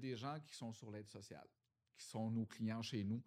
des 0.00 0.16
gens 0.16 0.34
qui 0.46 0.56
sont 0.56 0.72
sur 0.72 0.90
l'aide 0.90 1.08
sociale, 1.08 1.46
qui 1.96 2.06
sont 2.06 2.30
nos 2.30 2.44
clients 2.44 2.82
chez 2.82 3.04
nous. 3.04 3.22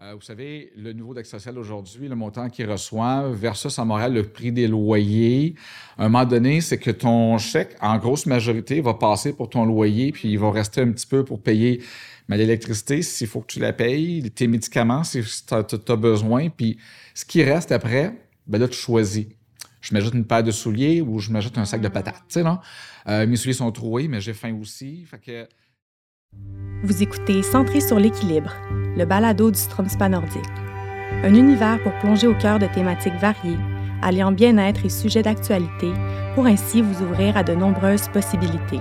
Euh, 0.00 0.14
vous 0.14 0.22
savez, 0.22 0.72
le 0.74 0.92
niveau 0.92 1.12
d'aide 1.12 1.26
sociale 1.26 1.58
aujourd'hui, 1.58 2.08
le 2.08 2.16
montant 2.16 2.48
qu'ils 2.48 2.70
reçoivent 2.70 3.34
versus 3.34 3.78
à 3.78 3.84
Montréal, 3.84 4.14
le 4.14 4.26
prix 4.26 4.50
des 4.50 4.66
loyers, 4.66 5.54
à 5.98 6.06
un 6.06 6.08
moment 6.08 6.24
donné, 6.24 6.60
c'est 6.60 6.78
que 6.78 6.90
ton 6.90 7.36
chèque, 7.38 7.76
en 7.80 7.98
grosse 7.98 8.26
majorité, 8.26 8.80
va 8.80 8.94
passer 8.94 9.34
pour 9.34 9.50
ton 9.50 9.64
loyer, 9.64 10.12
puis 10.12 10.30
il 10.30 10.38
va 10.38 10.50
rester 10.50 10.80
un 10.80 10.90
petit 10.92 11.06
peu 11.06 11.24
pour 11.24 11.42
payer 11.42 11.82
mais 12.28 12.36
l'électricité, 12.36 13.02
s'il 13.02 13.26
faut 13.26 13.40
que 13.40 13.52
tu 13.52 13.58
la 13.58 13.72
payes, 13.72 14.30
tes 14.30 14.46
médicaments, 14.46 15.04
si 15.04 15.22
tu 15.22 15.54
as, 15.54 15.96
besoin, 15.96 16.48
puis 16.48 16.78
ce 17.14 17.24
qui 17.24 17.42
reste 17.42 17.72
après, 17.72 18.16
ben 18.46 18.58
là, 18.58 18.68
tu 18.68 18.78
choisis. 18.78 19.26
Je 19.80 19.92
m'ajoute 19.92 20.14
une 20.14 20.24
paire 20.24 20.44
de 20.44 20.52
souliers 20.52 21.00
ou 21.00 21.18
je 21.18 21.30
m'ajoute 21.30 21.58
un 21.58 21.64
sac 21.64 21.80
de 21.80 21.88
patates, 21.88 22.22
tu 22.28 22.34
sais, 22.34 22.42
non? 22.42 22.58
Euh, 23.08 23.26
mes 23.26 23.36
souliers 23.36 23.54
sont 23.54 23.70
troués, 23.72 24.08
mais 24.08 24.20
j'ai 24.20 24.34
faim 24.34 24.56
aussi, 24.60 25.04
fait 25.04 25.18
que... 25.18 25.48
Vous 26.84 27.00
écoutez 27.00 27.44
Centré 27.44 27.80
sur 27.80 28.00
l'équilibre, 28.00 28.52
le 28.96 29.04
balado 29.04 29.52
du 29.52 29.58
Stromspa 29.58 30.08
nordique. 30.08 30.42
Un 31.22 31.32
univers 31.32 31.80
pour 31.80 31.92
plonger 32.00 32.26
au 32.26 32.34
cœur 32.34 32.58
de 32.58 32.66
thématiques 32.66 33.14
variées, 33.20 33.58
alliant 34.02 34.32
bien-être 34.32 34.84
et 34.84 34.88
sujets 34.88 35.22
d'actualité, 35.22 35.92
pour 36.34 36.46
ainsi 36.46 36.82
vous 36.82 37.04
ouvrir 37.04 37.36
à 37.36 37.44
de 37.44 37.54
nombreuses 37.54 38.08
possibilités. 38.08 38.80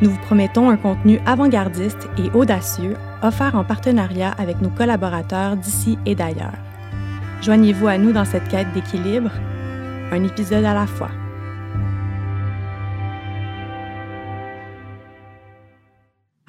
Nous 0.00 0.10
vous 0.10 0.20
promettons 0.20 0.70
un 0.70 0.76
contenu 0.76 1.18
avant-gardiste 1.26 2.08
et 2.18 2.30
audacieux 2.36 2.94
offert 3.20 3.56
en 3.56 3.64
partenariat 3.64 4.30
avec 4.38 4.62
nos 4.62 4.70
collaborateurs 4.70 5.56
d'ici 5.56 5.98
et 6.06 6.14
d'ailleurs. 6.14 6.54
Joignez-vous 7.40 7.88
à 7.88 7.98
nous 7.98 8.12
dans 8.12 8.24
cette 8.24 8.46
quête 8.46 8.72
d'équilibre, 8.74 9.32
un 10.12 10.22
épisode 10.22 10.64
à 10.64 10.74
la 10.74 10.86
fois. 10.86 11.10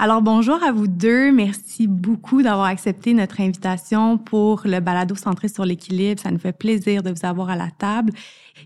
Alors 0.04 0.22
bonjour 0.22 0.62
à 0.62 0.74
vous 0.74 0.88
deux. 0.88 1.32
Merci 1.32 1.88
beaucoup 1.88 2.44
d'avoir 2.44 2.66
accepté 2.66 3.14
notre 3.14 3.40
invitation 3.40 4.18
pour 4.18 4.64
le 4.66 4.82
balado 4.82 5.16
centré 5.16 5.48
sur 5.48 5.64
l'équilibre. 5.64 6.20
Ça 6.20 6.30
nous 6.30 6.40
fait 6.40 6.52
plaisir 6.52 7.04
de 7.04 7.10
vous 7.10 7.26
avoir 7.26 7.50
à 7.50 7.56
la 7.56 7.72
table. 7.72 8.12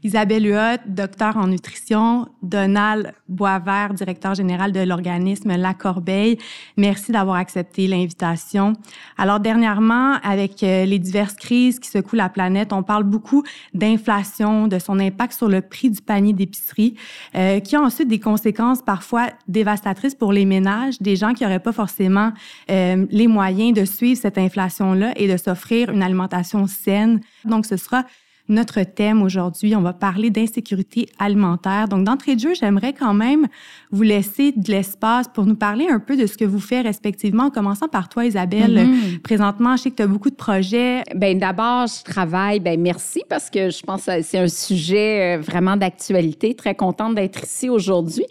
Isabelle 0.03 0.45
Huot, 0.45 0.80
docteur 0.88 1.38
en 1.38 1.47
nutrition, 1.47 2.27
Donald 2.43 3.13
Boisvert, 3.30 3.93
directeur 3.93 4.35
général 4.35 4.71
de 4.71 4.81
l'organisme 4.81 5.55
La 5.55 5.73
Corbeille. 5.73 6.38
Merci 6.75 7.11
d'avoir 7.11 7.38
accepté 7.38 7.88
l'invitation. 7.88 8.73
Alors 9.17 9.39
dernièrement, 9.39 10.15
avec 10.23 10.61
euh, 10.63 10.85
les 10.85 10.99
diverses 10.99 11.35
crises 11.35 11.80
qui 11.80 11.89
secouent 11.89 12.15
la 12.15 12.30
planète, 12.30 12.73
on 12.73 12.83
parle 12.83 13.03
beaucoup 13.03 13.43
d'inflation, 13.73 14.67
de 14.67 14.77
son 14.80 14.99
impact 14.99 15.33
sur 15.33 15.47
le 15.47 15.61
prix 15.61 15.89
du 15.89 16.02
panier 16.02 16.33
d'épicerie, 16.33 16.95
euh, 17.35 17.59
qui 17.59 17.75
a 17.75 17.81
ensuite 17.81 18.08
des 18.08 18.19
conséquences 18.19 18.81
parfois 18.81 19.27
dévastatrices 19.47 20.15
pour 20.15 20.33
les 20.33 20.45
ménages, 20.45 20.99
des 21.02 21.15
gens 21.15 21.33
qui 21.33 21.43
n'auraient 21.43 21.59
pas 21.59 21.71
forcément 21.71 22.31
euh, 22.69 23.05
les 23.09 23.27
moyens 23.27 23.73
de 23.73 23.85
suivre 23.85 24.19
cette 24.19 24.38
inflation-là 24.38 25.13
et 25.15 25.27
de 25.27 25.38
s'offrir 25.38 25.89
une 25.89 26.03
alimentation 26.03 26.67
saine. 26.67 27.21
Donc 27.45 27.65
ce 27.65 27.77
sera 27.77 28.03
notre 28.50 28.81
thème 28.84 29.22
aujourd'hui. 29.22 29.76
On 29.76 29.81
va 29.81 29.94
parler 29.94 30.30
d'insécurité 30.30 31.09
alimentaire. 31.20 31.88
Donc, 31.88 32.03
d'entrée 32.06 32.36
de 32.36 32.40
jeu, 32.40 32.54
j'aimerais 32.54 32.94
quand 32.94 33.14
même 33.14 33.48
vous 33.92 34.04
laisser 34.04 34.52
de 34.52 34.72
l'espace 34.72 35.28
pour 35.28 35.45
nous 35.45 35.56
parler 35.56 35.88
un 35.89 36.00
peu 36.00 36.16
de 36.16 36.26
ce 36.26 36.38
que 36.38 36.45
vous 36.45 36.59
faites 36.59 36.86
respectivement, 36.86 37.45
en 37.45 37.50
commençant 37.50 37.88
par 37.88 38.09
toi, 38.09 38.26
Isabelle. 38.26 38.78
Mm-hmm. 38.78 39.20
Présentement, 39.20 39.76
je 39.76 39.84
sais 39.84 39.92
que 39.92 39.95
tu 39.95 40.04
as 40.04 40.08
beaucoup 40.08 40.30
de 40.30 40.36
projets. 40.36 41.04
Bien, 41.16 41.36
d'abord, 41.36 41.88
je 41.88 42.04
travaille. 42.04 42.59
Bien, 42.59 42.78
merci 42.78 43.23
parce 43.30 43.50
que 43.50 43.70
je 43.70 43.81
pense 43.84 44.06
que 44.06 44.22
c'est 44.22 44.39
un 44.39 44.48
sujet 44.48 45.38
euh, 45.38 45.42
vraiment 45.42 45.76
d'actualité. 45.76 46.56
Très 46.56 46.76
contente 46.76 47.16
d'être 47.16 47.44
ici 47.44 47.70
aujourd'hui. 47.70 48.26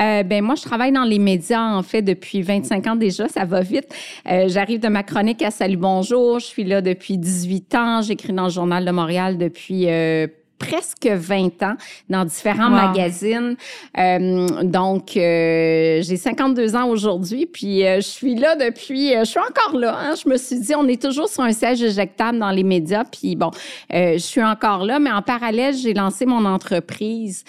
Euh, 0.00 0.22
bien, 0.22 0.42
moi, 0.42 0.54
je 0.54 0.62
travaille 0.62 0.92
dans 0.92 1.04
les 1.04 1.18
médias, 1.18 1.74
en 1.74 1.82
fait, 1.82 2.02
depuis 2.02 2.42
25 2.42 2.86
ans 2.86 2.96
déjà. 2.96 3.28
Ça 3.28 3.44
va 3.44 3.62
vite. 3.62 3.88
Euh, 4.30 4.48
j'arrive 4.48 4.80
de 4.80 4.88
ma 4.88 5.02
chronique 5.02 5.42
à 5.42 5.50
Salut 5.50 5.76
Bonjour. 5.76 6.38
Je 6.38 6.46
suis 6.46 6.64
là 6.64 6.82
depuis 6.82 7.16
18 7.16 7.74
ans. 7.74 8.02
J'écris 8.02 8.32
dans 8.32 8.44
le 8.44 8.50
Journal 8.50 8.84
de 8.84 8.90
Montréal 8.90 9.38
depuis 9.38 9.61
depuis 9.62 9.88
euh, 9.88 10.26
presque 10.62 11.06
20 11.06 11.62
ans 11.64 11.74
dans 12.08 12.24
différents 12.24 12.70
magazines. 12.70 13.56
Euh, 13.98 14.62
donc, 14.62 15.16
euh, 15.16 16.00
j'ai 16.02 16.16
52 16.16 16.76
ans 16.76 16.86
aujourd'hui, 16.88 17.46
puis 17.46 17.84
euh, 17.84 17.96
je 17.96 18.06
suis 18.06 18.36
là 18.36 18.54
depuis, 18.54 19.10
je 19.10 19.24
suis 19.24 19.40
encore 19.40 19.76
là. 19.76 19.98
Hein. 19.98 20.14
Je 20.22 20.28
me 20.28 20.36
suis 20.36 20.60
dit, 20.60 20.74
on 20.74 20.86
est 20.86 21.02
toujours 21.02 21.28
sur 21.28 21.42
un 21.42 21.52
siège 21.52 21.82
éjectable 21.82 22.38
dans 22.38 22.50
les 22.50 22.62
médias, 22.62 23.04
puis 23.04 23.34
bon, 23.34 23.50
je 23.90 24.18
suis 24.18 24.42
encore 24.42 24.84
là, 24.84 24.98
mais 24.98 25.10
en 25.10 25.22
parallèle, 25.22 25.74
j'ai 25.74 25.94
lancé 25.94 26.26
mon 26.26 26.44
entreprise 26.44 27.44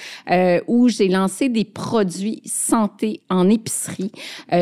où 0.68 0.90
j'ai 0.90 1.08
lancé 1.08 1.50
des 1.50 1.66
produits 1.66 2.42
santé 2.46 3.22
en 3.30 3.50
épicerie. 3.50 4.12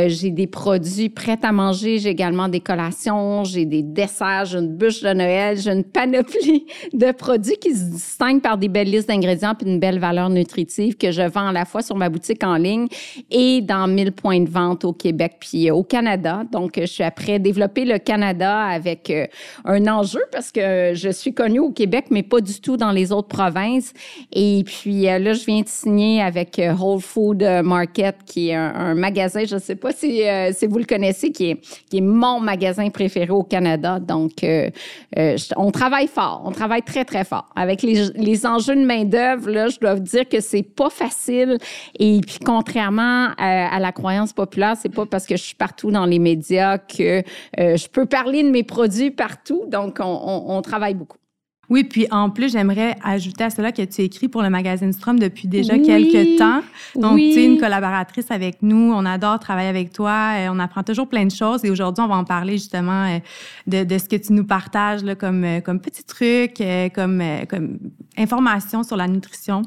j'ai 0.07 0.31
des 0.31 0.47
produits 0.47 1.09
prêts 1.09 1.39
à 1.43 1.51
manger, 1.51 1.99
j'ai 1.99 2.09
également 2.09 2.49
des 2.49 2.59
collations, 2.59 3.43
j'ai 3.43 3.65
des 3.65 3.83
desserts, 3.83 4.45
j'ai 4.45 4.59
une 4.59 4.75
bûche 4.75 5.01
de 5.01 5.13
Noël, 5.13 5.57
j'ai 5.57 5.71
une 5.71 5.83
panoplie 5.83 6.65
de 6.93 7.11
produits 7.11 7.57
qui 7.57 7.73
se 7.73 7.85
distinguent 7.85 8.40
par 8.41 8.57
des 8.57 8.67
belles 8.67 8.89
listes 8.89 9.07
d'ingrédients 9.07 9.53
et 9.61 9.69
une 9.69 9.79
belle 9.79 9.99
valeur 9.99 10.29
nutritive 10.29 10.97
que 10.97 11.11
je 11.11 11.21
vends 11.21 11.47
à 11.47 11.51
la 11.51 11.65
fois 11.65 11.81
sur 11.81 11.95
ma 11.95 12.09
boutique 12.09 12.43
en 12.43 12.55
ligne 12.55 12.87
et 13.29 13.61
dans 13.61 13.87
1000 13.87 14.11
points 14.11 14.41
de 14.41 14.49
vente 14.49 14.85
au 14.85 14.93
Québec 14.93 15.37
puis 15.39 15.69
euh, 15.69 15.75
au 15.75 15.83
Canada. 15.83 16.43
Donc, 16.51 16.73
je 16.79 16.85
suis 16.85 17.03
après 17.03 17.39
développer 17.39 17.85
le 17.85 17.97
Canada 17.99 18.63
avec 18.63 19.09
euh, 19.09 19.25
un 19.65 19.87
enjeu 19.87 20.21
parce 20.31 20.51
que 20.51 20.93
je 20.93 21.09
suis 21.09 21.33
connue 21.33 21.59
au 21.59 21.71
Québec, 21.71 22.05
mais 22.09 22.23
pas 22.23 22.41
du 22.41 22.59
tout 22.59 22.77
dans 22.77 22.91
les 22.91 23.11
autres 23.11 23.27
provinces. 23.27 23.93
Et 24.31 24.63
puis 24.65 25.07
euh, 25.07 25.19
là, 25.19 25.33
je 25.33 25.45
viens 25.45 25.61
de 25.61 25.67
signer 25.67 26.21
avec 26.21 26.61
Whole 26.79 27.01
Food 27.01 27.43
Market, 27.63 28.15
qui 28.25 28.49
est 28.49 28.55
un, 28.55 28.95
magasin, 28.95 29.43
je 29.45 29.55
ne 29.55 29.59
sais 29.59 29.75
pas 29.75 29.91
si, 29.91 30.23
si, 30.51 30.67
vous 30.67 30.77
le 30.77 30.85
connaissez, 30.85 31.31
qui 31.31 31.51
est, 31.51 31.61
qui 31.89 31.97
est 31.97 32.01
mon 32.01 32.39
magasin 32.39 32.89
préféré 32.89 33.31
au 33.31 33.43
Canada. 33.43 33.99
Donc, 33.99 34.45
on 35.57 35.71
travaille 35.71 36.07
fort, 36.07 36.43
on 36.45 36.51
travaille 36.51 36.83
très, 36.83 37.05
très 37.05 37.23
fort 37.23 37.47
avec 37.55 37.81
les, 37.81 38.09
les 38.15 38.30
les 38.31 38.45
enjeux 38.45 38.75
de 38.75 38.85
main-d'œuvre, 38.85 39.49
là, 39.49 39.67
je 39.67 39.79
dois 39.79 39.95
vous 39.95 40.01
dire 40.01 40.27
que 40.27 40.39
c'est 40.39 40.63
pas 40.63 40.89
facile. 40.89 41.57
Et 41.99 42.21
puis, 42.25 42.39
contrairement 42.43 43.31
à, 43.37 43.79
la 43.79 43.91
croyance 43.91 44.31
populaire, 44.31 44.75
c'est 44.79 44.93
pas 44.93 45.05
parce 45.05 45.25
que 45.25 45.35
je 45.35 45.43
suis 45.43 45.55
partout 45.55 45.91
dans 45.91 46.05
les 46.05 46.19
médias 46.19 46.77
que 46.77 47.19
euh, 47.59 47.75
je 47.75 47.87
peux 47.87 48.05
parler 48.05 48.43
de 48.43 48.49
mes 48.49 48.63
produits 48.63 49.11
partout. 49.11 49.63
Donc, 49.67 49.97
on 49.99 50.61
travaille 50.61 50.93
beaucoup. 50.93 51.20
Oui, 51.71 51.85
puis 51.85 52.05
en 52.11 52.29
plus, 52.29 52.51
j'aimerais 52.51 52.97
ajouter 53.01 53.45
à 53.45 53.49
cela 53.49 53.71
que 53.71 53.81
tu 53.83 54.01
écris 54.01 54.27
pour 54.27 54.41
le 54.41 54.49
magazine 54.49 54.91
Strom 54.91 55.17
depuis 55.17 55.47
déjà 55.47 55.79
quelques 55.79 56.37
temps. 56.37 56.59
Donc, 56.95 57.15
tu 57.17 57.39
es 57.39 57.45
une 57.45 57.61
collaboratrice 57.61 58.29
avec 58.29 58.57
nous. 58.61 58.91
On 58.93 59.05
adore 59.05 59.39
travailler 59.39 59.69
avec 59.69 59.93
toi. 59.93 60.33
Euh, 60.35 60.49
on 60.51 60.59
apprend 60.59 60.83
toujours 60.83 61.07
plein 61.07 61.25
de 61.25 61.31
choses. 61.31 61.63
Et 61.63 61.69
aujourd'hui, 61.69 62.03
on 62.03 62.09
va 62.09 62.17
en 62.17 62.25
parler 62.25 62.57
justement 62.57 63.05
euh, 63.05 63.19
de, 63.67 63.85
de, 63.85 63.97
ce 63.97 64.09
que 64.09 64.17
tu 64.17 64.33
nous 64.33 64.43
partages 64.43 65.01
là, 65.05 65.15
comme, 65.15 65.45
euh, 65.45 65.61
comme 65.61 65.79
petits 65.79 66.03
trucs, 66.03 66.61
comme, 66.93 67.23
comme 67.47 67.79
information 68.17 68.83
sur 68.83 68.97
la 68.97 69.07
nutrition. 69.07 69.61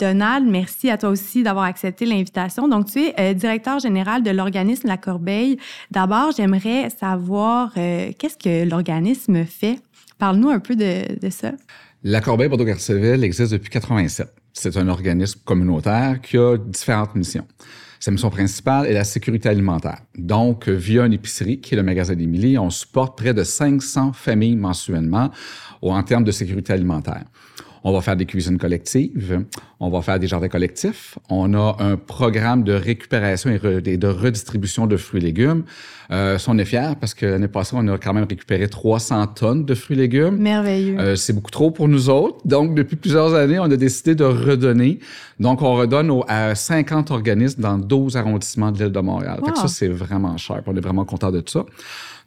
Donald, 0.00 0.48
merci 0.48 0.90
à 0.90 0.98
toi 0.98 1.10
aussi 1.10 1.44
d'avoir 1.44 1.66
accepté 1.66 2.04
l'invitation. 2.04 2.66
Donc, 2.66 2.86
tu 2.86 2.98
es 3.16 3.32
directeur 3.32 3.78
général 3.78 4.24
de 4.24 4.30
l'organisme 4.32 4.88
La 4.88 4.96
Corbeille. 4.96 5.58
D'abord, 5.92 6.32
j'aimerais 6.36 6.90
savoir 6.90 7.72
qu'est-ce 7.74 8.36
que 8.36 8.68
l'organisme 8.68 9.44
fait? 9.44 9.78
Parle-nous 10.24 10.48
un 10.48 10.58
peu 10.58 10.74
de, 10.74 11.28
ça. 11.28 11.52
La 12.02 12.22
Corbeille 12.22 12.48
Bordeaux-Garceville 12.48 13.22
existe 13.24 13.52
depuis 13.52 13.68
87. 13.68 14.32
C'est 14.54 14.74
un 14.78 14.88
organisme 14.88 15.38
communautaire 15.44 16.18
qui 16.22 16.38
a 16.38 16.56
différentes 16.56 17.14
missions. 17.14 17.46
Sa 18.00 18.10
mission 18.10 18.30
principale 18.30 18.86
est 18.86 18.94
la 18.94 19.04
sécurité 19.04 19.50
alimentaire. 19.50 19.98
Donc, 20.16 20.66
via 20.66 21.04
une 21.04 21.12
épicerie, 21.12 21.60
qui 21.60 21.74
est 21.74 21.76
le 21.76 21.82
magasin 21.82 22.14
d'Émilie, 22.14 22.56
on 22.56 22.70
supporte 22.70 23.18
près 23.18 23.34
de 23.34 23.44
500 23.44 24.14
familles 24.14 24.56
mensuellement 24.56 25.30
en 25.82 26.02
termes 26.02 26.24
de 26.24 26.32
sécurité 26.32 26.72
alimentaire. 26.72 27.24
On 27.84 27.92
va 27.92 28.00
faire 28.00 28.16
des 28.16 28.24
cuisines 28.24 28.58
collectives, 28.58 29.44
on 29.78 29.90
va 29.90 30.00
faire 30.00 30.18
des 30.18 30.26
jardins 30.26 30.48
collectifs, 30.48 31.18
on 31.28 31.52
a 31.54 31.76
un 31.80 31.96
programme 31.96 32.64
de 32.64 32.72
récupération 32.72 33.50
et 33.50 33.96
de 33.98 34.08
redistribution 34.08 34.86
de 34.86 34.96
fruits 34.96 35.20
et 35.20 35.24
légumes. 35.26 35.64
Euh, 36.10 36.38
on 36.48 36.58
est 36.58 36.64
fiers 36.64 36.92
parce 37.00 37.14
que 37.14 37.26
l'année 37.26 37.48
passée, 37.48 37.76
on 37.78 37.86
a 37.88 37.98
quand 37.98 38.12
même 38.12 38.26
récupéré 38.28 38.68
300 38.68 39.26
tonnes 39.28 39.64
de 39.64 39.74
fruits 39.74 39.96
et 39.96 40.00
légumes. 40.00 40.36
Merveilleux. 40.36 40.98
Euh, 40.98 41.16
c'est 41.16 41.32
beaucoup 41.32 41.50
trop 41.50 41.70
pour 41.70 41.88
nous 41.88 42.08
autres. 42.08 42.38
Donc, 42.46 42.74
depuis 42.74 42.96
plusieurs 42.96 43.34
années, 43.34 43.58
on 43.58 43.64
a 43.64 43.76
décidé 43.76 44.14
de 44.14 44.24
redonner. 44.24 44.98
Donc, 45.40 45.62
on 45.62 45.74
redonne 45.74 46.10
à 46.28 46.54
50 46.54 47.10
organismes 47.10 47.62
dans 47.62 47.78
12 47.78 48.16
arrondissements 48.16 48.72
de 48.72 48.78
l'île 48.78 48.92
de 48.92 49.00
Montréal. 49.00 49.40
Fait 49.44 49.52
que 49.52 49.58
ça, 49.58 49.68
c'est 49.68 49.88
vraiment 49.88 50.36
cher. 50.36 50.62
On 50.66 50.76
est 50.76 50.80
vraiment 50.80 51.04
content 51.04 51.30
de 51.30 51.42
ça. 51.46 51.64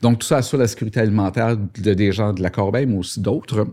Donc, 0.01 0.19
tout 0.19 0.27
ça 0.27 0.37
assure 0.37 0.59
la 0.59 0.67
sécurité 0.67 0.99
alimentaire 0.99 1.57
de 1.57 1.93
des 1.93 2.11
gens 2.11 2.33
de 2.33 2.41
la 2.41 2.49
Corbeille, 2.49 2.85
mais 2.85 2.97
aussi 2.97 3.19
d'autres. 3.19 3.67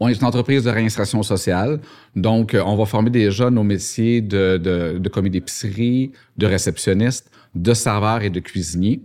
On 0.00 0.08
est 0.08 0.14
une 0.14 0.24
entreprise 0.24 0.64
de 0.64 0.70
réinsertion 0.70 1.22
sociale, 1.22 1.80
donc 2.16 2.56
on 2.64 2.76
va 2.76 2.84
former 2.84 3.10
des 3.10 3.30
jeunes 3.30 3.58
au 3.58 3.62
métier 3.62 4.20
de, 4.20 4.56
de, 4.56 4.98
de 4.98 5.08
commis 5.08 5.30
d'épicerie, 5.30 6.12
de 6.36 6.46
réceptionniste, 6.46 7.30
de 7.54 7.72
serveurs 7.72 8.22
et 8.22 8.30
de 8.30 8.40
cuisiniers. 8.40 9.00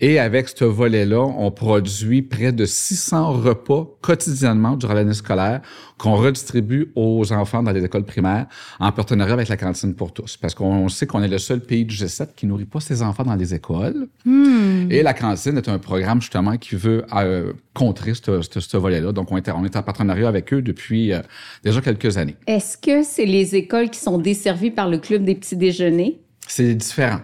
Et 0.00 0.18
avec 0.18 0.48
ce 0.48 0.64
volet-là, 0.64 1.20
on 1.20 1.52
produit 1.52 2.22
près 2.22 2.50
de 2.50 2.64
600 2.64 3.34
repas 3.34 3.88
quotidiennement 4.00 4.76
durant 4.76 4.94
l'année 4.94 5.14
scolaire 5.14 5.60
qu'on 5.96 6.16
redistribue 6.16 6.90
aux 6.96 7.32
enfants 7.32 7.62
dans 7.62 7.70
les 7.70 7.84
écoles 7.84 8.04
primaires 8.04 8.46
en 8.80 8.90
partenariat 8.90 9.34
avec 9.34 9.46
la 9.46 9.56
cantine 9.56 9.94
pour 9.94 10.12
tous. 10.12 10.36
Parce 10.36 10.56
qu'on 10.56 10.88
sait 10.88 11.06
qu'on 11.06 11.22
est 11.22 11.28
le 11.28 11.38
seul 11.38 11.60
pays 11.60 11.84
du 11.84 11.94
G7 11.94 12.30
qui 12.34 12.46
nourrit 12.46 12.64
pas 12.64 12.80
ses 12.80 13.02
enfants 13.02 13.22
dans 13.22 13.36
les 13.36 13.54
écoles. 13.54 14.08
Hmm. 14.24 14.90
Et 14.90 15.04
la 15.04 15.14
cantine 15.14 15.56
est 15.56 15.68
un 15.68 15.78
programme 15.78 16.20
justement 16.20 16.56
qui 16.56 16.74
veut 16.74 17.04
euh, 17.14 17.52
contrer 17.72 18.14
ce, 18.14 18.42
ce, 18.42 18.58
ce 18.58 18.76
volet-là. 18.76 19.12
Donc, 19.12 19.30
on 19.30 19.36
est, 19.36 19.48
on 19.50 19.64
est 19.64 19.76
en 19.76 19.82
partenariat 19.84 20.26
avec 20.32 20.52
eux 20.52 20.62
depuis 20.62 21.12
euh, 21.12 21.20
déjà 21.62 21.80
quelques 21.80 22.16
années. 22.18 22.36
Est-ce 22.46 22.78
que 22.78 23.02
c'est 23.02 23.26
les 23.26 23.54
écoles 23.54 23.90
qui 23.90 24.00
sont 24.00 24.18
desservies 24.18 24.70
par 24.70 24.88
le 24.88 24.98
club 24.98 25.24
des 25.24 25.34
petits 25.34 25.56
déjeuners? 25.56 26.20
C'est 26.48 26.74
différent. 26.74 27.20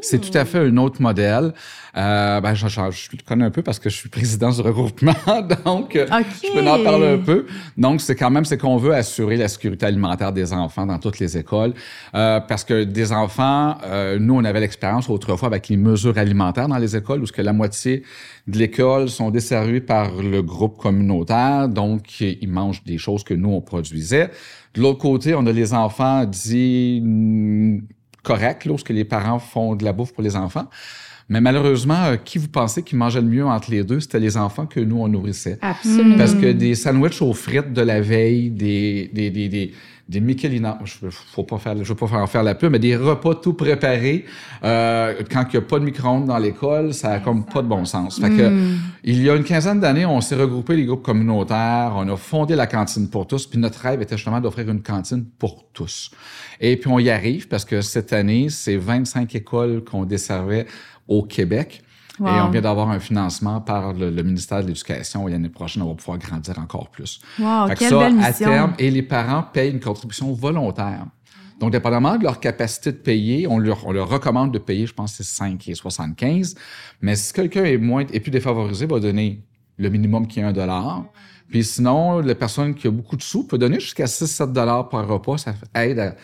C'est 0.00 0.18
tout 0.18 0.36
à 0.36 0.46
fait 0.46 0.58
un 0.58 0.76
autre 0.78 1.02
modèle. 1.02 1.52
Euh, 1.96 2.40
ben, 2.40 2.54
je, 2.54 2.68
je, 2.68 2.80
je, 2.90 3.08
connais 3.26 3.44
un 3.44 3.50
peu 3.50 3.62
parce 3.62 3.78
que 3.78 3.90
je 3.90 3.96
suis 3.96 4.08
président 4.08 4.50
du 4.50 4.60
regroupement, 4.62 5.12
donc 5.64 5.94
euh, 5.94 6.04
okay. 6.06 6.24
je 6.42 6.52
peux 6.52 6.66
en 6.66 6.82
parler 6.82 7.08
un 7.08 7.18
peu. 7.18 7.46
Donc, 7.76 8.00
c'est 8.00 8.16
quand 8.16 8.30
même, 8.30 8.44
c'est 8.44 8.56
qu'on 8.56 8.78
veut 8.78 8.94
assurer 8.94 9.36
la 9.36 9.48
sécurité 9.48 9.86
alimentaire 9.86 10.32
des 10.32 10.52
enfants 10.52 10.86
dans 10.86 10.98
toutes 10.98 11.18
les 11.18 11.36
écoles, 11.36 11.74
euh, 12.14 12.40
parce 12.40 12.64
que 12.64 12.84
des 12.84 13.12
enfants, 13.12 13.76
euh, 13.84 14.18
nous, 14.18 14.34
on 14.34 14.44
avait 14.44 14.60
l'expérience 14.60 15.10
autrefois 15.10 15.48
avec 15.48 15.68
les 15.68 15.76
mesures 15.76 16.16
alimentaires 16.16 16.68
dans 16.68 16.78
les 16.78 16.96
écoles, 16.96 17.20
où 17.22 17.26
ce 17.26 17.32
que 17.32 17.42
la 17.42 17.52
moitié 17.52 18.04
de 18.46 18.58
l'école 18.58 19.10
sont 19.10 19.30
desservis 19.30 19.80
par 19.80 20.14
le 20.14 20.40
groupe 20.40 20.78
communautaire, 20.78 21.68
donc 21.68 22.20
ils 22.20 22.48
mangent 22.48 22.84
des 22.84 22.96
choses 22.96 23.22
que 23.22 23.34
nous, 23.34 23.50
on 23.50 23.60
produisait. 23.60 24.30
De 24.74 24.80
l'autre 24.80 24.98
côté, 25.00 25.34
on 25.34 25.44
a 25.46 25.52
les 25.52 25.74
enfants 25.74 26.24
dits 26.24 27.02
correct 28.22 28.64
lorsque 28.64 28.90
les 28.90 29.04
parents 29.04 29.38
font 29.38 29.74
de 29.74 29.84
la 29.84 29.92
bouffe 29.92 30.12
pour 30.12 30.22
les 30.22 30.36
enfants. 30.36 30.68
Mais 31.28 31.40
malheureusement, 31.40 32.04
euh, 32.04 32.16
qui 32.16 32.38
vous 32.38 32.48
pensez 32.48 32.82
qui 32.82 32.96
mangeait 32.96 33.20
le 33.20 33.26
mieux 33.28 33.44
entre 33.46 33.70
les 33.70 33.84
deux? 33.84 34.00
C'était 34.00 34.20
les 34.20 34.36
enfants 34.36 34.66
que 34.66 34.80
nous, 34.80 34.96
on 35.00 35.08
nourrissait. 35.08 35.58
Absolument. 35.60 36.16
Parce 36.16 36.34
que 36.34 36.52
des 36.52 36.74
sandwichs 36.74 37.20
aux 37.20 37.34
frites 37.34 37.72
de 37.72 37.82
la 37.82 38.00
veille, 38.00 38.50
des, 38.50 39.10
des, 39.12 39.30
des, 39.30 39.48
des, 39.48 39.72
des 40.08 40.20
Michelina, 40.20 40.78
je 40.84 41.10
faut 41.10 41.42
pas 41.42 41.58
faire, 41.58 41.76
je 41.76 41.82
veux 41.82 41.94
pas 41.94 42.06
faire 42.06 42.20
en 42.20 42.26
faire 42.26 42.42
la 42.42 42.54
pub, 42.54 42.72
mais 42.72 42.78
des 42.78 42.96
repas 42.96 43.34
tout 43.34 43.52
préparés, 43.52 44.24
euh, 44.64 45.12
quand 45.30 45.44
il 45.52 45.58
n'y 45.58 45.64
a 45.64 45.68
pas 45.68 45.78
de 45.78 45.84
micro-ondes 45.84 46.24
dans 46.24 46.38
l'école, 46.38 46.94
ça 46.94 47.10
a 47.10 47.20
comme 47.20 47.44
pas 47.44 47.60
de 47.60 47.68
bon 47.68 47.84
sens. 47.84 48.18
Fait 48.18 48.30
que, 48.30 48.48
Mm. 48.48 48.78
il 49.04 49.22
y 49.22 49.28
a 49.28 49.36
une 49.36 49.44
quinzaine 49.44 49.80
d'années, 49.80 50.06
on 50.06 50.22
s'est 50.22 50.34
regroupé 50.36 50.76
les 50.76 50.86
groupes 50.86 51.02
communautaires, 51.04 51.92
on 51.94 52.08
a 52.08 52.16
fondé 52.16 52.56
la 52.56 52.66
cantine 52.66 53.10
pour 53.10 53.26
tous, 53.26 53.46
puis 53.46 53.58
notre 53.58 53.80
rêve 53.80 54.00
était 54.00 54.16
justement 54.16 54.40
d'offrir 54.40 54.70
une 54.70 54.80
cantine 54.80 55.26
pour 55.38 55.66
tous. 55.74 56.10
Et 56.58 56.78
puis 56.78 56.88
on 56.90 56.98
y 56.98 57.10
arrive 57.10 57.46
parce 57.48 57.66
que 57.66 57.82
cette 57.82 58.14
année, 58.14 58.48
c'est 58.48 58.76
25 58.78 59.34
écoles 59.34 59.84
qu'on 59.84 60.06
desservait 60.06 60.66
au 61.08 61.22
Québec. 61.24 61.82
Wow. 62.20 62.28
Et 62.28 62.40
on 62.40 62.50
vient 62.50 62.60
d'avoir 62.60 62.90
un 62.90 62.98
financement 62.98 63.60
par 63.60 63.92
le, 63.92 64.10
le 64.10 64.22
ministère 64.22 64.62
de 64.62 64.68
l'Éducation. 64.68 65.28
Et 65.28 65.32
l'année 65.32 65.48
prochaine, 65.48 65.82
on 65.82 65.88
va 65.88 65.94
pouvoir 65.94 66.18
grandir 66.18 66.58
encore 66.58 66.90
plus. 66.90 67.20
Wow, 67.38 67.68
Fait 67.68 67.74
que 67.74 67.78
quelle 67.78 67.88
ça, 67.90 67.98
belle 67.98 68.24
à 68.24 68.28
mission. 68.28 68.46
terme, 68.46 68.74
et 68.78 68.90
les 68.90 69.02
parents 69.02 69.44
payent 69.52 69.70
une 69.70 69.80
contribution 69.80 70.32
volontaire. 70.32 71.06
Donc, 71.60 71.72
dépendamment 71.72 72.16
de 72.16 72.22
leur 72.22 72.38
capacité 72.38 72.92
de 72.92 72.96
payer, 72.98 73.46
on 73.48 73.58
leur, 73.58 73.86
on 73.86 73.92
leur 73.92 74.08
recommande 74.08 74.52
de 74.52 74.58
payer, 74.58 74.86
je 74.86 74.94
pense, 74.94 75.14
c'est 75.14 75.24
5 75.24 75.68
et 75.68 75.74
75. 75.74 76.54
Mais 77.00 77.16
si 77.16 77.32
quelqu'un 77.32 77.64
est 77.64 77.78
moins, 77.78 78.04
est 78.12 78.20
plus 78.20 78.30
défavorisé, 78.30 78.86
va 78.86 79.00
donner 79.00 79.42
le 79.76 79.88
minimum 79.88 80.26
qui 80.26 80.40
est 80.40 80.44
un 80.44 80.52
dollar. 80.52 81.04
Puis 81.50 81.64
sinon, 81.64 82.20
la 82.20 82.34
personne 82.34 82.74
qui 82.74 82.86
a 82.86 82.90
beaucoup 82.90 83.16
de 83.16 83.22
sous 83.22 83.44
peut 83.44 83.58
donner 83.58 83.80
jusqu'à 83.80 84.04
6-7 84.04 84.52
dollars 84.52 84.88
par 84.88 85.06
repas. 85.08 85.38
Ça 85.38 85.54
aide 85.74 85.98
à, 85.98 86.14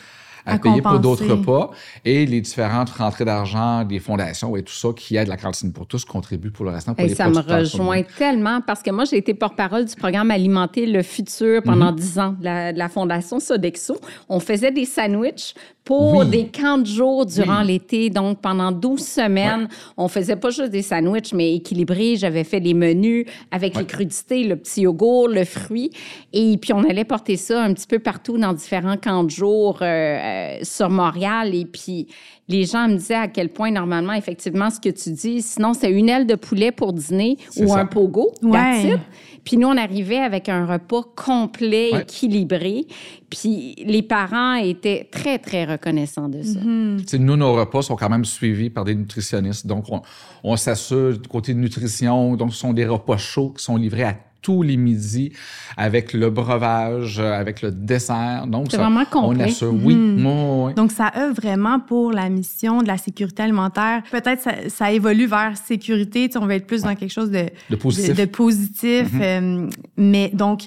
à, 0.46 0.54
À 0.54 0.58
payer 0.58 0.82
pour 0.82 0.98
d'autres 1.00 1.26
repas. 1.26 1.70
Et 2.04 2.26
les 2.26 2.40
différentes 2.40 2.90
rentrées 2.90 3.24
d'argent 3.24 3.84
des 3.84 3.98
fondations 3.98 4.56
et 4.56 4.62
tout 4.62 4.72
ça 4.74 4.88
qui 4.94 5.16
aident 5.16 5.28
la 5.28 5.36
cantine 5.36 5.72
pour 5.72 5.86
tous 5.86 6.04
contribuent 6.04 6.50
pour 6.50 6.64
le 6.64 6.70
restant 6.72 6.94
pour 6.94 7.02
Hey, 7.02 7.08
les 7.10 7.14
ça 7.14 7.28
me 7.28 7.38
rejoint 7.38 8.02
tellement 8.18 8.60
parce 8.60 8.82
que 8.82 8.90
moi, 8.90 9.04
j'ai 9.04 9.16
été 9.16 9.34
porte-parole 9.34 9.84
du 9.86 9.94
programme 9.96 10.30
Alimenter 10.30 10.86
le 10.86 11.02
futur 11.02 11.62
pendant 11.62 11.90
Mhm. 11.92 11.96
dix 11.96 12.18
ans 12.18 12.34
de 12.38 12.44
la, 12.44 12.72
de 12.72 12.78
la 12.78 12.88
Fondation 12.88 13.40
Sodexo. 13.40 13.96
On 14.28 14.40
faisait 14.40 14.70
des 14.70 14.84
sandwichs 14.84 15.54
pour 15.84 16.16
Oui. 16.16 16.26
des 16.28 16.46
camps 16.46 16.78
de 16.78 16.86
jour 16.86 17.26
durant 17.26 17.60
Oui. 17.60 17.66
l'été. 17.66 18.08
Donc, 18.10 18.40
pendant 18.40 18.72
12 18.72 19.00
semaines, 19.06 19.68
on 19.98 20.08
faisait 20.08 20.36
pas 20.36 20.48
juste 20.50 20.70
des 20.70 20.80
sandwichs, 20.82 21.32
mais 21.34 21.54
équilibrés. 21.54 22.16
J'avais 22.16 22.44
fait 22.44 22.60
les 22.60 22.72
menus 22.74 23.26
avec 23.50 23.74
Ouais. 23.74 23.80
les 23.82 23.86
crudités, 23.86 24.44
le 24.44 24.56
petit 24.56 24.82
yogourt, 24.82 25.28
le 25.28 25.44
fruit. 25.44 25.90
Et 26.32 26.56
puis, 26.56 26.72
on 26.72 26.82
allait 26.88 27.04
porter 27.04 27.36
ça 27.36 27.62
un 27.62 27.74
petit 27.74 27.86
peu 27.86 27.98
partout 27.98 28.38
dans 28.38 28.54
différents 28.54 28.96
camps 28.96 29.24
de 29.24 29.30
jour 29.30 29.78
euh, 29.82 29.84
euh, 29.84 30.56
sur 30.62 30.88
Montréal. 30.88 31.54
Et 31.54 31.66
puis, 31.66 32.06
les 32.48 32.64
gens 32.66 32.88
me 32.88 32.96
disaient 32.96 33.14
à 33.14 33.28
quel 33.28 33.48
point, 33.48 33.70
normalement, 33.70 34.12
effectivement, 34.12 34.68
ce 34.70 34.78
que 34.78 34.90
tu 34.90 35.10
dis, 35.12 35.40
sinon, 35.40 35.72
c'est 35.72 35.90
une 35.90 36.08
aile 36.10 36.26
de 36.26 36.34
poulet 36.34 36.72
pour 36.72 36.92
dîner 36.92 37.38
ou 37.56 37.68
ça. 37.68 37.78
un 37.80 37.86
pogo. 37.86 38.32
Ouais. 38.42 38.98
Puis 39.44 39.56
nous, 39.56 39.66
on 39.68 39.76
arrivait 39.76 40.18
avec 40.18 40.48
un 40.48 40.66
repas 40.66 41.02
complet, 41.16 41.90
Ouais. 41.92 42.02
équilibré. 42.02 42.86
Puis 43.30 43.74
les 43.86 44.02
parents 44.02 44.54
étaient 44.54 45.08
très, 45.10 45.38
très 45.38 45.64
reconnaissants 45.64 46.28
de 46.28 46.42
ça. 46.42 46.60
Tu 46.60 47.04
sais, 47.06 47.18
nous, 47.18 47.36
nos 47.36 47.54
repas 47.54 47.82
sont 47.82 47.96
quand 47.96 48.08
même 48.10 48.24
suivis 48.24 48.70
par 48.70 48.84
des 48.84 48.94
nutritionnistes. 48.94 49.66
Donc, 49.66 49.84
on, 49.90 50.02
on 50.42 50.56
s'assure 50.56 51.18
du 51.18 51.28
côté 51.28 51.54
de 51.54 51.58
nutrition. 51.58 52.36
Donc, 52.36 52.52
ce 52.52 52.58
sont 52.58 52.72
des 52.72 52.86
repas 52.86 53.16
chauds 53.16 53.50
qui 53.56 53.64
sont 53.64 53.76
livrés 53.76 54.04
à 54.04 54.16
tous 54.44 54.62
les 54.62 54.76
midis 54.76 55.32
avec 55.76 56.12
le 56.12 56.28
breuvage, 56.30 57.18
euh, 57.18 57.32
avec 57.32 57.62
le 57.62 57.70
dessert. 57.72 58.46
Donc, 58.46 58.66
C'est 58.70 58.76
vraiment 58.76 59.04
complet. 59.06 59.44
On 59.44 59.48
assure, 59.48 59.72
oui. 59.74 59.94
Mhm. 59.96 60.26
oui, 60.26 60.32
oui. 60.66 60.74
Donc, 60.74 60.92
ça 60.92 61.10
œuvre 61.16 61.34
vraiment 61.34 61.80
pour 61.80 62.12
la 62.12 62.28
mission 62.28 62.82
de 62.82 62.86
la 62.86 62.98
sécurité 62.98 63.42
alimentaire. 63.42 64.02
Peut-être 64.10 64.42
ça, 64.42 64.52
ça 64.68 64.92
évolue 64.92 65.26
vers 65.26 65.56
sécurité. 65.56 66.26
Tu 66.28 66.32
sais, 66.34 66.38
on 66.38 66.46
va 66.46 66.56
être 66.56 66.66
plus 66.66 66.82
dans 66.82 66.94
quelque 66.94 67.10
chose 67.12 67.30
de, 67.30 67.46
De 67.70 67.76
positif. 67.76 68.14
de, 68.14 68.20
de 68.20 68.26
positif. 68.26 69.08
euh, 69.20 69.66
mais 69.96 70.30
donc, 70.34 70.64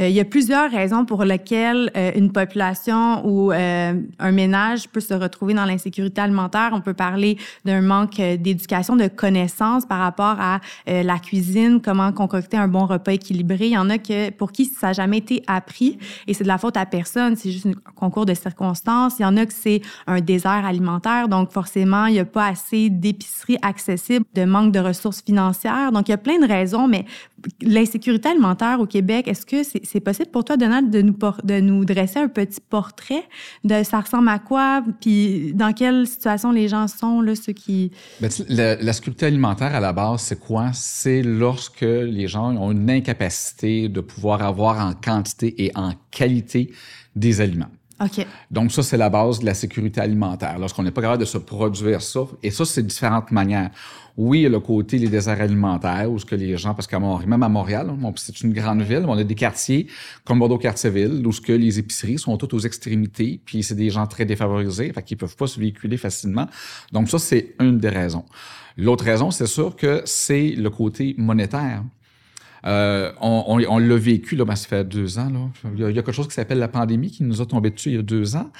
euh, 0.00 0.08
il 0.08 0.14
y 0.14 0.20
a 0.20 0.24
plusieurs 0.24 0.70
raisons 0.70 1.04
pour 1.04 1.24
lesquelles 1.24 1.90
euh, 1.96 2.12
une 2.14 2.32
population 2.32 3.26
ou 3.26 3.52
euh, 3.52 3.94
un 4.18 4.32
ménage 4.32 4.88
peut 4.88 5.00
se 5.00 5.14
retrouver 5.14 5.54
dans 5.54 5.64
l'insécurité 5.64 6.20
alimentaire. 6.20 6.70
On 6.72 6.80
peut 6.80 6.94
parler 6.94 7.36
d'un 7.64 7.82
manque 7.82 8.16
d'éducation, 8.16 8.96
de 8.96 9.08
connaissances 9.08 9.84
par 9.86 9.98
rapport 9.98 10.36
à 10.40 10.60
la 10.86 11.18
cuisine, 11.18 11.80
comment 11.80 12.12
concocter 12.12 12.56
un 12.56 12.68
bon 12.68 12.86
repas 12.86 13.12
équilibré. 13.12 13.66
Il 13.66 13.72
y 13.72 13.78
en 13.78 13.90
a 13.90 13.98
que 13.98 14.30
pour 14.30 14.52
qui 14.52 14.64
ça 14.64 14.88
n'a 14.88 14.92
jamais 14.92 15.18
été 15.18 15.42
appris 15.46 15.98
et 16.26 16.34
c'est 16.34 16.44
de 16.44 16.48
la 16.48 16.58
faute 16.58 16.76
à 16.76 16.86
personne, 16.86 17.36
c'est 17.36 17.50
juste 17.50 17.66
un 17.66 17.92
concours 17.94 18.26
de 18.26 18.34
circonstances. 18.34 19.18
Il 19.18 19.22
y 19.22 19.24
en 19.24 19.36
a 19.36 19.46
que 19.46 19.52
c'est 19.52 19.82
un 20.06 20.20
désert 20.20 20.64
alimentaire, 20.64 21.28
donc 21.28 21.52
forcément, 21.52 22.06
il 22.06 22.14
n'y 22.14 22.20
a 22.20 22.24
pas 22.24 22.46
assez 22.46 22.90
d'épiceries 22.90 23.58
accessibles, 23.62 24.24
de 24.34 24.44
manque 24.44 24.72
de 24.72 24.80
ressources 24.80 25.22
financières. 25.22 25.92
Donc, 25.92 26.08
il 26.08 26.12
y 26.12 26.14
a 26.14 26.18
plein 26.18 26.38
de 26.38 26.46
raisons, 26.46 26.88
mais 26.88 27.04
l'insécurité 27.62 28.28
alimentaire 28.28 28.80
au 28.80 28.86
Québec, 28.86 29.28
est-ce 29.28 29.46
que 29.46 29.62
c'est 29.62 30.00
possible 30.00 30.30
pour 30.30 30.44
toi, 30.44 30.56
Donald, 30.56 30.90
de 30.90 31.60
nous, 31.60 31.84
dresser 31.84 32.18
un 32.18 32.28
petit 32.28 32.60
portrait 32.60 33.24
de 33.64 33.82
ça 33.82 34.00
ressemble 34.00 34.28
à 34.28 34.38
quoi, 34.38 34.82
puis 35.00 35.52
dans 35.54 35.72
quelle 35.72 36.06
situation 36.06 36.52
les 36.52 36.68
gens 36.68 36.88
sont, 36.88 37.20
là, 37.20 37.34
ceux 37.34 37.52
qui... 37.52 37.90
Ben, 38.20 38.30
la, 38.48 38.76
alimentaire, 39.22 39.74
à 39.74 39.80
la 39.80 39.92
base, 39.92 40.22
c'est 40.22 40.38
quoi? 40.38 40.70
C'est 40.72 41.22
lorsque 41.22 41.80
les 41.82 42.28
gens 42.28 42.56
ont 42.56 42.72
une 42.72 42.90
incapacité 42.90 43.88
de 43.88 44.00
pouvoir 44.00 44.42
avoir 44.42 44.84
en 44.84 44.92
quantité 44.94 45.64
et 45.64 45.72
en 45.74 45.92
qualité 46.10 46.72
des 47.16 47.40
aliments. 47.40 47.70
OK. 48.00 48.26
Donc 48.50 48.72
ça, 48.72 48.82
c'est 48.82 48.96
la 48.96 49.10
base 49.10 49.40
de 49.40 49.46
la 49.46 49.54
sécurité 49.54 50.00
alimentaire. 50.00 50.58
Lorsqu'on 50.58 50.82
n'est 50.82 50.90
pas 50.90 51.02
capable 51.02 51.20
de 51.20 51.26
se 51.26 51.36
produire 51.36 52.00
ça, 52.00 52.20
et 52.42 52.50
ça, 52.50 52.64
c'est 52.64 52.82
différentes 52.82 53.30
manières. 53.30 53.70
Oui, 54.16 54.42
le 54.42 54.58
côté 54.58 54.98
les 54.98 55.08
déserts 55.08 55.40
alimentaires, 55.40 56.10
où 56.10 56.18
ce 56.18 56.24
que 56.24 56.34
les 56.34 56.56
gens, 56.56 56.74
parce 56.74 56.86
qu'à 56.86 56.98
Montréal, 56.98 57.28
même 57.28 57.42
à 57.42 57.48
Montréal, 57.48 57.90
hein, 57.90 58.12
c'est 58.16 58.40
une 58.40 58.52
grande 58.52 58.82
ville, 58.82 59.04
on 59.06 59.16
a 59.16 59.24
des 59.24 59.34
quartiers 59.34 59.86
comme 60.24 60.38
Bordeaux-Quartier-Ville, 60.38 61.26
où 61.26 61.32
ce 61.32 61.40
que 61.40 61.52
les 61.52 61.78
épiceries 61.78 62.18
sont 62.18 62.36
toutes 62.36 62.54
aux 62.54 62.60
extrémités, 62.60 63.40
puis 63.44 63.62
c'est 63.62 63.74
des 63.74 63.90
gens 63.90 64.06
très 64.06 64.24
défavorisés, 64.24 64.92
fait 64.92 65.02
qu'ils 65.02 65.16
peuvent 65.16 65.36
pas 65.36 65.46
se 65.46 65.60
véhiculer 65.60 65.96
facilement. 65.96 66.46
Donc 66.92 67.08
ça, 67.08 67.18
c'est 67.18 67.54
une 67.60 67.78
des 67.78 67.90
raisons. 67.90 68.24
L'autre 68.76 69.04
raison, 69.04 69.30
c'est 69.30 69.46
sûr 69.46 69.76
que 69.76 70.02
c'est 70.06 70.50
le 70.50 70.70
côté 70.70 71.14
monétaire. 71.18 71.82
Euh, 72.66 73.12
on 73.20 73.44
on, 73.46 73.62
on 73.68 73.78
l'a 73.78 73.96
vécu, 73.96 74.36
là, 74.36 74.44
ben, 74.44 74.56
ça 74.56 74.68
fait 74.68 74.84
deux 74.84 75.18
ans. 75.18 75.30
Là. 75.30 75.70
Il, 75.74 75.80
y 75.80 75.84
a, 75.84 75.92
quelque 75.92 76.12
chose 76.12 76.28
qui 76.28 76.34
s'appelle 76.34 76.58
la 76.58 76.68
pandémie 76.68 77.10
qui 77.10 77.22
nous 77.22 77.40
a 77.40 77.46
tombé 77.46 77.70
dessus 77.70 77.90
il 77.90 77.94
y 77.96 77.98
a 77.98 78.02
deux 78.02 78.36
ans. 78.36 78.50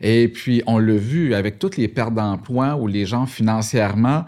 Et 0.00 0.28
puis, 0.28 0.62
on 0.66 0.78
l'a 0.78 0.96
vu 0.96 1.34
avec 1.34 1.58
toutes 1.58 1.76
les 1.76 1.88
pertes 1.88 2.14
d'emploi 2.14 2.76
où 2.76 2.86
les 2.86 3.06
gens 3.06 3.26
financièrement... 3.26 4.24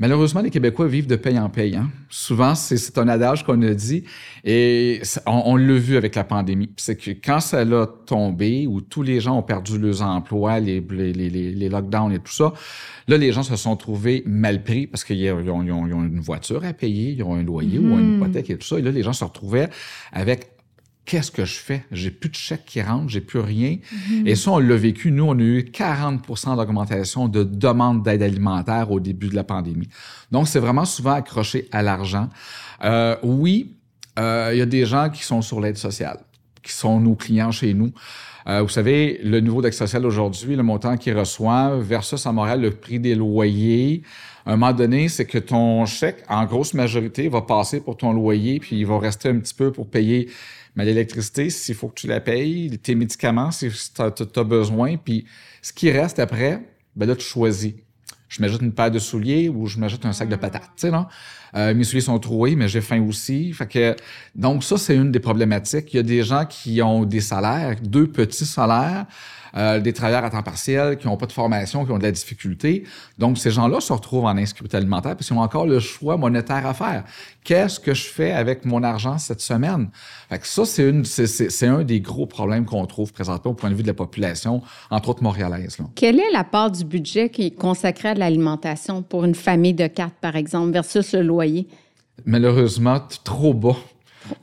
Malheureusement, 0.00 0.40
les 0.42 0.50
Québécois 0.50 0.86
vivent 0.86 1.08
de 1.08 1.16
paye 1.16 1.38
en 1.38 1.48
paye. 1.50 1.74
Hein. 1.76 1.90
Souvent, 2.08 2.54
c'est- 2.54 2.96
un 2.98 3.08
adage 3.08 3.44
qu'on 3.44 3.60
a 3.62 3.74
dit 3.74 4.04
et 4.44 5.00
on, 5.26 5.42
on 5.46 5.56
l'a 5.56 5.74
vu 5.74 5.96
avec 5.96 6.14
la 6.14 6.24
pandémie. 6.24 6.70
C'est 6.76 6.96
que 6.96 7.10
quand 7.10 7.40
ça 7.40 7.64
l'a 7.64 7.86
tombé, 8.06 8.66
où 8.68 8.80
tous 8.80 9.02
les 9.02 9.20
gens 9.20 9.36
ont 9.38 9.42
perdu 9.42 9.78
leurs 9.78 10.02
emplois, 10.02 10.60
les, 10.60 10.80
les, 10.90 11.12
les, 11.12 11.28
les 11.30 11.68
lockdowns 11.68 12.12
et 12.12 12.18
tout 12.20 12.32
ça, 12.32 12.52
là, 13.08 13.16
les 13.18 13.32
gens 13.32 13.42
se 13.42 13.56
sont 13.56 13.76
trouvés 13.76 14.22
mal 14.26 14.62
pris 14.62 14.86
parce 14.86 15.02
qu'ils 15.04 15.30
ont, 15.32 15.60
ont- 15.60 15.92
ont 15.92 16.04
une 16.04 16.20
voiture 16.20 16.64
à 16.64 16.72
payer, 16.72 17.12
ils 17.12 17.22
ont 17.22 17.34
un 17.34 17.42
loyer 17.42 17.78
ou 17.78 17.98
une 17.98 18.14
Mhm. 18.14 18.16
hypothèque 18.22 18.50
et 18.50 18.56
tout 18.58 18.66
ça. 18.66 18.78
Et 18.78 18.82
là, 18.82 18.90
les 18.90 19.02
gens 19.02 19.12
se 19.12 19.24
retrouvaient 19.24 19.68
avec 20.12 20.50
qu'est-ce 21.08 21.30
que 21.30 21.46
je 21.46 21.54
fais? 21.54 21.84
J'ai 21.90 22.10
plus 22.10 22.28
de 22.28 22.34
chèques 22.34 22.66
qui 22.66 22.82
rentrent, 22.82 23.08
j'ai 23.08 23.22
plus 23.22 23.40
rien. 23.40 23.78
Et 24.26 24.36
ça, 24.36 24.50
on 24.50 24.58
l'a 24.58 24.76
vécu. 24.76 25.10
Nous, 25.10 25.24
on 25.24 25.38
a 25.38 25.42
eu 25.42 25.60
40% 25.60 26.56
d'augmentation 26.56 27.28
de 27.28 27.42
demandes 27.44 28.02
d'aide 28.02 28.22
alimentaire 28.22 28.92
au 28.92 29.00
début 29.00 29.28
de 29.28 29.34
la 29.34 29.42
pandémie. 29.42 29.88
Donc, 30.30 30.48
c'est 30.48 30.58
vraiment 30.58 30.84
souvent 30.84 31.12
accroché 31.12 31.66
à 31.72 31.82
l'argent. 31.82 32.28
Euh, 32.84 33.16
oui, 33.22 33.74
euh, 34.18 34.50
il 34.52 34.58
y 34.58 34.62
a 34.62 34.66
des 34.66 34.84
gens 34.84 35.08
qui 35.08 35.24
sont 35.24 35.40
sur 35.40 35.62
l'aide 35.62 35.78
sociale, 35.78 36.20
qui 36.62 36.72
sont 36.72 37.00
nos 37.00 37.14
clients 37.14 37.52
chez 37.52 37.72
nous. 37.72 37.90
Euh, 38.46 38.60
vous 38.60 38.68
savez, 38.68 39.18
le 39.24 39.40
niveau 39.40 39.62
d'aide 39.62 39.72
sociale 39.72 40.04
aujourd'hui, 40.04 40.56
le 40.56 40.62
montant 40.62 40.98
qu'ils 40.98 41.18
reçoivent 41.18 41.80
versus 41.80 42.26
à 42.26 42.32
Montréal, 42.32 42.60
le 42.60 42.70
prix 42.70 43.00
des 43.00 43.14
loyers, 43.14 44.02
à 44.44 44.52
un 44.52 44.56
moment 44.56 44.72
donné, 44.72 45.08
c'est 45.08 45.26
que 45.26 45.38
ton 45.38 45.86
chèque, 45.86 46.24
en 46.28 46.44
grosse 46.44 46.74
majorité, 46.74 47.28
va 47.28 47.42
passer 47.42 47.80
pour 47.80 47.96
ton 47.96 48.12
loyer, 48.12 48.58
puis 48.60 48.78
il 48.78 48.86
va 48.86 48.98
rester 48.98 49.28
un 49.30 49.38
petit 49.38 49.54
peu 49.54 49.72
pour 49.72 49.88
payer 49.88 50.30
mais 50.76 50.84
l'électricité, 50.84 51.50
s'il 51.50 51.74
faut 51.74 51.88
que 51.88 52.00
tu 52.00 52.06
la 52.06 52.20
payes, 52.20 52.78
tes 52.78 52.94
médicaments, 52.94 53.50
si 53.50 53.70
tu 53.70 54.02
as, 54.02 54.44
besoin, 54.44 54.96
puis 54.96 55.24
ce 55.62 55.72
qui 55.72 55.90
reste 55.90 56.18
après, 56.18 56.62
ben 56.96 57.06
là, 57.06 57.16
tu 57.16 57.24
choisis. 57.24 57.74
Je 58.28 58.42
m'ajoute 58.42 58.60
une 58.60 58.72
paire 58.72 58.90
de 58.90 58.98
souliers 58.98 59.48
ou 59.48 59.66
je 59.66 59.78
m'ajoute 59.78 60.04
un 60.04 60.12
sac 60.12 60.28
de 60.28 60.34
ah. 60.34 60.38
patates, 60.38 60.70
tu 60.76 60.82
sais, 60.82 60.90
non? 60.90 61.06
Euh, 61.54 61.74
mes 61.74 61.84
souliers 61.84 62.02
sont 62.02 62.18
troués, 62.18 62.56
mais 62.56 62.68
j'ai 62.68 62.82
faim 62.82 63.02
aussi. 63.08 63.52
Fait 63.52 63.66
que, 63.66 63.96
donc 64.34 64.62
ça, 64.62 64.76
c'est 64.76 64.94
une 64.94 65.10
des 65.10 65.20
problématiques. 65.20 65.94
Il 65.94 65.96
y 65.96 66.00
a 66.00 66.02
des 66.02 66.22
gens 66.22 66.44
qui 66.44 66.82
ont 66.82 67.04
des 67.04 67.22
salaires, 67.22 67.76
deux 67.82 68.06
petits 68.06 68.44
salaires, 68.44 69.06
euh, 69.56 69.80
des 69.80 69.92
travailleurs 69.92 70.24
à 70.24 70.30
temps 70.30 70.42
partiel 70.42 70.96
qui 70.96 71.06
n'ont 71.06 71.16
pas 71.16 71.26
de 71.26 71.32
formation, 71.32 71.84
qui 71.84 71.92
ont 71.92 71.98
de 71.98 72.02
la 72.02 72.12
difficulté. 72.12 72.84
Donc, 73.18 73.38
ces 73.38 73.50
gens-là 73.50 73.80
se 73.80 73.92
retrouvent 73.92 74.24
en 74.24 74.36
insécurité 74.36 74.76
alimentaire 74.76 75.16
parce 75.16 75.28
qu'ils 75.28 75.36
ont 75.36 75.40
encore 75.40 75.66
le 75.66 75.80
choix 75.80 76.16
monétaire 76.16 76.66
à 76.66 76.74
faire. 76.74 77.04
Qu'est-ce 77.44 77.80
que 77.80 77.94
je 77.94 78.06
fais 78.06 78.32
avec 78.32 78.64
mon 78.64 78.82
argent 78.82 79.18
cette 79.18 79.40
semaine? 79.40 79.88
Fait 80.28 80.38
que 80.38 80.46
ça, 80.46 80.64
c'est, 80.64 80.88
une, 80.88 81.04
c'est, 81.04 81.66
un 81.66 81.82
des 81.82 82.00
gros 82.00 82.26
problèmes 82.26 82.66
qu'on 82.66 82.84
trouve 82.86 83.12
présentement 83.12 83.52
au 83.52 83.54
point 83.54 83.70
de 83.70 83.74
vue 83.74 83.82
de 83.82 83.88
la 83.88 83.94
population, 83.94 84.62
entre 84.90 85.08
autres 85.10 85.22
montréalaise. 85.22 85.78
Là. 85.78 85.86
Quelle 85.94 86.20
est 86.20 86.30
la 86.32 86.44
part 86.44 86.70
du 86.70 86.84
budget 86.84 87.30
qui 87.30 87.46
est 87.46 87.50
consacrée 87.50 88.10
à 88.10 88.14
l'alimentation 88.14 89.02
pour 89.02 89.24
une 89.24 89.34
famille 89.34 89.74
de 89.74 89.86
quatre, 89.86 90.14
par 90.20 90.36
exemple, 90.36 90.72
versus 90.72 91.12
le 91.14 91.22
loyer? 91.22 91.66
Malheureusement, 92.26 93.00
trop 93.24 93.54
bas. 93.54 93.76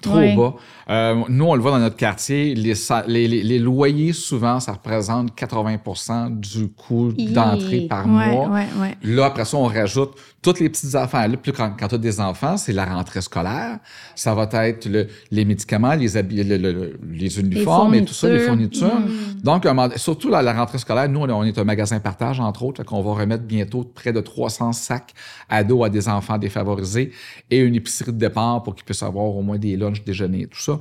Trop 0.01 0.35
bas. 0.35 0.55
Euh, 0.89 1.23
nous, 1.29 1.45
on 1.45 1.55
le 1.55 1.61
voit 1.61 1.71
dans 1.71 1.79
notre 1.79 1.95
quartier, 1.95 2.53
les, 2.53 2.75
les, 3.07 3.59
loyers, 3.59 4.13
souvent, 4.13 4.59
ça 4.59 4.73
représente 4.73 5.35
80% 5.35 6.39
du 6.39 6.69
coût 6.69 7.11
d'entrée 7.11 7.87
par 7.89 8.07
mois. 8.07 8.61
Là, 9.03 9.25
après 9.25 9.45
ça, 9.45 9.57
on 9.57 9.65
rajoute 9.65 10.11
toutes 10.41 10.59
les 10.59 10.69
petites 10.69 10.93
affaires. 10.93 11.27
Là, 11.27 11.37
plus 11.37 11.53
quand, 11.53 11.73
quand 11.77 11.87
tu 11.87 11.95
as 11.95 11.97
des 11.97 12.19
enfants, 12.19 12.55
c'est 12.57 12.71
la 12.71 12.85
rentrée 12.85 13.21
scolaire. 13.21 13.79
Ça 14.13 14.35
va 14.35 14.47
être 14.67 14.87
les 15.31 15.45
médicaments, 15.45 15.95
les 15.95 16.17
habits, 16.17 16.43
les 16.43 17.39
uniformes 17.39 17.95
et 17.95 18.05
tout 18.05 18.13
ça, 18.13 18.29
les 18.29 18.39
fournitures. 18.39 18.99
Mm. 18.99 19.41
Donc, 19.43 19.67
surtout 19.95 20.29
la 20.29 20.53
rentrée 20.53 20.77
scolaire, 20.77 21.09
nous, 21.09 21.21
on 21.21 21.43
est 21.43 21.57
un 21.57 21.63
magasin 21.63 21.99
partage, 21.99 22.39
entre 22.39 22.63
autres, 22.63 22.83
qu'on 22.83 23.01
va 23.01 23.13
remettre 23.13 23.43
bientôt 23.43 23.83
près 23.83 24.13
de 24.13 24.21
300 24.21 24.73
sacs 24.73 25.13
à 25.49 25.63
dos 25.63 25.83
à 25.83 25.89
des 25.89 26.07
enfants 26.07 26.37
défavorisés 26.37 27.11
et 27.49 27.59
une 27.59 27.75
épicerie 27.75 28.11
de 28.11 28.17
départ 28.17 28.61
pour 28.63 28.75
qu'ils 28.75 28.85
puissent 28.85 29.03
avoir 29.03 29.25
au 29.25 29.41
moins 29.41 29.57
des 29.57 29.75
lunchs, 29.75 30.03
déjeuners 30.03 30.43
et 30.43 30.47
tout 30.47 30.59
ça. 30.59 30.74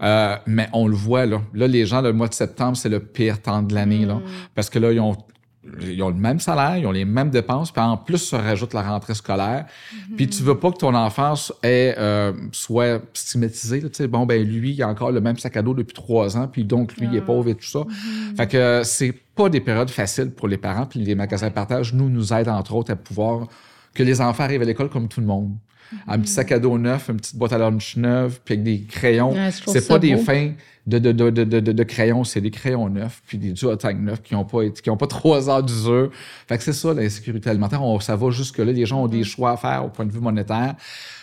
Euh, 0.00 0.36
mais 0.46 0.68
on 0.72 0.86
le 0.86 0.94
voit, 0.94 1.26
là. 1.26 1.40
Là, 1.54 1.66
les 1.66 1.86
gens, 1.86 2.00
le 2.00 2.12
mois 2.12 2.28
de 2.28 2.34
septembre, 2.34 2.76
c'est 2.76 2.88
le 2.88 3.00
pire 3.00 3.40
temps 3.42 3.62
de 3.62 3.74
l'année, 3.74 4.04
là. 4.04 4.14
Mm. 4.14 4.22
Parce 4.54 4.70
que 4.70 4.78
là, 4.78 4.92
ils 4.92 5.00
ont 5.00 5.16
ils 5.80 6.02
ont 6.02 6.08
le 6.08 6.14
même 6.14 6.40
salaire, 6.40 6.76
ils 6.76 6.86
ont 6.86 6.92
les 6.92 7.04
mêmes 7.04 7.30
dépenses, 7.30 7.70
puis 7.70 7.82
en 7.82 7.96
plus 7.96 8.18
se 8.18 8.36
rajoute 8.36 8.74
la 8.74 8.82
rentrée 8.82 9.14
scolaire. 9.14 9.66
Mm-hmm. 9.66 10.16
Puis 10.16 10.28
tu 10.28 10.42
veux 10.42 10.58
pas 10.58 10.70
que 10.70 10.78
ton 10.78 10.94
enfant 10.94 11.34
ait, 11.62 11.94
euh, 11.98 12.32
soit 12.52 13.02
stigmatisé. 13.12 13.82
Tu 13.82 13.88
sais, 13.92 14.06
bon, 14.06 14.26
ben 14.26 14.42
lui, 14.42 14.72
il 14.72 14.82
a 14.82 14.88
encore 14.88 15.12
le 15.12 15.20
même 15.20 15.36
sac 15.36 15.56
à 15.56 15.62
dos 15.62 15.74
depuis 15.74 15.94
trois 15.94 16.36
ans, 16.36 16.48
puis 16.48 16.64
donc 16.64 16.96
lui, 16.96 17.08
il 17.10 17.16
est 17.16 17.20
ah. 17.20 17.26
pauvre 17.26 17.48
et 17.48 17.54
tout 17.54 17.66
ça. 17.66 17.80
Mm-hmm. 17.80 18.36
Fait 18.36 18.46
que 18.46 18.82
c'est 18.84 19.12
pas 19.34 19.48
des 19.48 19.60
périodes 19.60 19.90
faciles 19.90 20.30
pour 20.30 20.48
les 20.48 20.58
parents, 20.58 20.86
puis 20.86 21.00
les 21.00 21.14
magasins 21.14 21.48
de 21.48 21.54
partage, 21.54 21.92
nous, 21.92 22.08
nous 22.08 22.32
aident 22.32 22.48
entre 22.48 22.74
autres 22.74 22.92
à 22.92 22.96
pouvoir 22.96 23.48
que 23.98 24.04
les 24.04 24.20
enfants 24.20 24.44
arrivent 24.44 24.62
à 24.62 24.64
l'école 24.64 24.88
comme 24.88 25.08
tout 25.08 25.20
le 25.20 25.26
monde. 25.26 25.56
Un 26.06 26.20
petit 26.20 26.30
sac 26.30 26.52
à 26.52 26.60
dos 26.60 26.78
neuf, 26.78 27.08
une 27.08 27.16
petite 27.16 27.34
boîte 27.34 27.52
à 27.52 27.58
lunch 27.58 27.96
neuve, 27.96 28.40
puis 28.44 28.54
avec 28.54 28.62
des 28.62 28.82
crayons. 28.82 29.34
c'est 29.66 29.88
pas 29.88 29.98
des 29.98 30.16
fins 30.18 30.52
de, 30.86 30.98
de, 30.98 31.12
de, 31.12 31.42
de, 31.60 31.82
crayons, 31.82 32.22
c'est 32.24 32.40
des 32.40 32.50
crayons 32.50 32.88
neufs, 32.88 33.22
puis 33.26 33.38
des 33.38 33.52
duotangs 33.52 33.94
neufs 33.94 34.22
qui 34.22 34.34
n'ont 34.34 34.44
pas, 34.44 34.68
qui 34.68 34.88
ont 34.90 34.96
pas 34.96 35.06
trois 35.18 35.50
heures 35.50 35.64
d'usure. 35.64 36.10
Fait 36.46 36.58
que 36.58 36.62
c'est 36.62 36.72
ça, 36.72 36.94
l'insécurité 36.94 37.50
alimentaire. 37.50 37.82
On, 37.82 37.98
ça 37.98 38.14
va 38.14 38.30
jusque-là. 38.30 38.70
Les 38.70 38.86
gens 38.86 39.02
ont 39.02 39.08
des 39.08 39.22
mm-hmm. 39.22 39.24
choix 39.24 39.50
à 39.52 39.56
faire 39.56 39.84
au 39.84 39.88
point 39.88 40.06
de 40.06 40.12
vue 40.12 40.20
monétaire. 40.20 40.76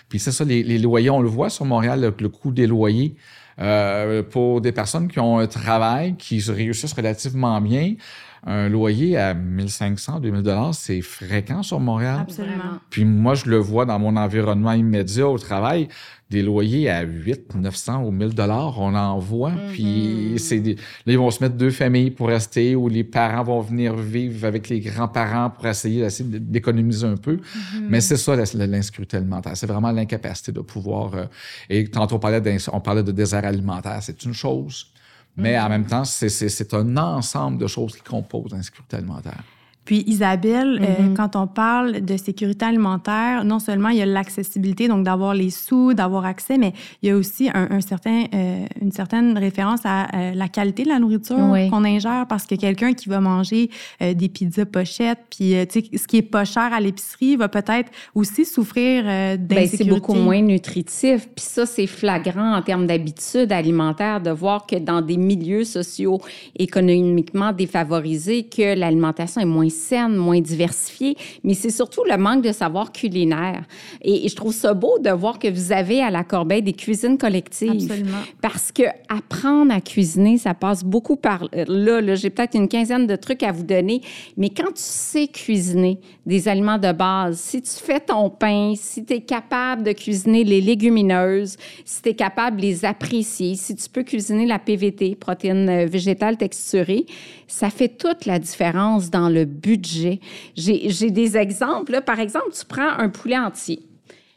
Puis 0.09 0.19
c'est 0.19 0.31
ça, 0.31 0.43
les, 0.43 0.63
les, 0.63 0.79
loyers, 0.79 1.11
on 1.11 1.21
le 1.21 1.29
voit 1.29 1.49
sur 1.49 1.63
Montréal, 1.63 2.01
le, 2.01 2.13
le 2.19 2.29
coût 2.29 2.51
des 2.51 2.67
loyers. 2.67 3.15
Euh, 3.57 4.21
pour 4.21 4.59
des 4.59 4.73
personnes 4.73 5.07
qui 5.07 5.17
ont 5.19 5.39
un 5.39 5.47
travail, 5.47 6.15
qui 6.17 6.43
réussissent 6.51 6.91
relativement 6.91 7.61
bien, 7.61 7.95
un 8.45 8.69
loyer 8.69 9.17
à 9.17 9.33
1500, 9.33 10.19
2000 10.19 10.43
dollars, 10.43 10.75
c'est 10.75 11.01
fréquent 11.01 11.63
sur 11.63 11.79
Montréal. 11.79 12.19
Absolument. 12.21 12.79
Puis 12.91 13.03
moi, 13.03 13.33
je 13.33 13.49
le 13.49 13.57
vois 13.57 13.85
dans 13.85 13.97
mon 13.97 14.15
environnement 14.15 14.73
immédiat 14.73 15.27
au 15.27 15.39
travail, 15.39 15.87
des 16.29 16.43
loyers 16.43 16.89
à 16.89 17.01
8, 17.01 17.55
900 17.55 18.03
ou 18.03 18.11
1000 18.11 18.35
dollars, 18.35 18.79
on 18.79 18.93
en 18.93 19.17
voit. 19.17 19.51
Mm-hmm. 19.51 19.71
Puis 19.71 20.33
c'est 20.37 20.57
là, 20.59 20.73
ils 21.07 21.17
vont 21.17 21.31
se 21.31 21.43
mettre 21.43 21.55
deux 21.55 21.71
familles 21.71 22.11
pour 22.11 22.27
rester 22.27 22.75
ou 22.75 22.87
les 22.87 23.03
parents 23.03 23.43
vont 23.43 23.61
venir 23.61 23.95
vivre 23.95 24.45
avec 24.45 24.69
les 24.69 24.79
grands-parents 24.79 25.49
pour 25.49 25.65
essayer, 25.65 26.07
d'économiser 26.21 27.07
un 27.07 27.17
peu. 27.17 27.35
Mm-hmm. 27.35 27.81
Mais 27.89 28.01
c'est 28.01 28.17
ça, 28.17 28.35
l'insécurité 28.35 29.17
alimentaire. 29.17 29.57
C'est 29.57 29.67
vraiment 29.67 29.91
l'incapacité 29.91 30.51
de 30.51 30.61
pouvoir... 30.61 31.15
Euh, 31.15 31.25
et 31.69 31.87
tantôt, 31.87 32.15
on 32.15 32.19
parlait, 32.19 32.57
on 32.71 32.79
parlait 32.79 33.03
de 33.03 33.11
désert 33.11 33.45
alimentaire. 33.45 33.97
C'est 34.01 34.23
une 34.23 34.33
chose. 34.33 34.91
Mais 35.37 35.59
en 35.59 35.69
même 35.69 35.85
temps, 35.85 36.05
c'est 36.05 36.73
un 36.73 36.97
ensemble 36.97 37.57
de 37.57 37.67
choses 37.67 37.95
qui 37.95 38.01
composent 38.01 38.51
l'insécurité 38.51 38.97
alimentaire. 38.97 39.43
Puis 39.85 40.03
Isabelle, 40.07 40.81
euh, 40.81 40.85
mm-hmm. 40.85 41.13
quand 41.13 41.35
on 41.35 41.45
parle 41.45 42.03
de 42.03 42.17
sécurité 42.17 42.65
alimentaire, 42.65 43.45
non 43.45 43.59
seulement 43.59 43.89
il 43.89 43.97
y 43.97 44.01
a 44.01 44.05
l'accessibilité, 44.05 44.87
donc 44.87 45.05
d'avoir 45.05 45.35
les 45.35 45.51
sous, 45.51 45.93
d'avoir 45.93 46.25
accès, 46.25 46.57
mais 46.57 46.73
il 47.03 47.09
y 47.09 47.11
a 47.11 47.15
aussi 47.15 47.49
un, 47.53 47.81
certain, 47.81 48.23
euh, 48.33 48.65
une 48.81 48.91
certaine 48.91 49.37
référence 49.37 49.81
à 49.85 50.07
euh, 50.15 50.33
la 50.33 50.47
qualité 50.47 50.83
de 50.83 50.89
la 50.89 50.99
nourriture 50.99 51.37
qu'on 51.69 51.85
ingère, 51.85 52.25
parce 52.27 52.45
que 52.45 52.55
quelqu'un 52.55 52.93
qui 52.93 53.09
va 53.09 53.19
manger 53.19 53.69
des 54.01 54.29
pizzas 54.29 54.65
pochettes, 54.65 55.19
puis 55.29 55.51
ce 55.51 56.07
qui 56.07 56.17
est 56.17 56.21
pas 56.21 56.45
cher 56.45 56.73
à 56.73 56.79
l'épicerie, 56.79 57.35
va 57.35 57.47
peut-être 57.47 57.91
aussi 58.15 58.45
souffrir 58.45 59.03
d'insécurité. 59.03 59.47
Ben, 59.47 59.67
c'est 59.67 59.83
beaucoup 59.83 60.13
moins 60.13 60.41
nutritif. 60.41 61.29
Puis 61.35 61.45
ça, 61.45 61.65
c'est 61.65 61.87
flagrant 61.87 62.55
en 62.55 62.61
termes 62.61 62.87
d'habitude 62.87 63.51
alimentaire 63.51 64.21
de 64.21 64.31
voir 64.31 64.65
que 64.65 64.77
dans 64.77 65.01
des 65.01 65.17
milieux 65.17 65.63
sociaux 65.63 66.19
économiquement 66.57 67.51
défavorisés, 67.51 68.43
que 68.43 68.75
l'alimentation 68.77 69.41
est 69.41 69.45
moins 69.45 69.69
saine, 69.75 70.15
moins 70.15 70.41
diversifiée, 70.41 71.15
mais 71.43 71.53
c'est 71.53 71.69
surtout 71.69 72.03
le 72.09 72.17
manque 72.17 72.43
de 72.43 72.51
savoir 72.51 72.91
culinaire. 72.91 73.63
Et, 74.01 74.27
je 74.27 74.35
trouve 74.35 74.53
ça 74.53 74.73
beau 74.73 74.97
de 74.99 75.09
voir 75.11 75.39
que 75.39 75.47
vous 75.47 75.71
avez 75.71 76.01
à 76.01 76.09
la 76.09 76.23
Corbeille 76.23 76.61
des 76.61 76.73
cuisines 76.73 77.17
collectives. 77.17 77.89
Absolument. 77.91 78.17
Parce 78.41 78.71
que 78.71 78.83
apprendre 79.09 79.73
à 79.73 79.81
cuisiner, 79.81 80.37
ça 80.37 80.53
passe 80.53 80.83
beaucoup 80.83 81.15
par 81.15 81.47
là. 81.53 82.01
là 82.01 82.15
J'ai 82.15 82.29
peut-être 82.29 82.55
une 82.55 82.67
quinzaine 82.67 83.07
de 83.07 83.15
trucs 83.15 83.43
à 83.43 83.51
vous 83.51 83.63
donner, 83.63 84.01
mais 84.37 84.49
quand 84.49 84.71
tu 84.73 84.81
sais 84.81 85.27
cuisiner 85.27 85.99
des 86.25 86.47
aliments 86.47 86.77
de 86.77 86.91
base, 86.91 87.39
si 87.39 87.61
tu 87.61 87.71
fais 87.71 87.99
ton 87.99 88.29
pain, 88.29 88.73
si 88.75 89.05
tu 89.05 89.13
es 89.13 89.21
capable 89.21 89.83
de 89.83 89.91
cuisiner 89.91 90.43
les 90.43 90.61
légumineuses, 90.61 91.57
si 91.83 92.01
tu 92.01 92.09
es 92.09 92.13
capable 92.15 92.57
de 92.57 92.61
les 92.61 92.85
apprécier, 92.85 93.55
si 93.55 93.75
tu 93.75 93.89
peux 93.89 94.03
cuisiner 94.03 94.45
la 94.45 94.59
PVT, 94.59 95.15
protéine 95.15 95.69
euh, 95.69 95.85
végétale 95.85 96.37
texturée, 96.37 97.05
ça 97.47 97.69
fait 97.69 97.89
toute 97.89 98.25
la 98.25 98.39
différence 98.39 99.09
dans 99.09 99.29
le 99.29 99.45
budget. 99.45 100.19
J'ai 100.55 101.11
des 101.11 101.37
exemples. 101.37 102.01
Par 102.01 102.19
exemple, 102.19 102.51
tu 102.57 102.65
prends 102.65 102.89
un 102.97 103.09
poulet 103.09 103.37
entier. 103.37 103.79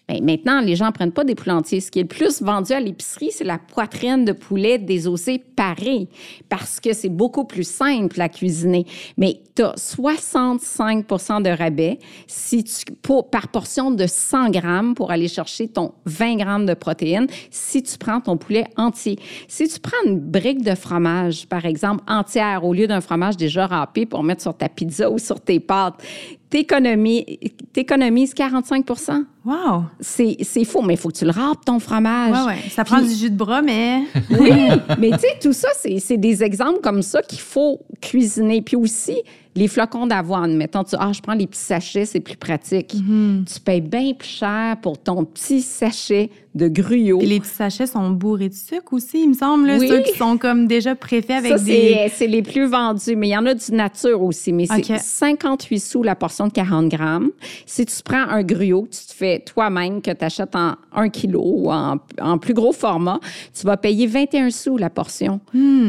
Bien, 0.08 0.20
maintenant, 0.22 0.60
les 0.60 0.74
gens 0.74 0.86
ne 0.86 0.92
prennent 0.92 1.12
pas 1.12 1.24
des 1.24 1.34
poulets 1.34 1.52
entiers. 1.52 1.80
Ce 1.80 1.90
qui 1.90 1.98
est 1.98 2.02
le 2.02 2.08
plus 2.08 2.40
vendu 2.42 2.72
à 2.72 2.80
l'épicerie, 2.80 3.30
c'est 3.30 3.44
la 3.44 3.58
poitrine 3.58 4.24
de 4.24 4.32
poulet 4.32 4.78
désossée 4.78 5.38
parée, 5.38 6.08
parce 6.48 6.80
que 6.80 6.92
c'est 6.94 7.10
beaucoup 7.10 7.44
plus 7.44 7.68
simple 7.68 8.20
à 8.20 8.28
cuisiner. 8.28 8.86
Mais 9.18 9.42
tu 9.54 9.62
as 9.62 9.74
65% 9.74 11.42
de 11.42 11.50
rabais 11.50 11.98
si 12.26 12.64
tu, 12.64 12.84
par 13.30 13.48
portion 13.48 13.90
de 13.90 14.06
100 14.06 14.50
grammes 14.50 14.94
pour 14.94 15.10
aller 15.10 15.28
chercher 15.28 15.68
ton 15.68 15.92
20 16.06 16.36
grammes 16.36 16.66
de 16.66 16.74
protéines 16.74 17.26
si 17.50 17.82
tu 17.82 17.98
prends 17.98 18.20
ton 18.20 18.36
poulet 18.36 18.64
entier. 18.76 19.18
Si 19.46 19.68
tu 19.68 19.78
prends 19.78 19.96
une 20.06 20.18
brique 20.18 20.62
de 20.62 20.74
fromage, 20.74 21.46
par 21.46 21.66
exemple, 21.66 22.02
entière, 22.08 22.64
au 22.64 22.72
lieu 22.72 22.86
d'un 22.86 23.00
fromage 23.00 23.36
déjà 23.36 23.66
râpé 23.66 24.06
pour 24.06 24.22
mettre 24.22 24.42
sur 24.42 24.56
ta 24.56 24.68
pizza 24.68 25.10
ou 25.10 25.18
sur 25.18 25.40
tes 25.40 25.60
pâtes, 25.60 26.02
t'économises 26.50 28.34
45% 28.34 29.24
Wow! 29.44 29.84
C'est 30.00 30.64
faux, 30.64 30.82
mais 30.82 30.94
il 30.94 30.96
faut 30.96 31.08
que 31.08 31.16
tu 31.16 31.24
le 31.24 31.30
râpes, 31.30 31.64
ton 31.64 31.78
fromage. 31.78 32.36
Oui, 32.46 32.54
oui. 32.54 32.70
Ça 32.70 32.84
prend 32.84 33.00
du 33.00 33.14
jus 33.14 33.30
de 33.30 33.36
bras, 33.36 33.62
mais... 33.62 34.02
oui, 34.38 34.52
mais 34.98 35.10
tu 35.12 35.20
sais, 35.20 35.38
tout 35.40 35.52
ça, 35.52 35.68
c'est 35.74 36.16
des 36.16 36.42
exemples 36.42 36.80
comme 36.80 37.02
ça 37.02 37.22
qu'il 37.22 37.40
faut 37.40 37.80
cuisiner. 38.00 38.60
Puis 38.62 38.76
aussi, 38.76 39.22
Les 39.56 39.66
flocons 39.68 40.06
d'avoine, 40.06 40.56
mettons, 40.56 40.84
tu 40.84 40.94
ah, 40.98 41.10
je 41.12 41.20
prends 41.20 41.34
les 41.34 41.46
petits 41.46 41.58
sachets, 41.60 42.04
c'est 42.04 42.20
plus 42.20 42.36
pratique. 42.36 42.94
Tu 42.94 43.60
payes 43.60 43.80
bien 43.80 44.12
plus 44.14 44.28
cher 44.28 44.76
pour 44.80 44.98
ton 44.98 45.24
petit 45.24 45.62
sachet 45.62 46.30
de 46.54 46.68
gruau. 46.68 47.20
Les 47.20 47.40
petits 47.40 47.48
sachets 47.50 47.86
sont 47.86 48.10
bourrés 48.10 48.48
de 48.48 48.54
sucre 48.54 48.92
aussi, 48.92 49.22
il 49.22 49.28
me 49.30 49.34
semble, 49.34 49.70
Oui. 49.78 49.88
ceux 49.88 50.00
qui 50.02 50.16
sont 50.16 50.38
comme 50.38 50.66
déjà 50.66 50.94
préfaits 50.94 51.38
avec 51.38 51.52
Ça, 51.52 51.58
des... 51.58 51.64
c'est 51.64 52.12
c'est 52.14 52.26
les 52.26 52.42
plus 52.42 52.66
vendus, 52.66 53.16
mais 53.16 53.28
il 53.28 53.32
y 53.32 53.36
en 53.36 53.46
a 53.46 53.54
du 53.54 53.72
nature 53.72 54.22
aussi. 54.22 54.52
Mais 54.52 54.66
c'est 54.66 54.92
OK. 54.92 54.98
58 55.00 55.78
sous 55.80 56.02
la 56.02 56.14
portion 56.14 56.46
de 56.48 56.52
40 56.52 56.88
grammes. 56.88 57.30
Si 57.66 57.84
tu 57.86 57.96
prends 58.04 58.28
un 58.28 58.42
gruau, 58.42 58.82
que 58.82 58.90
tu 58.96 59.06
te 59.06 59.12
fais 59.12 59.38
toi-même, 59.40 60.02
que 60.02 60.10
tu 60.10 60.24
achètes 60.24 60.54
en 60.56 60.74
1 60.94 61.08
kilo 61.10 61.42
ou 61.44 61.70
en, 61.72 61.96
en 62.20 62.38
plus 62.38 62.54
gros 62.54 62.72
format, 62.72 63.20
tu 63.58 63.66
vas 63.66 63.76
payer 63.76 64.06
21 64.06 64.50
sous 64.50 64.76
la 64.76 64.90
portion. 64.90 65.40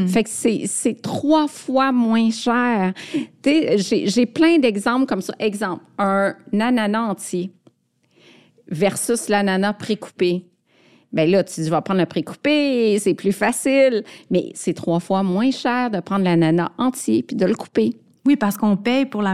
Fait 0.08 0.24
que 0.24 0.30
c'est 0.32 0.64
c'est 0.66 1.02
trois 1.02 1.48
fois 1.48 1.92
moins 1.92 2.30
cher. 2.32 2.94
J'ai 3.44 4.26
plein 4.26 4.58
d'exemples 4.60 5.06
comme 5.06 5.22
ça. 5.22 5.34
Exemple, 5.40 5.84
un 5.98 6.36
ananas 6.54 7.10
entier 7.10 7.52
versus 8.68 9.30
l'ananas 9.30 9.74
précoupé. 9.74 10.46
Bien 11.12 11.26
là, 11.26 11.44
tu 11.44 11.62
vas 11.64 11.82
prendre 11.82 12.00
le 12.02 12.06
précoupé, 12.06 13.00
c'est 13.00 13.16
plus 13.16 13.32
facile, 13.32 14.04
mais 14.30 14.52
c'est 14.54 14.74
trois 14.74 15.00
fois 15.00 15.24
moins 15.24 15.50
cher 15.50 15.90
de 15.90 16.00
prendre 16.02 16.24
l'ananas 16.24 16.70
entier 16.78 17.24
puis 17.24 17.36
de 17.36 17.48
le 17.48 17.56
couper, 17.56 17.96
Oui, 18.28 18.36
parce 18.36 18.58
qu'on 18.58 18.78
paye 18.78 19.08
pour 19.08 19.24
la, 19.24 19.34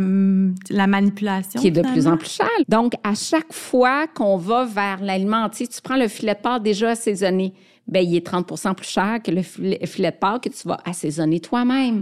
la 0.69 0.87
manipulation. 0.87 1.59
qui 1.59 1.67
est 1.67 1.71
de 1.71 1.81
plus 1.81 2.07
en 2.07 2.15
plus 2.15 2.29
cher. 2.31 2.47
Donc, 2.69 2.93
à 3.03 3.13
chaque 3.13 3.51
fois 3.51 4.07
qu'on 4.07 4.37
va 4.37 4.63
vers 4.63 5.03
l'aliment 5.03 5.43
entier, 5.43 5.67
tu 5.67 5.81
prends 5.81 5.97
le 5.97 6.07
filet 6.07 6.33
de 6.35 6.39
porc 6.39 6.61
déjà 6.61 6.91
assaisonné, 6.91 7.53
bien, 7.87 8.01
il 8.01 8.15
est 8.15 8.27
30% 8.27 8.75
plus 8.75 8.87
cher 8.87 9.19
que 9.23 9.31
le 9.31 9.41
filet, 9.41 9.85
filet 9.85 10.11
de 10.11 10.17
porc 10.17 10.41
que 10.41 10.49
tu 10.49 10.67
vas 10.67 10.79
assaisonner 10.85 11.39
toi-même. 11.39 12.01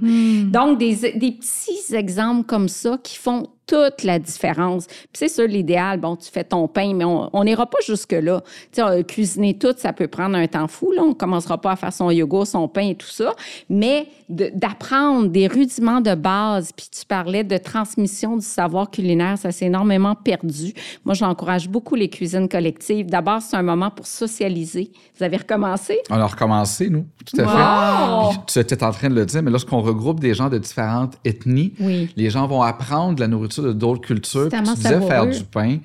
Donc, 0.51 0.79
des, 0.79 0.95
des 0.95 1.31
petits 1.31 1.95
exemples 1.95 2.45
comme 2.45 2.69
ça 2.69 2.97
qui 3.01 3.17
font 3.17 3.47
toute 3.65 4.03
la 4.03 4.19
différence. 4.19 4.87
Puis 4.87 5.07
c'est 5.13 5.27
sûr, 5.29 5.47
l'idéal, 5.47 5.99
bon, 5.99 6.15
tu 6.15 6.29
fais 6.29 6.43
ton 6.43 6.67
pain, 6.67 6.93
mais 6.93 7.05
on 7.05 7.43
n'ira 7.43 7.65
pas 7.65 7.77
jusque-là. 7.85 8.41
Tu 8.41 8.49
sais, 8.73 8.81
euh, 8.81 9.03
cuisiner 9.03 9.57
tout, 9.57 9.73
ça 9.77 9.93
peut 9.93 10.07
prendre 10.07 10.35
un 10.35 10.47
temps 10.47 10.67
fou. 10.67 10.91
Là. 10.91 11.01
On 11.03 11.13
commencera 11.13 11.57
pas 11.59 11.71
à 11.71 11.75
faire 11.75 11.93
son 11.93 12.11
yoga, 12.11 12.45
son 12.45 12.67
pain 12.67 12.89
et 12.89 12.95
tout 12.95 13.07
ça. 13.07 13.33
Mais 13.69 14.07
de- 14.29 14.51
d'apprendre 14.53 15.27
des 15.27 15.47
rudiments 15.47 16.01
de 16.01 16.13
base, 16.15 16.71
puis 16.75 16.87
tu 16.91 17.05
parlais 17.05 17.43
de 17.43 17.57
transmission 17.57 18.35
du 18.37 18.45
savoir 18.45 18.89
culinaire, 18.91 19.37
ça 19.37 19.51
s'est 19.51 19.65
énormément 19.65 20.15
perdu. 20.15 20.73
Moi, 21.05 21.13
j'encourage 21.13 21.69
beaucoup 21.69 21.95
les 21.95 22.09
cuisines 22.09 22.49
collectives. 22.49 23.05
D'abord, 23.07 23.41
c'est 23.41 23.55
un 23.55 23.63
moment 23.63 23.91
pour 23.91 24.07
socialiser. 24.07 24.91
Vous 25.17 25.23
avez 25.23 25.37
recommencé? 25.37 25.99
On 26.09 26.15
a 26.19 26.25
recommencé, 26.25 26.89
nous, 26.89 27.05
tout 27.25 27.39
à 27.41 27.43
Wow! 27.45 28.31
fait. 28.31 28.37
Puis 28.39 28.45
Tu 28.53 28.59
étais 28.59 28.83
en 28.83 28.91
train 28.91 29.09
de 29.09 29.15
le 29.15 29.25
dire, 29.25 29.41
mais 29.41 29.51
lorsqu'on 29.51 29.81
regroupe 29.81 30.19
des 30.19 30.33
gens 30.33 30.49
de 30.49 30.57
différentes 30.57 31.17
ethnies, 31.23 31.73
Oui. 31.79 32.11
les 32.15 32.29
gens 32.29 32.45
vont 32.47 32.61
apprendre 32.61 33.15
de 33.15 33.21
la 33.21 33.27
nourriture 33.27 33.62
d'autres 33.71 34.01
cultures. 34.01 34.49
Puis 34.49 34.61
tu 34.63 34.73
disais 34.75 35.01
faire 35.01 35.27
du 35.27 35.43
pain. 35.43 35.77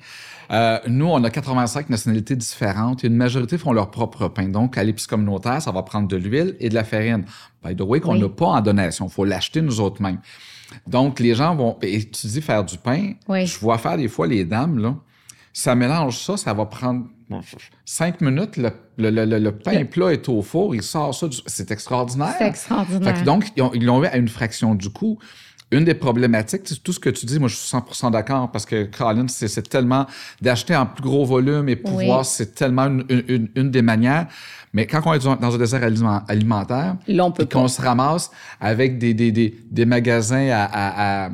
Euh, 0.51 0.79
nous, 0.87 1.05
on 1.05 1.23
a 1.23 1.29
85 1.29 1.89
nationalités 1.91 2.35
différentes 2.35 3.03
et 3.03 3.07
une 3.07 3.15
majorité 3.15 3.57
font 3.59 3.71
leur 3.71 3.91
propre 3.91 4.27
pain. 4.29 4.47
Donc, 4.49 4.77
à 4.79 4.83
l'épice 4.83 5.05
communautaire, 5.05 5.61
ça 5.61 5.71
va 5.71 5.83
prendre 5.83 6.07
de 6.07 6.17
l'huile 6.17 6.55
et 6.59 6.69
de 6.69 6.73
la 6.73 6.83
farine. 6.83 7.23
By 7.63 7.75
the 7.75 7.81
way, 7.81 7.99
qu'on 7.99 8.13
Oui. 8.13 8.21
n'a 8.21 8.29
pas 8.29 8.47
en 8.47 8.61
donation. 8.61 9.05
Il 9.05 9.11
faut 9.11 9.25
l'acheter 9.25 9.61
nous 9.61 9.79
autres 9.79 10.01
mêmes. 10.01 10.19
Donc, 10.87 11.19
les 11.19 11.35
gens 11.35 11.55
vont... 11.55 11.77
Et 11.83 12.03
tu 12.09 12.25
dis 12.27 12.41
faire 12.41 12.63
du 12.63 12.77
pain. 12.77 13.13
Oui. 13.27 13.45
Je 13.45 13.59
vois 13.59 13.77
faire 13.77 13.95
des 13.97 14.07
fois 14.07 14.25
les 14.25 14.43
dames, 14.43 14.79
là. 14.79 14.95
Ça 15.53 15.75
mélange 15.75 16.17
ça, 16.17 16.35
ça 16.37 16.53
va 16.53 16.65
prendre 16.65 17.05
cinq 17.85 18.21
minutes. 18.21 18.57
Le, 18.57 18.71
le, 18.97 19.25
le- 19.39 19.51
pain 19.51 19.85
plat 19.85 20.13
est 20.13 20.27
au 20.29 20.41
four, 20.41 20.75
il 20.75 20.81
sort 20.83 21.13
ça. 21.13 21.27
du- 21.27 21.37
C'est 21.45 21.71
extraordinaire. 21.71 22.33
C'est 22.37 22.47
extraordinaire. 22.47 23.13
Fait 23.15 23.21
que 23.21 23.25
donc, 23.25 23.45
ils 23.55 23.61
ont- 23.63 23.71
ils 23.73 23.85
l'ont 23.85 24.03
eu 24.03 24.07
à 24.07 24.17
une 24.17 24.27
fraction 24.27 24.75
du 24.75 24.89
coût. 24.89 25.17
Une 25.71 25.83
des 25.85 25.93
problématiques, 25.93 26.63
tout 26.83 26.91
ce 26.93 26.99
que 26.99 27.11
tu 27.11 27.27
dis, 27.27 27.37
moi 27.39 27.47
je 27.47 27.55
suis 27.55 27.67
100% 27.77 28.09
d'accord 28.11 28.51
parce 28.51 28.65
que 28.65 28.85
Colin, 28.85 29.27
c'est 29.27 29.69
tellement 29.69 30.07
d'acheter 30.41 30.75
en 30.75 30.87
plus 30.87 31.03
gros 31.03 31.25
volume 31.25 31.69
et 31.69 31.75
pouvoir, 31.75 32.19
Oui. 32.21 32.25
c'est 32.27 32.55
tellement 32.55 32.85
une, 32.87 33.05
une- 33.09 33.23
une- 33.27 33.49
une 33.55 33.69
des 33.71 33.83
manières. 33.83 34.27
Mais 34.73 34.87
quand 34.87 35.01
on 35.05 35.13
est 35.13 35.23
dans 35.23 35.55
un 35.55 35.57
désert 35.59 35.83
aliment- 35.83 36.23
alimentaire, 36.27 36.95
Là, 37.07 37.25
on 37.25 37.31
peut 37.31 37.45
puis 37.45 37.53
qu'on 37.59 37.67
se 37.67 37.81
ramasse 37.81 38.31
avec 38.59 38.97
des, 38.97 39.13
des, 39.13 39.31
des, 39.31 39.59
des 39.69 39.85
magasins 39.85 40.49
à, 40.49 40.63
à- 40.63 41.25
à- 41.27 41.29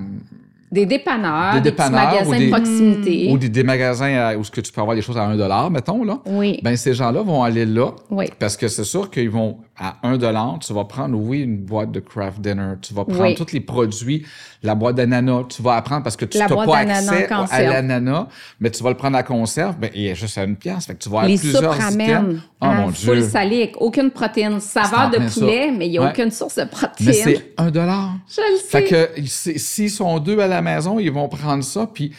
Des 0.75 0.85
dépanneurs, 0.85 1.53
Des 1.55 1.61
dépanneurs 1.61 2.11
magasins 2.11 2.37
des- 2.37 2.45
de 2.47 2.51
proximité. 2.51 3.29
ou 3.31 3.37
des, 3.37 3.49
des 3.49 3.63
magasins 3.63 4.13
à- 4.13 4.35
où 4.35 4.43
ce 4.43 4.51
que 4.51 4.59
tu 4.61 4.71
peux 4.71 4.81
avoir 4.81 4.95
des 4.95 5.01
choses 5.01 5.17
à 5.17 5.23
1 5.23 5.35
dollar, 5.37 5.71
mettons 5.71 6.03
là. 6.03 6.19
Oui. 6.25 6.59
Ben 6.63 6.75
ces 6.75 6.93
gens-là 6.93 7.21
vont 7.21 7.43
aller 7.43 7.65
là 7.65 7.91
Oui. 8.11 8.25
parce 8.39 8.57
que 8.57 8.67
c'est 8.67 8.83
sûr 8.83 9.09
qu'ils 9.09 9.29
vont 9.29 9.57
à 9.77 9.95
1 10.03 10.17
dollar, 10.17 10.57
tu 10.59 10.73
vas 10.73 10.83
prendre 10.85 11.17
oui 11.17 11.41
une 11.41 11.57
boîte 11.57 11.91
de 11.91 11.99
craft 11.99 12.39
dinner, 12.41 12.73
tu 12.81 12.93
vas 12.93 13.05
prendre 13.05 13.21
Oui. 13.23 13.35
tous 13.35 13.51
les 13.53 13.59
produits, 13.61 14.25
la 14.63 14.75
boîte 14.75 14.95
d'ananas, 14.95 15.43
tu 15.49 15.61
vas 15.61 15.75
apprendre 15.75 16.03
parce 16.03 16.15
que 16.17 16.25
tu 16.25 16.37
n'as 16.37 16.47
pas 16.47 16.77
accès 16.77 17.27
à 17.51 17.61
l'ananas, 17.63 18.27
mais 18.59 18.69
tu 18.69 18.83
vas 18.83 18.89
le 18.89 18.97
prendre 18.97 19.17
à 19.17 19.23
conserve, 19.23 19.77
ben 19.77 19.89
il 19.95 20.01
y 20.03 20.09
a 20.09 20.13
juste 20.13 20.37
à 20.37 20.43
une 20.43 20.55
pièce, 20.55 20.85
fait 20.87 20.93
que 20.93 20.99
tu 21.03 21.09
vas 21.09 21.19
avoir 21.19 21.29
Les 21.29 21.37
plusieurs 21.37 21.75
items. 21.91 22.41
Oh 22.61 22.67
mon 22.67 22.87
full 22.87 23.17
dieu. 23.17 23.27
salé 23.27 23.57
avec 23.57 23.75
aucune 23.79 24.09
protéine. 24.11 24.59
Saveur 24.59 25.09
de 25.11 25.27
ça. 25.27 25.39
poulet, 25.39 25.71
mais 25.77 25.87
il 25.87 25.91
n'y 25.91 25.97
a 25.97 26.01
Ouais. 26.03 26.09
aucune 26.09 26.31
source 26.31 26.55
de 26.55 26.63
protéine. 26.63 27.07
Mais 27.09 27.13
c'est 27.13 27.53
1 27.57 27.69
dollar. 27.69 28.13
Je 28.27 28.41
le 28.41 28.57
sais. 28.57 28.65
Fait 28.69 28.83
que 28.83 29.09
s'ils 29.27 29.91
sont 29.91 30.17
deux 30.19 30.39
à 30.39 30.47
la 30.47 30.61
maison, 30.65 30.99
ils 30.99 31.11
vont 31.11 31.29
prendre 31.29 31.63
ça, 31.63 31.87
puis 31.91 32.11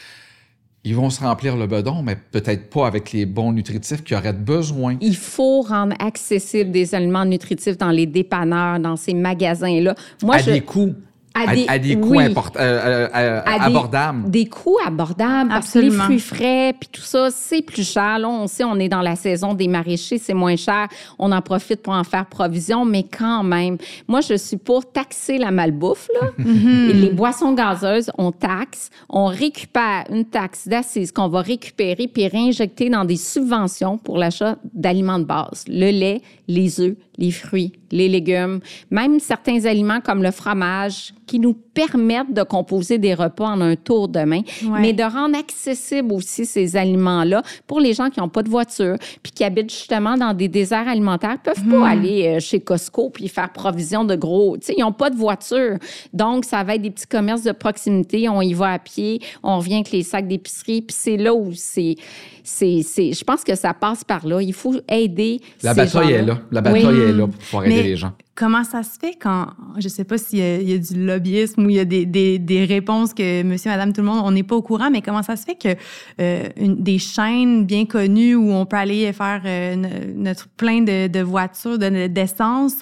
ils 0.86 0.94
vont 0.94 1.10
se 1.10 1.20
remplir 1.20 1.56
le 1.56 1.66
bedon, 1.66 2.02
mais 2.02 2.16
peut-être 2.16 2.70
pas 2.70 2.86
avec 2.86 3.10
les 3.12 3.26
bons 3.26 3.50
nutritifs 3.52 4.04
qu'ils 4.04 4.16
auraient 4.16 4.32
besoin. 4.32 4.96
Il 5.00 5.16
faut 5.16 5.62
rendre 5.62 5.96
accessible 5.98 6.70
des 6.70 6.94
aliments 6.94 7.24
nutritifs 7.24 7.76
dans 7.76 7.90
les 7.90 8.06
dépanneurs, 8.06 8.78
dans 8.78 8.94
ces 8.94 9.12
magasins-là. 9.12 9.96
Moi, 10.22 10.36
à 10.36 10.38
je, 10.38 10.52
des 10.52 10.60
coûts, 10.60 10.94
À 11.38 11.54
des- 11.54 11.66
à 11.68 11.78
des 11.78 11.96
coûts 12.00 12.16
oui. 12.16 12.24
import- 12.24 12.50
euh, 12.56 12.60
euh, 12.60 13.08
euh, 13.14 13.40
à 13.44 13.64
abordables. 13.66 14.30
Des 14.30 14.46
coûts 14.46 14.78
abordables 14.84 15.50
parce 15.50 15.72
que 15.72 15.78
les 15.80 15.86
Absolument. 15.86 16.04
fruits 16.04 16.18
frais 16.20 16.74
puis 16.78 16.88
tout 16.90 17.02
ça, 17.02 17.28
c'est 17.30 17.62
plus 17.62 17.86
cher. 17.88 18.18
Là, 18.18 18.28
on 18.28 18.46
sait, 18.46 18.64
on 18.64 18.76
est 18.76 18.88
dans 18.88 19.02
la 19.02 19.16
saison 19.16 19.54
des 19.54 19.68
maraîchers, 19.68 20.18
c'est 20.18 20.34
moins 20.34 20.56
cher. 20.56 20.88
On 21.18 21.32
en 21.32 21.42
profite 21.42 21.82
pour 21.82 21.92
en 21.92 22.04
faire 22.04 22.26
provision, 22.26 22.84
mais 22.84 23.02
quand 23.04 23.42
même, 23.42 23.76
moi, 24.08 24.20
je 24.20 24.34
suis 24.34 24.56
pour 24.56 24.90
taxer 24.90 25.38
la 25.38 25.50
malbouffe. 25.50 26.08
Là. 26.20 26.28
Et 26.38 26.42
les 26.92 27.10
boissons 27.10 27.52
gazeuses, 27.52 28.10
on 28.18 28.32
taxe, 28.32 28.90
on 29.08 29.26
récupère 29.26 30.04
une 30.10 30.24
taxe 30.24 30.66
d'assises 30.68 31.12
qu'on 31.12 31.28
va 31.28 31.40
récupérer 31.42 32.08
puis 32.08 32.28
réinjecter 32.28 32.88
dans 32.90 33.04
des 33.04 33.16
subventions 33.16 33.98
pour 33.98 34.18
l'achat 34.18 34.56
d'aliments 34.74 35.18
de 35.18 35.24
base. 35.24 35.64
Le 35.68 35.90
lait, 35.90 36.22
les 36.48 36.80
œufs, 36.80 36.94
les 37.18 37.30
fruits, 37.30 37.72
les 37.92 38.08
légumes, 38.08 38.60
même 38.90 39.20
certains 39.20 39.64
aliments 39.64 40.00
comme 40.00 40.22
le 40.22 40.30
fromage 40.30 41.12
qui 41.26 41.40
nous 41.40 41.54
permettent 41.54 42.32
de 42.32 42.42
composer 42.42 42.98
des 42.98 43.14
repas 43.14 43.46
en 43.48 43.60
un 43.60 43.74
tour 43.76 44.08
de 44.08 44.20
main, 44.20 44.42
Ouais. 44.64 44.80
mais 44.80 44.92
de 44.92 45.02
rendre 45.02 45.36
accessibles 45.38 46.12
aussi 46.12 46.46
ces 46.46 46.76
aliments-là 46.76 47.42
pour 47.66 47.80
les 47.80 47.94
gens 47.94 48.10
qui 48.10 48.20
n'ont 48.20 48.28
pas 48.28 48.42
de 48.42 48.48
voiture 48.48 48.96
puis 49.22 49.32
qui 49.32 49.42
habitent 49.44 49.70
justement 49.70 50.16
dans 50.16 50.32
des 50.34 50.48
déserts 50.48 50.86
alimentaires, 50.88 51.38
peuvent 51.42 51.64
Hmm. 51.64 51.70
pas 51.80 51.88
aller 51.88 52.26
euh, 52.36 52.40
chez 52.40 52.60
Costco 52.60 53.10
puis 53.10 53.28
faire 53.28 53.50
provision 53.52 54.04
de 54.04 54.14
gros, 54.14 54.56
tu 54.56 54.66
sais, 54.66 54.74
ils 54.76 54.82
n'ont 54.82 54.92
pas 54.92 55.10
de 55.10 55.16
voiture. 55.16 55.78
Donc 56.12 56.44
ça 56.44 56.62
va 56.62 56.76
être 56.76 56.82
des 56.82 56.90
petits 56.90 57.06
commerces 57.06 57.42
de 57.42 57.52
proximité, 57.52 58.28
on 58.28 58.40
y 58.42 58.54
va 58.54 58.72
à 58.74 58.78
pied, 58.78 59.20
on 59.42 59.58
revient 59.58 59.74
avec 59.76 59.90
les 59.90 60.02
sacs 60.02 60.28
d'épicerie 60.28 60.82
puis 60.82 60.96
c'est 60.98 61.16
là 61.16 61.34
où 61.34 61.50
c'est 61.54 61.96
c'est 62.44 62.82
c'est 62.84 63.12
je 63.12 63.24
pense 63.24 63.42
que 63.42 63.54
ça 63.56 63.74
passe 63.74 64.04
par 64.04 64.24
là, 64.26 64.40
il 64.40 64.52
faut 64.52 64.74
aider 64.88 65.40
La 65.62 65.72
ces 65.74 65.76
bataille 65.80 66.04
gens-là. 66.04 66.16
est 66.18 66.22
là. 66.22 66.38
La 66.52 66.60
bataille 66.60 66.86
Oui. 66.86 67.00
est 67.00 67.05
là 67.12 67.26
pour 67.26 67.36
pouvoir 67.36 67.64
aider 67.66 67.74
Mais- 67.76 67.82
les 67.82 67.96
gens. 67.96 68.12
Comment 68.34 68.64
ça 68.64 68.82
se 68.82 68.98
fait 69.00 69.14
quand, 69.18 69.46
je 69.78 69.88
sais 69.88 70.04
pas 70.04 70.18
s'il 70.18 70.40
y, 70.40 70.42
a- 70.42 70.60
il 70.60 70.68
y 70.68 70.74
a 70.74 70.78
du 70.78 71.06
lobbyisme 71.06 71.64
ou 71.64 71.70
il 71.70 71.76
y 71.76 71.80
a 71.80 71.86
des, 71.86 72.04
des, 72.04 72.38
des 72.38 72.66
réponses 72.66 73.14
que 73.14 73.42
monsieur, 73.42 73.70
madame, 73.70 73.94
tout 73.94 74.02
le 74.02 74.06
monde, 74.08 74.20
on 74.22 74.30
n'est 74.30 74.42
pas 74.42 74.56
au 74.56 74.60
courant, 74.62 74.90
mais 74.90 75.00
comment 75.00 75.22
ça 75.22 75.36
se 75.36 75.44
fait 75.46 75.54
que 75.54 75.74
euh, 76.20 76.42
une- 76.58 76.82
des 76.82 76.98
chaînes 76.98 77.64
bien 77.64 77.86
connues 77.86 78.34
où 78.34 78.52
on 78.52 78.66
peut 78.66 78.76
aller 78.76 79.10
faire 79.14 79.40
euh, 79.46 79.74
no- 79.76 79.88
notre 80.16 80.48
plein 80.48 80.82
de, 80.82 81.06
de 81.06 81.20
voitures, 81.20 81.78
de- 81.78 82.08
d'essence, 82.08 82.74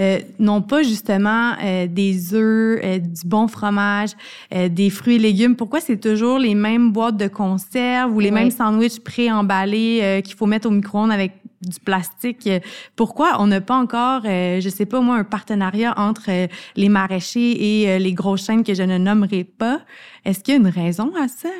euh, 0.00 0.18
n'ont 0.40 0.62
pas 0.62 0.82
justement 0.84 1.52
euh, 1.62 1.86
des 1.88 2.32
œufs, 2.34 2.80
euh, 2.84 2.98
du 2.98 3.26
bon 3.26 3.46
fromage, 3.48 4.10
euh, 4.54 4.68
des 4.68 4.90
fruits 4.90 5.16
et 5.16 5.18
légumes? 5.20 5.56
Pourquoi 5.56 5.80
c'est 5.80 6.00
toujours 6.00 6.38
les 6.38 6.54
mêmes 6.54 6.92
boîtes 6.92 7.16
de 7.16 7.26
conserve 7.28 8.12
ou 8.14 8.20
les 8.20 8.28
Oui. 8.30 8.34
mêmes 8.34 8.50
sandwichs 8.52 9.00
pré-emballés 9.00 10.00
euh, 10.02 10.20
qu'il 10.20 10.34
faut 10.36 10.46
mettre 10.46 10.68
au 10.68 10.72
micro-ondes 10.72 11.12
avec 11.12 11.32
du 11.66 11.80
plastique? 11.80 12.48
Pourquoi 12.96 13.36
on 13.40 13.46
n'a 13.46 13.60
pas 13.60 13.76
encore, 13.76 14.22
euh, 14.24 14.60
je 14.60 14.68
sais 14.68 14.86
pas 14.86 15.00
moi, 15.00 15.16
un 15.16 15.24
partenariat 15.24 15.94
entre 15.98 16.30
euh, 16.30 16.46
les 16.76 16.88
maraîchers 16.88 17.82
et 17.82 17.90
euh, 17.90 17.98
les 17.98 18.12
grosses 18.12 18.46
chaînes 18.46 18.64
que 18.64 18.74
je 18.74 18.82
ne 18.82 18.98
nommerai 18.98 19.44
pas? 19.44 19.80
Est-ce 20.24 20.40
qu'il 20.40 20.54
y 20.54 20.56
a 20.56 20.60
une 20.60 20.68
raison 20.68 21.12
à 21.16 21.28
ça? 21.28 21.50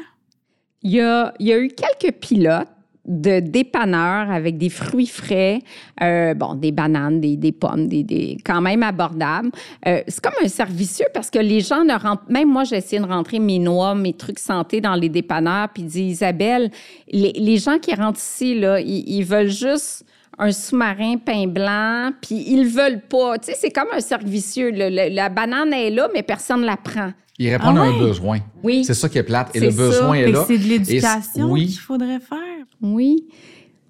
Il 0.82 0.90
y 0.90 1.00
a, 1.00 1.32
il 1.38 1.46
y 1.46 1.52
a 1.52 1.58
eu 1.58 1.68
quelques 1.68 2.14
pilotes 2.16 2.68
de 3.06 3.40
dépanneurs 3.40 4.30
avec 4.30 4.56
des 4.56 4.70
fruits 4.70 5.06
frais, 5.06 5.60
euh, 6.02 6.34
bon, 6.34 6.54
des 6.54 6.72
bananes, 6.72 7.20
des, 7.20 7.36
des 7.36 7.52
pommes, 7.52 7.86
des, 7.86 8.02
des 8.02 8.38
quand 8.44 8.60
même 8.60 8.82
abordables. 8.82 9.50
Euh, 9.86 10.02
c'est 10.08 10.22
comme 10.22 10.34
un 10.42 10.48
servicieux 10.48 11.06
parce 11.12 11.30
que 11.30 11.38
les 11.38 11.60
gens 11.60 11.84
ne 11.84 11.94
rentrent. 11.94 12.24
Même 12.28 12.50
moi, 12.50 12.64
j'ai 12.64 12.76
essayé 12.76 13.00
de 13.00 13.06
rentrer 13.06 13.38
mes 13.38 13.58
noix, 13.58 13.94
mes 13.94 14.14
trucs 14.14 14.38
santé 14.38 14.80
dans 14.80 14.94
les 14.94 15.08
dépanneurs, 15.08 15.68
puis 15.72 15.82
dit 15.82 16.04
Isabelle, 16.04 16.70
les, 17.10 17.32
les 17.32 17.56
gens 17.58 17.78
qui 17.78 17.94
rentrent 17.94 18.20
ici 18.20 18.58
là, 18.58 18.80
ils 18.80 19.24
veulent 19.24 19.50
juste 19.50 20.04
un 20.38 20.52
sous-marin 20.52 21.16
pain 21.18 21.46
blanc, 21.46 22.10
puis 22.20 22.44
ils 22.48 22.66
veulent 22.66 23.00
pas. 23.08 23.38
Tu 23.38 23.52
sais, 23.52 23.58
c'est 23.60 23.70
comme 23.70 23.88
un 23.94 24.00
cercle 24.00 24.26
vicieux. 24.26 24.70
Le- 24.70 24.88
le- 24.90 25.14
la 25.14 25.28
banane 25.28 25.72
est 25.72 25.90
là, 25.90 26.08
mais 26.14 26.22
personne 26.22 26.60
ne 26.62 26.66
la 26.66 26.76
prend. 26.76 27.12
Ils 27.38 27.50
répondent 27.50 27.78
Ah 27.78 27.82
à 27.82 27.86
un 27.86 27.98
besoin. 27.98 28.38
Oui. 28.62 28.84
C'est 28.84 28.94
ça 28.94 29.08
qui 29.08 29.18
est 29.18 29.22
plate. 29.24 29.54
Et 29.56 29.60
le 29.60 29.70
ça. 29.70 29.76
besoin 29.76 30.14
est 30.14 30.24
Fait 30.26 30.32
là. 30.32 30.44
c'est 30.46 30.58
de 30.58 30.64
l'éducation 30.64 31.50
oui. 31.50 31.66
qu'il 31.66 31.78
faudrait 31.80 32.20
faire. 32.20 32.38
Oui. 32.80 33.26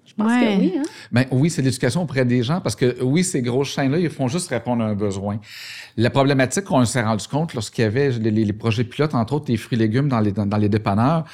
Je 0.05 0.13
pense 0.23 0.31
Ouais. 0.31 0.55
que 0.55 0.59
oui. 0.61 0.73
Hein? 0.77 0.83
Ben 1.11 1.25
oui, 1.31 1.49
c'est 1.49 1.61
l'éducation 1.61 2.01
auprès 2.03 2.23
des 2.25 2.41
gens 2.41 2.61
parce 2.61 2.75
que 2.75 3.03
oui, 3.03 3.23
ces 3.23 3.41
grosses 3.41 3.67
chaînes-là, 3.69 3.99
ils 3.99 4.09
font 4.09 4.27
juste 4.29 4.47
répondre 4.49 4.81
à 4.83 4.87
un 4.87 4.95
besoin. 4.95 5.39
La 5.97 6.09
problématique 6.09 6.63
qu'on 6.63 6.85
s'est 6.85 7.03
rendu 7.03 7.27
compte 7.27 7.53
lorsqu'il 7.53 7.83
y 7.83 7.85
avait 7.87 8.09
les, 8.11 8.31
les- 8.31 8.45
les 8.45 8.53
projets 8.53 8.85
pilotes, 8.85 9.13
entre 9.13 9.33
autres 9.33 9.45
les 9.49 9.57
fruits 9.57 9.77
et 9.77 9.81
légumes 9.81 10.07
dans 10.07 10.21
les, 10.21 10.31
dans, 10.31 10.45
dans 10.45 10.57
les 10.57 10.69
dépanneurs, 10.69 11.25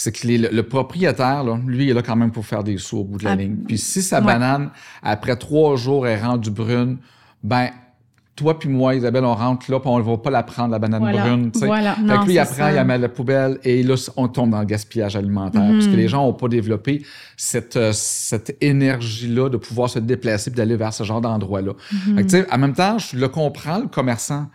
c'est 0.00 0.12
que 0.12 0.26
les- 0.28 0.38
le, 0.38 0.62
propriétaire, 0.62 1.42
là, 1.42 1.58
lui, 1.66 1.86
il 1.86 1.90
est 1.90 1.94
là 1.94 2.02
quand 2.02 2.14
même 2.14 2.30
pour 2.30 2.46
faire 2.46 2.62
des 2.62 2.78
sous 2.78 2.98
au 2.98 3.04
bout 3.04 3.18
de 3.18 3.24
la 3.24 3.32
Ah, 3.32 3.36
ligne. 3.36 3.56
Puis 3.66 3.78
si 3.78 4.00
sa 4.00 4.20
ouais. 4.20 4.26
banane, 4.26 4.70
après 5.02 5.34
trois 5.34 5.74
jours, 5.74 6.06
est 6.06 6.20
rendue 6.20 6.52
brune, 6.52 6.98
ben 7.42 7.70
toi 8.36 8.56
puis 8.56 8.68
moi, 8.68 8.94
Isabelle, 8.94 9.24
on 9.24 9.34
rentre 9.34 9.68
là, 9.68 9.80
puis 9.80 9.88
on 9.90 9.98
ne 9.98 10.04
va 10.04 10.16
pas 10.18 10.30
la 10.30 10.44
prendre, 10.44 10.70
la 10.70 10.78
banane 10.78 11.00
Voilà. 11.00 11.22
brune. 11.22 11.50
tu 11.50 11.58
sais. 11.58 11.66
Voilà. 11.66 11.94
Fait 11.96 12.02
Non, 12.02 12.20
que 12.20 12.26
lui, 12.26 12.34
il 12.34 12.38
apprend, 12.38 12.54
ça. 12.54 12.72
il 12.80 12.84
met 12.86 12.94
à 12.94 12.98
la 12.98 13.08
poubelle 13.08 13.58
et 13.64 13.82
là, 13.82 13.96
on 14.16 14.28
tombe 14.28 14.50
dans 14.50 14.60
le 14.60 14.66
gaspillage 14.66 15.16
alimentaire. 15.16 15.68
Parce 15.72 15.88
que 15.88 15.96
les 15.96 16.06
gens 16.06 16.24
n'ont 16.24 16.32
pas 16.32 16.46
développé 16.46 17.04
cette, 17.36 17.76
euh, 17.76 17.90
cette 17.92 18.56
énergie-là 18.60 19.48
de 19.48 19.56
pouvoir 19.56 19.90
se 19.90 19.98
déplacer 19.98 20.50
et 20.50 20.54
d'aller 20.54 20.76
vers 20.76 20.92
ce 20.94 21.02
genre 21.02 21.20
d'endroit-là. 21.20 21.72
Tu 22.16 22.28
sais, 22.28 22.46
En 22.52 22.58
même 22.58 22.74
temps, 22.74 22.98
je 22.98 23.16
le 23.16 23.26
comprends, 23.28 23.78
le 23.80 23.88
commerçant. 23.88 24.46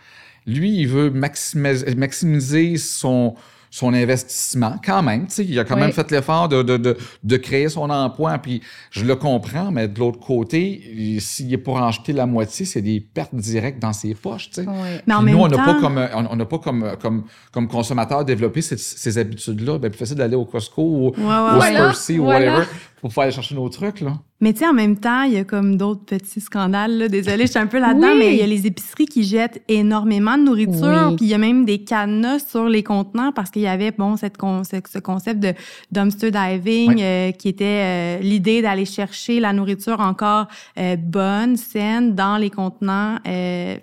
Lui, 0.48 0.78
il 0.80 0.88
veut 0.88 1.10
maximiser, 1.10 1.94
maximiser 1.96 2.78
son, 2.78 3.36
son 3.76 3.92
investissement 3.92 4.76
quand 4.86 5.02
même. 5.02 5.26
tu 5.26 5.34
sais, 5.34 5.46
Il 5.46 5.58
a 5.58 5.64
quand 5.64 5.74
Oui. 5.74 5.82
même 5.82 5.92
fait 5.94 6.12
l'effort 6.12 6.48
de, 6.48 6.62
de, 6.62 6.78
de, 6.78 6.96
de 7.24 7.38
créer 7.38 7.70
son 7.70 7.90
emploi. 7.90 8.38
Puis 8.38 8.62
je 8.92 9.04
le 9.04 9.16
comprends, 9.16 9.72
mais 9.72 9.88
de 9.88 9.98
l'autre 10.00 10.20
côté, 10.20 10.60
il- 10.96 11.20
s'il 11.22 11.52
est 11.52 11.58
pour 11.58 11.78
en 11.78 11.90
jeter 11.90 12.14
la 12.14 12.28
moitié, 12.28 12.68
c'est 12.68 12.84
des 12.84 13.00
pertes 13.00 13.34
directes 13.34 13.80
dans 13.82 13.92
ses 13.92 14.14
poches. 14.14 14.52
tu 14.52 14.62
sais. 14.62 14.68
Oui. 14.70 15.00
Mais 15.08 15.14
en 15.16 15.24
même 15.24 15.36
nous, 15.36 15.42
on 15.42 15.48
n'a 15.48 15.58
temps, 15.58 15.66
pas 15.66 15.80
comme 15.82 16.08
on 16.30 16.36
n'a 16.36 16.46
pas 16.46 16.60
comme 16.60 16.92
comme 17.02 17.24
comme 17.52 17.68
consommateur 17.68 18.24
développé 18.24 18.62
ces, 18.62 18.78
ces 18.78 19.18
habitudes-là. 19.18 19.80
Ben 19.80 19.90
plus 19.90 19.98
facile 19.98 20.18
d'aller 20.18 20.36
au 20.36 20.46
Costco 20.46 20.84
ou 20.84 21.06
Ouais, 21.08 21.24
ouais, 21.26 21.56
au 21.56 21.60
ouais. 21.60 21.74
Spursy 21.74 22.20
ou 22.20 22.26
Voilà. 22.26 22.66
Pour 23.04 23.10
pouvoir 23.10 23.26
aller 23.26 23.34
chercher 23.36 23.54
nos 23.56 23.68
trucs 23.68 24.00
là. 24.00 24.14
Mais 24.40 24.54
tu 24.54 24.60
sais, 24.60 24.68
en 24.68 24.74
même 24.74 24.96
temps, 24.98 25.24
il 25.24 25.34
y 25.34 25.38
a 25.38 25.44
comme 25.44 25.76
d'autres 25.76 26.06
petits 26.06 26.40
scandales. 26.40 26.98
Là. 26.98 27.08
Désolée, 27.10 27.48
je 27.48 27.52
suis 27.52 27.60
un 27.60 27.68
peu 27.68 27.78
là-dedans, 27.80 28.12
Oui. 28.14 28.18
mais 28.20 28.34
il 28.34 28.40
y 28.40 28.42
a 28.42 28.48
les 28.48 28.66
épiceries 28.66 29.08
qui 29.08 29.26
jettent 29.26 29.62
énormément 29.68 30.38
de 30.38 30.44
nourriture. 30.44 31.08
Oui. 31.10 31.16
Puis 31.18 31.26
il 31.26 31.28
y 31.28 31.34
a 31.34 31.38
même 31.38 31.66
des 31.66 31.84
cadenas 31.84 32.40
sur 32.50 32.70
les 32.70 32.82
contenants 32.82 33.34
parce 33.34 33.50
qu'il 33.52 33.62
y 33.64 33.68
avait, 33.68 33.92
bon, 33.92 34.16
cette 34.16 34.38
con- 34.38 34.64
ce, 34.64 34.78
ce 34.90 35.00
concept 35.00 35.42
de 35.42 35.54
dumpster 35.92 36.32
diving 36.32 36.94
Oui. 36.96 37.04
euh, 37.04 37.32
qui 37.32 37.50
était 37.50 37.66
euh, 37.66 38.20
l'idée 38.22 38.62
d'aller 38.62 38.86
chercher 38.86 39.42
la 39.42 39.52
nourriture 39.52 40.00
encore 40.00 40.48
euh, 40.78 40.96
bonne, 40.96 41.58
saine, 41.58 42.16
dans 42.16 42.38
les 42.38 42.50
contenants 42.50 43.18
euh, 43.28 43.76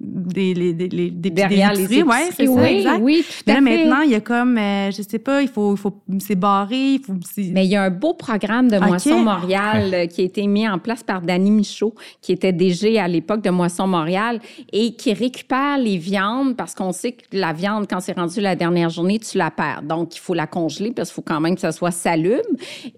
des, 0.00 0.54
les, 0.54 0.72
des, 0.72 0.88
les- 0.88 1.10
des, 1.10 1.30
Derrière 1.30 1.72
des 1.72 1.78
les 1.78 1.84
épiceries. 1.84 2.02
Ouais, 2.08 2.28
c'est 2.34 2.44
épiceries, 2.44 2.46
ça, 2.46 2.60
oui, 2.62 2.76
exact. 2.78 3.00
oui, 3.02 3.24
tout 3.26 3.34
Mais 3.46 3.52
à 3.52 3.60
là, 3.60 3.70
fait. 3.70 3.76
maintenant, 3.84 4.00
il 4.02 4.10
y 4.10 4.14
a 4.14 4.20
comme, 4.20 4.58
euh, 4.58 4.90
je 4.90 5.02
sais 5.02 5.18
pas, 5.18 5.42
il 5.42 5.48
faut, 5.48 5.74
il 5.74 5.78
faut, 5.78 5.94
c'est 6.20 6.34
barré, 6.34 6.94
il 6.94 7.00
faut, 7.00 7.14
c'est- 7.34 7.50
Mais 7.52 7.64
il 7.66 7.70
y 7.70 7.76
a 7.76 7.82
un 7.82 7.90
beau 7.90 8.14
programme 8.14 8.70
de. 8.70 8.78
Moisson 8.78 9.18
Montréal 9.18 9.90
euh, 9.92 10.06
qui 10.06 10.20
a 10.22 10.24
été 10.24 10.46
mis 10.46 10.68
en 10.68 10.78
place 10.78 11.02
par 11.02 11.20
Danny 11.22 11.50
Michaud, 11.50 11.94
qui 12.22 12.32
était 12.32 12.52
DG 12.52 12.98
à 12.98 13.08
l'époque 13.08 13.42
de 13.42 13.50
Moisson 13.50 13.86
Montréal 13.86 14.40
et 14.72 14.94
qui 14.94 15.12
récupère 15.12 15.78
les 15.78 15.96
viandes 15.98 16.56
parce 16.56 16.74
qu'on 16.74 16.92
sait 16.92 17.12
que 17.12 17.24
la 17.32 17.52
viande, 17.52 17.86
quand 17.88 18.00
c'est 18.00 18.16
rendu 18.16 18.40
la 18.40 18.54
dernière 18.56 18.90
journée, 18.90 19.18
tu 19.18 19.36
la 19.38 19.50
perds. 19.50 19.82
Donc, 19.82 20.16
il 20.16 20.20
faut 20.20 20.34
la 20.34 20.46
congeler 20.46 20.92
parce 20.92 21.08
qu'il 21.10 21.14
faut 21.16 21.22
quand 21.22 21.40
même 21.40 21.54
que 21.54 21.60
ça 21.60 21.72
soit 21.72 21.90
salubre. 21.90 22.42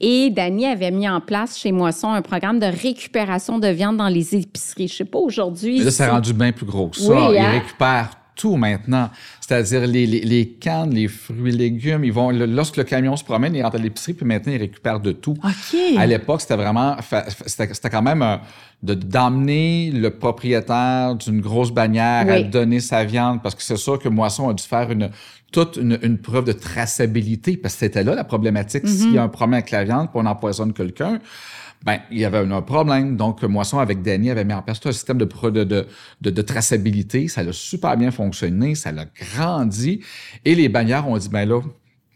Et 0.00 0.30
Danny 0.30 0.66
avait 0.66 0.90
mis 0.90 1.08
en 1.08 1.20
place 1.20 1.58
chez 1.58 1.72
Moisson 1.72 2.08
un 2.10 2.22
programme 2.22 2.58
de 2.58 2.66
récupération 2.66 3.58
de 3.58 3.68
viande 3.68 3.96
dans 3.96 4.08
les 4.08 4.34
épiceries. 4.34 4.88
Je 4.88 4.94
sais 4.96 5.04
pas 5.04 5.18
aujourd'hui. 5.18 5.78
Mais 5.78 5.84
là, 5.84 5.90
c'est 5.90 6.04
si- 6.04 6.10
rendu 6.10 6.32
bien 6.32 6.52
plus 6.52 6.66
gros 6.66 6.86
que 6.90 6.98
ça. 6.98 7.12
Oui, 7.30 7.36
Ils 7.36 7.58
récupèrent 7.60 8.10
tout 8.36 8.56
maintenant. 8.56 9.10
C'est-à-dire 9.40 9.86
les, 9.86 10.06
les, 10.06 10.20
les 10.20 10.48
cannes, 10.48 10.94
les 10.94 11.08
fruits 11.08 11.52
et 11.52 11.56
légumes. 11.56 12.04
Ils 12.04 12.12
vont, 12.12 12.30
le- 12.30 12.46
lorsque 12.46 12.76
le 12.78 12.84
camion 12.84 13.14
se 13.16 13.24
promène, 13.24 13.54
il 13.54 13.62
rentre 13.62 13.76
à 13.76 13.78
l'épicerie, 13.78 14.14
puis 14.14 14.24
maintenant, 14.24 14.52
ils 14.52 14.58
récupèrent 14.58 15.00
de 15.00 15.12
tout. 15.12 15.34
OK. 15.44 15.78
À 15.98 16.06
l'époque, 16.06 16.40
c'était 16.40 16.56
vraiment, 16.56 16.96
c'était 17.46 17.90
quand 17.90 18.00
même 18.02 18.22
euh, 18.22 18.36
de 18.82 18.94
d'emmener 18.94 19.90
le 19.90 20.10
propriétaire 20.10 21.16
d'une 21.16 21.40
grosse 21.42 21.70
bannière 21.70 22.24
à 22.30 22.40
donner 22.42 22.80
sa 22.80 23.04
viande, 23.04 23.42
parce 23.42 23.54
que 23.54 23.62
c'est 23.62 23.76
sûr 23.76 23.98
que 23.98 24.08
Moisson 24.08 24.48
a 24.48 24.54
dû 24.54 24.62
faire 24.64 24.90
une 24.90 25.10
toute 25.52 25.76
une, 25.76 25.98
une 26.02 26.16
preuve 26.18 26.44
de 26.44 26.52
traçabilité, 26.52 27.56
parce 27.56 27.74
que 27.74 27.80
c'était 27.80 28.04
là 28.04 28.14
la 28.14 28.24
problématique. 28.24 28.86
S'il 28.86 29.12
y 29.12 29.18
a 29.18 29.22
un 29.22 29.28
problème 29.28 29.54
avec 29.54 29.70
la 29.72 29.84
viande, 29.84 30.08
puis 30.10 30.20
on 30.22 30.26
empoisonne 30.26 30.72
quelqu'un, 30.72 31.18
ben 31.84 31.98
il 32.10 32.18
y 32.18 32.24
avait 32.24 32.38
un, 32.38 32.62
problème. 32.62 33.16
Donc 33.16 33.42
Moisson 33.42 33.78
avec 33.78 34.02
Danny 34.02 34.30
avait 34.30 34.44
mis 34.44 34.52
en 34.52 34.62
place 34.62 34.80
un 34.84 34.92
système 34.92 35.18
de, 35.18 35.26
de, 36.20 36.42
traçabilité. 36.42 37.28
Ça 37.28 37.40
a 37.42 37.52
super 37.52 37.96
bien 37.96 38.10
fonctionné, 38.10 38.74
ça 38.74 38.92
l'a 38.92 39.06
grandi, 39.06 40.00
et 40.44 40.54
les 40.54 40.68
bannières 40.68 41.08
ont 41.08 41.16
dit 41.16 41.28
ben 41.28 41.48
là, 41.48 41.60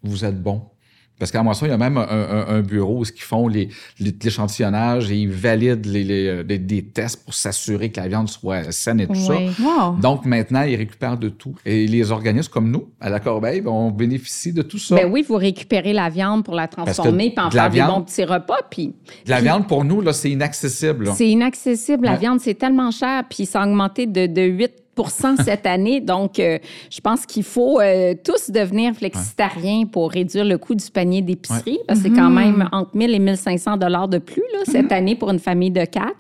vous 0.03 0.25
êtes 0.25 0.43
bons. 0.43 0.74
Parce 1.19 1.31
qu'à 1.31 1.43
Moisson, 1.43 1.67
il 1.67 1.69
y 1.69 1.73
a 1.73 1.77
même 1.79 1.97
un, 1.97 2.03
un- 2.09 2.47
un 2.49 2.61
bureau 2.61 3.01
où 3.01 3.05
ils 3.05 3.21
font 3.23 3.47
les, 3.49 3.69
les- 4.01 4.15
l'échantillonnage 4.23 5.11
et 5.11 5.17
ils 5.17 5.31
valident 5.31 5.87
les, 5.87 6.27
euh, 6.29 6.43
des, 6.43 6.59
des 6.59 6.83
tests 6.85 7.25
pour 7.25 7.35
s'assurer 7.35 7.91
que 7.93 8.01
la 8.01 8.09
viande 8.09 8.29
soit 8.29 8.73
saine 8.73 9.01
et 9.01 9.07
tout 9.07 9.13
Oui. 9.13 9.25
ça. 9.25 9.63
Wow. 9.63 9.97
Donc 10.01 10.27
maintenant, 10.27 10.63
ils 10.63 10.77
récupèrent 10.77 11.17
de 11.17 11.29
tout. 11.29 11.55
Et 11.65 11.87
les 11.87 12.11
organismes 12.11 12.51
comme 12.53 12.71
nous, 12.71 12.89
à 13.01 13.11
la 13.11 13.21
Corbeille, 13.21 13.61
ben, 13.61 13.71
on 13.71 13.91
bénéficie 13.91 14.53
de 14.53 14.63
tout 14.63 14.79
ça. 14.79 14.97
Ben 14.97 15.11
oui, 15.11 15.25
vous 15.27 15.37
récupérez 15.37 15.93
la 15.93 16.09
viande 16.11 16.45
pour 16.45 16.55
la 16.55 16.67
transformer 16.69 17.31
puis 17.31 17.45
en 17.45 17.49
de 17.49 17.55
faire 17.55 17.71
des 17.71 17.77
viande- 17.77 17.91
bons 17.95 18.03
petits 18.03 18.25
repas. 18.25 18.59
Puis 18.71 18.89
De 19.25 19.31
la 19.31 19.37
puis- 19.37 19.45
viande, 19.45 19.69
pour 19.69 19.85
nous, 19.85 20.01
là, 20.01 20.13
c'est 20.13 20.31
inaccessible. 20.31 21.11
C'est 21.15 21.29
inaccessible. 21.29 22.07
La 22.07 22.13
Ouais. 22.13 22.19
viande, 22.19 22.41
c'est 22.41 22.55
tellement 22.55 22.91
cher, 22.91 23.23
puis 23.31 23.47
ça 23.47 23.63
a 23.63 23.67
augmenté 23.67 24.07
de, 24.07 24.27
de 24.27 24.43
8 24.43 24.73
cette 25.45 25.67
année. 25.67 26.01
Donc, 26.01 26.39
euh, 26.39 26.59
je 26.91 27.01
pense 27.01 27.27
qu'il 27.27 27.43
faut 27.43 27.81
euh, 27.81 28.15
tous 28.23 28.51
devenir 28.51 28.95
flexitariens 28.95 29.87
pour 29.87 30.11
réduire 30.11 30.45
le 30.45 30.59
coût 30.59 30.75
du 30.75 30.91
panier 30.91 31.23
d'épicerie, 31.23 31.79
parce 31.87 32.01
que 32.01 32.09
c'est 32.09 32.15
quand 32.15 32.31
même 32.31 32.69
entre 32.73 32.91
1000 32.97 33.15
et 33.15 33.19
1500 33.19 33.77
dollars 33.77 34.09
de 34.09 34.19
plus 34.19 34.43
là, 34.53 34.61
cette 34.65 34.93
année 34.93 35.17
pour 35.17 35.31
une 35.31 35.39
famille 35.39 35.71
de 35.71 35.85
quatre. 35.85 36.17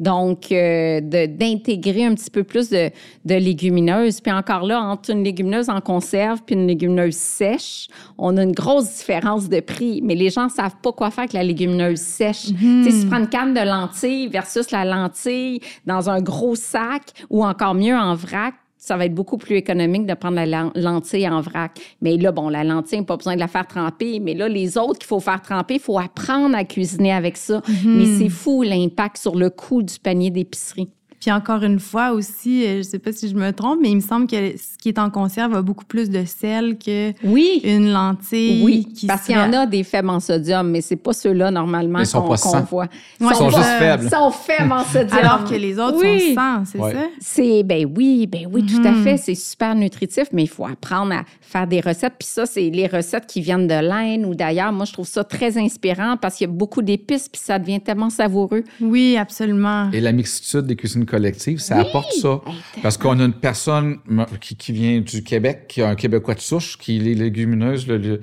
Donc, 0.00 0.50
euh, 0.52 1.00
d'intégrer 1.00 2.04
un 2.04 2.14
petit 2.14 2.30
peu 2.30 2.44
plus 2.44 2.70
de, 2.70 2.90
de 3.24 3.34
légumineuses. 3.34 4.20
Puis 4.20 4.32
encore 4.32 4.64
là, 4.64 4.80
entre 4.80 5.10
une 5.10 5.24
légumineuse 5.24 5.68
en 5.68 5.80
conserve 5.80 6.40
puis 6.44 6.54
une 6.54 6.66
légumineuse 6.66 7.14
sèche, 7.14 7.88
on 8.18 8.36
a 8.36 8.42
une 8.42 8.52
grosse 8.52 8.98
différence 8.98 9.48
de 9.48 9.60
prix. 9.60 10.00
Mais 10.02 10.14
les 10.14 10.30
gens 10.30 10.48
savent 10.48 10.76
pas 10.82 10.92
quoi 10.92 11.10
faire 11.10 11.24
avec 11.24 11.32
la 11.32 11.42
légumineuse 11.42 12.00
sèche. 12.00 12.46
Tu 12.58 12.84
sais, 12.84 12.90
si 12.90 13.00
tu 13.02 13.06
prends 13.06 13.18
une 13.18 13.28
canne 13.28 13.54
de 13.54 13.60
lentilles 13.60 14.28
versus 14.28 14.70
la 14.70 14.84
lentille 14.84 15.60
dans 15.86 16.10
un 16.10 16.20
gros 16.20 16.54
sac 16.54 17.02
ou 17.30 17.44
encore 17.44 17.74
mieux 17.74 17.96
en 17.96 18.13
vrac, 18.14 18.54
ça 18.76 18.96
va 18.98 19.06
être 19.06 19.14
beaucoup 19.14 19.38
plus 19.38 19.56
économique 19.56 20.04
de 20.04 20.12
prendre 20.12 20.36
la 20.36 20.70
lentille 20.74 21.26
en 21.26 21.40
vrac. 21.40 21.80
Mais 22.02 22.18
là, 22.18 22.32
bon, 22.32 22.50
la 22.50 22.64
lentille, 22.64 23.02
pas 23.02 23.16
besoin 23.16 23.34
de 23.34 23.40
la 23.40 23.48
faire 23.48 23.66
tremper. 23.66 24.20
Mais 24.20 24.34
là, 24.34 24.46
les 24.46 24.76
autres 24.76 24.98
qu'il 24.98 25.06
faut 25.06 25.20
faire 25.20 25.40
tremper, 25.40 25.74
il 25.74 25.80
faut 25.80 25.98
apprendre 25.98 26.54
à 26.54 26.64
cuisiner 26.64 27.12
avec 27.12 27.38
ça. 27.38 27.62
Mais 27.84 28.04
c'est 28.18 28.28
fou 28.28 28.62
l'impact 28.62 29.16
sur 29.16 29.36
le 29.36 29.48
coût 29.48 29.82
du 29.82 29.98
panier 29.98 30.30
d'épicerie. 30.30 30.90
Puis 31.24 31.32
encore 31.32 31.62
une 31.62 31.80
fois 31.80 32.10
aussi, 32.12 32.66
euh, 32.66 32.76
je 32.78 32.82
sais 32.82 32.98
pas 32.98 33.10
si 33.10 33.30
je 33.30 33.34
me 33.34 33.50
trompe, 33.50 33.78
mais 33.80 33.88
il 33.90 33.96
me 33.96 34.00
semble 34.02 34.26
que 34.26 34.36
ce 34.58 34.76
qui 34.78 34.90
est 34.90 34.98
en 34.98 35.08
conserve 35.08 35.54
a 35.54 35.62
beaucoup 35.62 35.86
plus 35.86 36.10
de 36.10 36.22
sel 36.26 36.76
que 36.76 37.14
Oui. 37.24 37.62
une 37.64 37.90
lentille. 37.90 38.62
Oui, 38.62 38.86
qui 38.94 39.06
parce 39.06 39.22
qu'il 39.24 39.34
y 39.34 39.38
en 39.38 39.50
a 39.54 39.64
des 39.64 39.84
faibles 39.84 40.10
en 40.10 40.20
sodium, 40.20 40.68
mais 40.70 40.82
c'est 40.82 40.96
pas 40.96 41.14
ceux-là 41.14 41.50
normalement 41.50 42.00
Ils 42.00 42.06
sont 42.06 42.20
qu'on 42.20 42.36
sans. 42.36 42.60
voit. 42.64 42.88
Ouais, 43.22 43.28
Ils 43.30 43.34
sont 43.36 43.48
c'est 43.48 43.56
juste 43.56 43.68
faibles. 43.78 44.04
Ils 44.04 44.10
sont 44.10 44.30
faibles 44.30 44.72
en 44.72 44.84
sodium. 44.84 45.18
Alors 45.18 45.44
que 45.48 45.54
les 45.54 45.78
autres 45.78 45.96
Oui. 46.02 46.20
sont 46.20 46.34
sans, 46.34 46.64
c'est 46.66 46.78
Ouais. 46.78 46.92
ça? 46.92 46.98
C'est 47.20 47.62
ben 47.62 47.90
oui, 47.96 48.26
ben 48.26 48.46
oui, 48.52 48.66
tout 48.66 48.86
à 48.86 48.90
Mhm. 48.92 49.02
fait. 49.02 49.16
C'est 49.16 49.34
super 49.34 49.74
nutritif, 49.74 50.24
mais 50.30 50.42
il 50.42 50.48
faut 50.50 50.66
apprendre 50.66 51.14
à 51.14 51.22
faire 51.40 51.66
des 51.66 51.80
recettes. 51.80 52.16
Puis 52.18 52.28
ça, 52.28 52.44
c'est 52.44 52.68
les 52.68 52.86
recettes 52.86 53.26
qui 53.26 53.40
viennent 53.40 53.66
de 53.66 53.80
l'Inde 53.80 54.26
ou 54.26 54.34
d'ailleurs. 54.34 54.72
Moi, 54.72 54.84
je 54.84 54.92
trouve 54.92 55.06
ça 55.08 55.24
très 55.24 55.56
inspirant 55.56 56.18
parce 56.20 56.36
qu'il 56.36 56.46
y 56.48 56.50
a 56.50 56.52
beaucoup 56.52 56.82
d'épices, 56.82 57.30
puis 57.30 57.40
ça 57.42 57.58
devient 57.58 57.80
tellement 57.80 58.10
savoureux. 58.10 58.62
Oui, 58.82 59.16
absolument. 59.16 59.90
Et 59.94 60.02
la 60.02 60.12
mixitude 60.12 60.66
des 60.66 60.76
cuisines 60.76 61.06
collectives, 61.14 61.58
ça 61.58 61.76
apporte 61.78 62.12
ça. 62.12 62.40
Parce 62.82 62.96
qu'on 62.96 63.18
a 63.20 63.24
une 63.24 63.32
personne 63.32 63.98
qui, 64.40 64.56
qui 64.56 64.72
vient 64.72 65.00
du 65.00 65.22
Québec, 65.22 65.66
qui 65.68 65.82
a 65.82 65.88
un 65.88 65.94
Québécois 65.94 66.34
de 66.34 66.40
souche, 66.40 66.76
qui 66.78 66.98
les 66.98 67.14
légumineuses, 67.14 67.86
le, 67.86 67.98
le- 67.98 68.20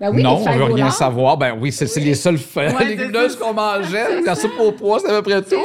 Ben 0.00 0.10
oui, 0.14 0.22
non, 0.22 0.36
on 0.46 0.52
veut 0.56 0.64
rien 0.74 0.90
savoir. 0.90 1.36
Ben 1.36 1.56
oui, 1.60 1.72
c'est 1.72 1.92
les 2.00 2.14
seules 2.14 2.38
Ouais, 2.56 2.84
légumineuses 2.86 3.36
qu'on 3.36 3.52
mangeait. 3.52 4.22
Dans 4.24 4.34
soupe 4.36 4.58
au 4.60 4.72
poids, 4.72 5.00
c'est 5.00 5.10
à 5.10 5.16
peu 5.20 5.22
près 5.30 5.42
tout. 5.42 5.56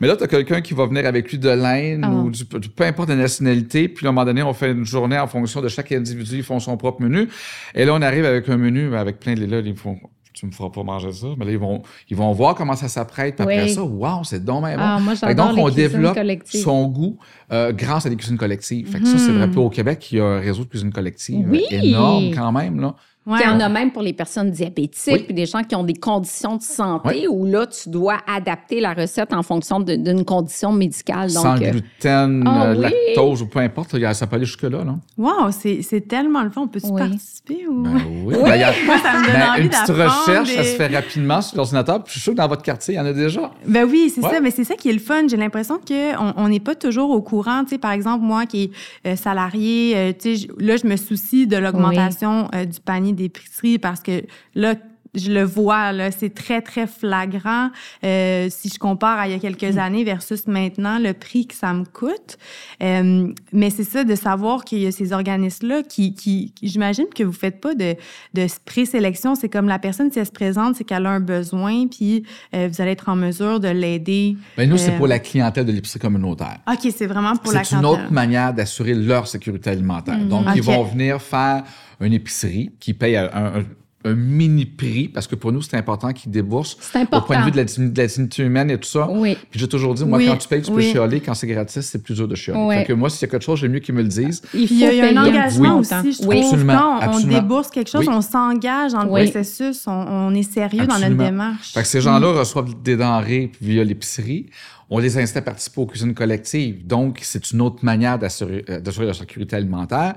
Mais 0.00 0.06
là, 0.08 0.16
tu 0.16 0.24
as 0.24 0.28
quelqu'un 0.28 0.60
qui 0.60 0.74
va 0.74 0.86
venir 0.86 1.06
avec 1.06 1.30
lui 1.30 1.38
de 1.38 1.48
l'Inde 1.48 2.02
Ah. 2.04 2.10
ou 2.10 2.30
du, 2.30 2.44
peu 2.44 2.84
importe 2.84 3.08
la 3.08 3.16
nationalité. 3.16 3.88
Puis 3.88 4.04
à 4.06 4.10
un 4.10 4.12
moment 4.12 4.24
donné, 4.26 4.42
on 4.42 4.52
fait 4.52 4.72
une 4.72 4.84
journée 4.84 5.18
en 5.18 5.26
fonction 5.26 5.60
de 5.62 5.68
chaque 5.68 5.92
individu. 5.92 6.36
Ils 6.36 6.42
font 6.42 6.60
son 6.60 6.76
propre 6.76 7.00
menu. 7.02 7.28
Et 7.74 7.84
là, 7.84 7.94
on 7.94 8.02
arrive 8.02 8.24
avec 8.26 8.48
un 8.48 8.56
menu 8.58 8.94
avec 8.96 9.18
plein 9.18 9.34
de... 9.34 9.44
Là, 9.46 9.60
ils 9.64 9.76
font... 9.76 9.98
Tu 10.40 10.46
me 10.46 10.52
feras 10.52 10.70
pas 10.70 10.82
manger 10.82 11.12
ça. 11.12 11.26
Mais 11.36 11.44
là, 11.44 11.50
ils 11.50 11.58
vont, 11.58 11.82
ils 12.08 12.16
vont 12.16 12.32
voir 12.32 12.54
comment 12.54 12.74
ça 12.74 12.88
s'apprête. 12.88 13.36
Puis 13.36 13.42
après 13.42 13.64
Oui. 13.64 13.68
ça, 13.68 13.82
wow, 13.84 14.24
c'est 14.24 14.42
donc 14.42 14.62
bon. 14.62 14.74
Ah, 14.78 14.98
moi, 14.98 15.12
donc, 15.34 15.58
on 15.58 15.68
développe 15.68 16.14
collectives. 16.14 16.62
son 16.62 16.86
goût 16.88 17.18
euh, 17.52 17.72
grâce 17.72 18.06
à 18.06 18.08
des 18.08 18.16
cuisines 18.16 18.38
collectives. 18.38 18.88
Fait 18.90 19.00
que 19.00 19.06
ça, 19.06 19.18
c'est 19.18 19.32
vrai. 19.32 19.46
Mhm. 19.46 19.50
Puis 19.52 19.60
au 19.60 19.68
Québec, 19.68 20.10
il 20.12 20.16
y 20.16 20.20
a 20.20 20.24
un 20.24 20.40
réseau 20.40 20.64
de 20.64 20.68
cuisines 20.70 20.92
collectives 20.92 21.46
Oui. 21.50 21.64
énorme 21.70 22.30
quand 22.34 22.52
même. 22.52 22.80
Là. 22.80 22.94
Il 23.38 23.46
y 23.46 23.48
en 23.48 23.60
a 23.60 23.68
même 23.68 23.92
pour 23.92 24.02
les 24.02 24.12
personnes 24.12 24.50
diabétiques, 24.50 25.12
Oui. 25.12 25.22
puis 25.24 25.34
des 25.34 25.46
gens 25.46 25.62
qui 25.62 25.74
ont 25.76 25.84
des 25.84 25.94
conditions 25.94 26.56
de 26.56 26.62
santé 26.62 27.28
où 27.28 27.44
là, 27.46 27.66
tu 27.66 27.88
dois 27.90 28.18
adapter 28.26 28.80
la 28.80 28.92
recette 28.94 29.32
en 29.32 29.42
fonction 29.42 29.80
d'une 29.80 30.24
condition 30.24 30.72
médicale. 30.72 31.32
Donc, 31.32 31.42
Sans 31.42 31.56
euh, 31.62 31.70
gluten, 31.70 32.44
oui. 32.76 32.78
lactose 32.80 33.42
ou 33.42 33.46
peu 33.46 33.58
importe, 33.60 33.96
ça 34.12 34.26
peut 34.26 34.36
aller 34.36 34.44
jusque-là. 34.44 34.84
Là. 34.84 34.96
Wow, 35.18 35.50
c'est 35.50 35.82
c'est 35.82 36.00
tellement 36.08 36.42
le 36.42 36.50
fun. 36.50 36.62
On 36.62 36.68
peut-tu 36.68 36.86
Oui. 36.90 37.00
participer 37.00 37.66
ou... 37.68 37.82
Ben 37.82 38.00
oui. 38.24 38.34
Ben, 38.42 38.54
il 38.56 38.60
y 38.60 38.64
a- 38.64 38.72
ça 38.72 39.18
me 39.18 39.26
donne 39.26 39.32
ben, 39.34 39.50
envie 39.52 39.62
une 39.62 39.68
petite 39.68 39.88
recherche, 39.88 40.48
ça 40.50 40.64
se 40.64 40.74
fait 40.76 40.86
rapidement 40.88 41.40
sur 41.42 41.56
l'ordinateur. 41.56 42.02
Puis 42.02 42.08
je 42.08 42.18
suis 42.18 42.20
sûr 42.22 42.32
que 42.32 42.38
dans 42.38 42.48
votre 42.48 42.62
quartier, 42.62 42.94
il 42.94 42.96
y 42.96 43.00
en 43.00 43.06
a 43.06 43.12
déjà. 43.12 43.50
Ben 43.66 43.84
oui, 43.90 44.10
c'est 44.14 44.22
Ouais. 44.24 44.30
ça. 44.30 44.40
Mais 44.40 44.50
c'est 44.50 44.64
ça 44.64 44.74
qui 44.74 44.88
est 44.90 44.92
le 44.92 44.98
fun. 44.98 45.26
J'ai 45.28 45.36
l'impression 45.36 45.78
qu'on 45.78 46.32
on 46.36 46.48
n'est 46.48 46.60
pas 46.60 46.74
toujours 46.74 47.10
au 47.10 47.22
courant. 47.22 47.62
Tu 47.64 47.70
sais, 47.70 47.78
par 47.78 47.92
exemple, 47.92 48.24
moi 48.24 48.46
qui 48.46 48.64
est 48.64 48.70
euh, 49.08 49.16
salarié, 49.16 49.94
euh, 49.96 50.12
tu 50.18 50.36
sais, 50.36 50.48
là, 50.58 50.76
je 50.76 50.86
me 50.86 50.96
soucie 50.96 51.46
de 51.46 51.56
l'augmentation 51.56 52.48
euh, 52.54 52.64
du 52.64 52.80
panier 52.80 53.12
d'épicerie 53.20 53.78
parce 53.78 54.02
que 54.02 54.22
là, 54.54 54.74
je 55.14 55.32
le 55.32 55.42
vois, 55.42 55.92
là, 55.92 56.10
c'est 56.10 56.32
très, 56.32 56.60
très 56.62 56.86
flagrant. 56.86 57.70
Euh, 58.04 58.48
si 58.50 58.68
je 58.72 58.78
compare 58.78 59.18
à 59.18 59.26
il 59.28 59.32
y 59.32 59.34
a 59.34 59.38
quelques 59.38 59.76
années 59.78 60.04
versus 60.04 60.46
maintenant, 60.46 60.98
le 60.98 61.12
prix 61.14 61.46
que 61.46 61.54
ça 61.54 61.72
me 61.72 61.84
coûte. 61.84 62.38
Euh, 62.82 63.28
mais 63.52 63.70
c'est 63.70 63.84
ça, 63.84 64.04
de 64.04 64.14
savoir 64.14 64.64
qu'il 64.64 64.78
y 64.80 64.86
a 64.86 64.92
ces 64.92 65.12
organismes-là 65.12 65.82
qui, 65.82 66.14
qui, 66.14 66.52
qui- 66.54 66.68
j'imagine 66.68 67.06
que 67.14 67.22
vous 67.24 67.32
faites 67.32 67.60
pas 67.60 67.74
de, 67.74 67.96
de 68.34 68.46
présélection. 68.64 69.34
C'est 69.34 69.48
comme 69.48 69.66
la 69.66 69.78
personne, 69.78 70.10
si 70.12 70.18
elle 70.18 70.26
se 70.26 70.30
présente, 70.32 70.76
c'est 70.76 70.84
qu'elle 70.84 71.06
a 71.06 71.10
un 71.10 71.20
besoin, 71.20 71.86
puis 71.88 72.24
euh, 72.54 72.68
vous 72.72 72.80
allez 72.80 72.92
être 72.92 73.08
en 73.08 73.16
mesure 73.16 73.60
de 73.60 73.68
l'aider. 73.68 74.36
Ben, 74.56 74.68
nous, 74.68 74.76
c'est 74.78 74.92
pour 74.96 75.06
la 75.06 75.18
clientèle 75.18 75.66
de 75.66 75.72
l'épicerie 75.72 76.00
communautaire. 76.00 76.58
OK, 76.70 76.90
c'est 76.96 77.06
vraiment 77.06 77.36
pour 77.36 77.52
la 77.52 77.64
C'est 77.64 77.74
une 77.74 77.80
clientèle. 77.80 78.04
autre 78.04 78.12
manière 78.12 78.54
d'assurer 78.54 78.94
leur 78.94 79.26
sécurité 79.26 79.70
alimentaire. 79.70 80.18
Donc, 80.18 80.46
ils 80.54 80.62
vont 80.62 80.84
venir 80.84 81.20
faire 81.20 81.64
une 82.00 82.12
épicerie 82.12 82.70
qui 82.80 82.94
paye 82.94 83.16
un, 83.16 83.28
un- 83.34 83.64
un 84.04 84.14
mini 84.14 84.64
prix, 84.64 85.08
parce 85.08 85.26
que 85.26 85.34
pour 85.34 85.52
nous, 85.52 85.60
c'est 85.60 85.76
important 85.76 86.12
qu'ils 86.14 86.30
déboursent 86.30 86.78
C'est 86.80 87.02
au 87.02 87.06
point 87.06 87.10
de 87.10 87.16
important. 87.16 87.44
vue 87.44 87.50
de 87.50 87.56
la, 87.58 87.64
digni- 87.64 87.92
de 87.92 88.00
la 88.00 88.06
dignité 88.06 88.42
humaine 88.42 88.70
et 88.70 88.78
tout 88.78 88.88
ça. 88.88 89.06
Oui. 89.10 89.36
Puis 89.50 89.60
j'ai 89.60 89.68
toujours 89.68 89.94
dit, 89.94 90.04
moi, 90.06 90.16
Oui, 90.18 90.26
quand 90.26 90.36
tu 90.38 90.48
payes, 90.48 90.62
tu 90.62 90.70
peux 90.70 90.78
oui. 90.78 90.90
chialer. 90.90 91.20
Quand 91.20 91.34
c'est 91.34 91.46
gratis, 91.46 91.82
c'est 91.84 92.02
plus 92.02 92.14
dur 92.14 92.26
de 92.26 92.34
chialer. 92.34 92.58
Ouais. 92.60 92.78
Fait 92.78 92.84
que 92.86 92.92
moi, 92.94 93.10
s'il 93.10 93.20
y 93.20 93.24
a 93.24 93.28
quelque 93.30 93.44
chose, 93.44 93.58
j'aime 93.60 93.72
mieux 93.72 93.80
qu'ils 93.80 93.94
me 93.94 94.00
le 94.02 94.08
disent. 94.08 94.40
Il 94.54 94.72
y 94.78 94.84
a, 94.84 94.88
a 94.88 94.90
un 94.90 94.92
payer 95.08 95.18
engagement 95.18 95.78
aussi, 95.80 96.12
je 96.12 96.26
Oui. 96.26 96.40
trouve. 96.40 96.52
Absolument, 96.54 96.72
Quand 96.78 96.96
on 96.96 97.00
absolument. 97.02 97.40
débourse 97.42 97.70
quelque 97.70 97.90
chose, 97.90 98.06
Oui. 98.08 98.14
on 98.14 98.22
s'engage 98.22 98.92
dans 98.92 99.04
le 99.04 99.10
Oui. 99.10 99.30
processus, 99.30 99.82
on, 99.86 99.92
on 99.92 100.34
est 100.34 100.50
sérieux 100.50 100.86
dans 100.86 100.98
notre 100.98 101.16
démarche. 101.16 101.72
Fait 101.74 101.82
que 101.82 101.86
ces 101.88 102.00
gens-là 102.00 102.32
reçoivent 102.32 102.72
des 102.82 102.96
denrées 102.96 103.52
via 103.60 103.84
l'épicerie. 103.84 104.46
On 104.92 104.98
les 104.98 105.16
incite 105.16 105.36
à 105.36 105.42
participer 105.42 105.80
aux 105.80 105.86
cuisines 105.86 106.14
collectives. 106.14 106.84
Donc, 106.86 107.20
c'est 107.22 107.52
une 107.52 107.60
autre 107.60 107.84
manière 107.84 108.18
d'assurer 108.18 108.64
euh, 108.68 108.80
la 109.06 109.14
sécurité 109.14 109.54
alimentaire. 109.54 110.14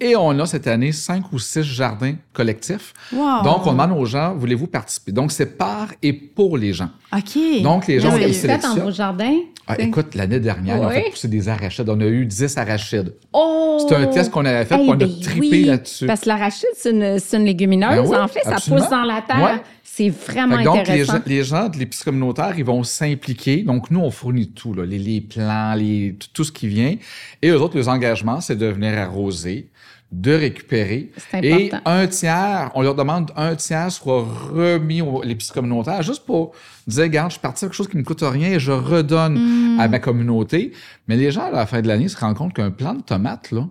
Et 0.00 0.16
on 0.16 0.30
a 0.40 0.46
cette 0.46 0.66
année 0.66 0.92
cinq 0.92 1.30
ou 1.32 1.38
six 1.38 1.62
jardins 1.62 2.14
collectifs. 2.32 2.94
Wow. 3.12 3.42
Donc, 3.44 3.66
on 3.66 3.72
demande 3.72 3.92
aux 3.92 4.06
gens, 4.06 4.34
voulez-vous 4.34 4.66
participer? 4.66 5.12
Donc, 5.12 5.30
c'est 5.30 5.58
par 5.58 5.88
et 6.02 6.14
pour 6.14 6.56
les 6.56 6.72
gens. 6.72 6.88
OK. 7.12 7.62
Donc, 7.62 7.86
les 7.86 8.00
gens, 8.00 8.12
on 8.12 8.16
les 8.16 8.28
vous 8.28 8.32
faites 8.32 8.62
dans 8.62 8.76
vos 8.76 8.90
jardins? 8.90 9.36
Ah, 9.66 9.80
écoute, 9.80 10.14
l'année 10.14 10.40
dernière, 10.40 10.80
on 10.80 10.86
a 10.86 10.90
fait 10.90 11.10
pousser 11.10 11.28
des 11.28 11.48
arachides. 11.48 11.88
On 11.88 12.00
a 12.00 12.04
eu 12.04 12.26
10 12.26 12.58
arachides. 12.58 13.14
Oh! 13.32 13.78
C'était 13.80 13.96
un 13.96 14.06
test 14.06 14.30
qu'on 14.30 14.44
avait 14.44 14.64
fait, 14.64 14.74
Eh 14.74 14.78
puis 14.78 14.88
on 14.90 14.92
a 14.92 14.96
ben 14.96 15.20
trippé 15.20 15.40
oui, 15.40 15.64
là-dessus. 15.64 16.06
Parce 16.06 16.20
que 16.20 16.28
l'arachide, 16.28 16.68
c'est 16.76 16.90
une, 16.90 17.18
c'est 17.18 17.38
une 17.38 17.44
légumineuse. 17.44 17.96
Ben 17.96 18.06
oui, 18.06 18.16
en 18.16 18.28
fait, 18.28 18.42
ça 18.42 18.56
pousse 18.56 18.88
dans 18.90 19.04
la 19.04 19.22
terre. 19.22 19.42
Ouais. 19.42 19.62
C'est 19.86 20.08
vraiment 20.08 20.56
donc, 20.62 20.74
les 20.74 20.80
intéressant. 20.80 21.12
gens, 21.18 21.22
les 21.26 21.44
gens 21.44 21.68
de 21.68 21.76
l'épicerie 21.78 22.06
communautaire, 22.06 22.54
ils 22.58 22.64
vont 22.64 22.82
s'impliquer. 22.82 23.62
Donc, 23.62 23.90
nous, 23.90 24.00
on 24.00 24.10
fournit 24.10 24.50
tout, 24.50 24.72
là, 24.74 24.84
les, 24.84 24.98
les 24.98 25.20
plants, 25.20 25.74
les, 25.74 26.16
tout, 26.18 26.28
tout 26.32 26.44
ce 26.44 26.50
qui 26.50 26.66
vient. 26.66 26.96
Et 27.42 27.50
eux 27.50 27.60
autres, 27.60 27.76
les 27.76 27.88
engagements, 27.88 28.40
c'est 28.40 28.56
de 28.56 28.66
venir 28.66 28.98
arroser, 28.98 29.70
de 30.10 30.32
récupérer. 30.32 31.10
C'est 31.30 31.44
Et 31.44 31.70
un 31.84 32.06
tiers, 32.06 32.70
on 32.74 32.82
leur 32.82 32.94
demande 32.94 33.30
un 33.36 33.54
tiers 33.56 33.92
soit 33.92 34.22
remis 34.24 35.00
à 35.00 35.24
l'épicerie 35.24 35.54
communautaire, 35.60 36.02
juste 36.02 36.24
pour 36.24 36.52
dire, 36.86 37.02
regarde, 37.04 37.30
je 37.30 37.34
suis 37.34 37.40
parti 37.42 37.60
quelque 37.64 37.74
chose 37.74 37.88
qui 37.88 37.96
ne 37.96 38.02
me 38.02 38.06
coûte 38.06 38.22
rien 38.22 38.52
et 38.52 38.58
je 38.58 38.72
redonne 38.72 39.36
Hmm. 39.38 39.80
à 39.80 39.86
ma 39.88 39.98
communauté. 39.98 40.72
Mais 41.08 41.16
les 41.16 41.30
gens, 41.30 41.44
à 41.44 41.50
la 41.50 41.66
fin 41.66 41.82
de 41.82 41.88
l'année, 41.88 42.08
se 42.08 42.16
rendent 42.16 42.36
compte 42.36 42.54
qu'un 42.54 42.70
plant 42.70 42.94
de 42.94 43.02
tomates, 43.02 43.50
là, 43.52 43.68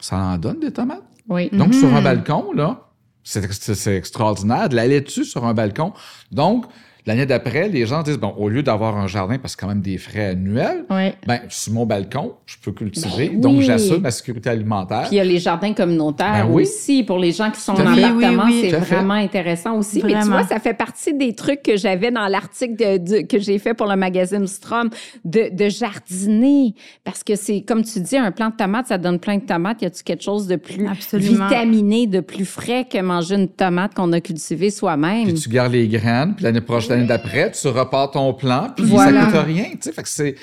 ça 0.00 0.16
en 0.16 0.38
donne 0.38 0.60
des 0.60 0.72
tomates. 0.72 1.02
Oui. 1.28 1.50
Donc, 1.52 1.72
sur 1.74 1.88
un 1.94 1.98
Mhm. 1.98 2.04
balcon, 2.04 2.52
là, 2.54 2.88
c'est 3.24 3.96
extraordinaire. 3.96 4.68
De 4.68 4.76
la 4.76 4.86
laitue 4.86 5.24
sur 5.24 5.44
un 5.44 5.54
balcon? 5.54 5.92
Donc, 6.30 6.66
l'année 7.06 7.26
d'après, 7.26 7.68
les 7.68 7.86
gens 7.86 8.02
disent, 8.02 8.18
bon, 8.18 8.32
au 8.36 8.48
lieu 8.48 8.62
d'avoir 8.62 8.96
un 8.96 9.06
jardin, 9.06 9.38
parce 9.38 9.56
que 9.56 9.62
quand 9.62 9.68
même 9.68 9.80
des 9.80 9.98
frais 9.98 10.26
annuels, 10.30 10.84
Oui. 10.90 11.10
ben, 11.26 11.40
sur 11.48 11.72
mon 11.72 11.86
balcon, 11.86 12.34
je 12.46 12.56
peux 12.62 12.72
cultiver. 12.72 13.28
Ben 13.30 13.40
Donc, 13.40 13.58
oui. 13.58 13.64
j'assure 13.64 14.00
ma 14.00 14.10
sécurité 14.10 14.50
alimentaire. 14.50 15.02
Puis 15.08 15.12
il 15.12 15.16
y 15.16 15.20
a 15.20 15.24
les 15.24 15.38
jardins 15.38 15.72
communautaires 15.72 16.46
Ben 16.46 16.52
oui. 16.52 16.62
aussi 16.62 17.02
pour 17.02 17.18
les 17.18 17.32
gens 17.32 17.50
qui 17.50 17.60
sont 17.60 17.72
en 17.72 17.76
appartement. 17.76 18.16
Oui, 18.16 18.24
oui, 18.26 18.36
oui. 18.62 18.68
C'est 18.70 18.80
fait. 18.80 18.94
vraiment 18.96 19.14
intéressant 19.14 19.76
aussi. 19.78 20.00
Mais 20.02 20.10
tu 20.12 20.14
Vraiment. 20.18 20.38
vois, 20.38 20.46
ça 20.46 20.58
fait 20.60 20.74
partie 20.74 21.14
des 21.14 21.34
trucs 21.34 21.62
que 21.62 21.76
j'avais 21.76 22.10
dans 22.10 22.26
l'article 22.28 22.76
de- 22.76 22.98
de- 22.98 23.26
que 23.26 23.38
j'ai 23.38 23.58
fait 23.58 23.74
pour 23.74 23.86
le 23.86 23.96
magazine 23.96 24.46
Strom 24.46 24.90
de, 25.24 25.48
de 25.54 25.68
jardiner. 25.68 26.74
Parce 27.04 27.22
que 27.24 27.34
c'est, 27.36 27.62
comme 27.62 27.82
tu 27.84 28.00
dis, 28.00 28.16
un 28.16 28.30
plant 28.32 28.50
de 28.50 28.56
tomates, 28.56 28.86
ça 28.88 28.98
donne 28.98 29.18
plein 29.18 29.36
de 29.38 29.44
tomates. 29.44 29.82
Y 29.82 29.86
a-tu 29.86 30.02
quelque 30.02 30.22
chose 30.22 30.46
de 30.46 30.56
plus 30.56 30.86
Absolument. 30.86 31.48
vitaminé, 31.48 32.06
de 32.06 32.20
plus 32.20 32.44
frais 32.44 32.86
que 32.90 32.98
manger 33.00 33.34
une 33.36 33.48
tomate 33.48 33.94
qu'on 33.94 34.12
a 34.12 34.20
cultivée 34.20 34.70
soi-même? 34.70 35.24
Puis 35.24 35.34
tu 35.34 35.48
gardes 35.48 35.72
les 35.72 35.88
graines, 35.88 36.34
puis 36.34 36.44
l'année 36.44 36.60
prochaine, 36.60 36.91
l'année 36.92 37.06
d'après, 37.06 37.50
tu 37.50 37.68
repars 37.68 38.10
ton 38.10 38.32
plan, 38.34 38.68
puis 38.74 38.84
Voilà. 38.86 39.22
ça 39.22 39.26
coûte 39.26 39.46
rien. 39.46 39.64
Tu 39.72 39.78
sais, 39.80 39.92
fait 39.92 40.02
que 40.02 40.08
c'est, 40.08 40.34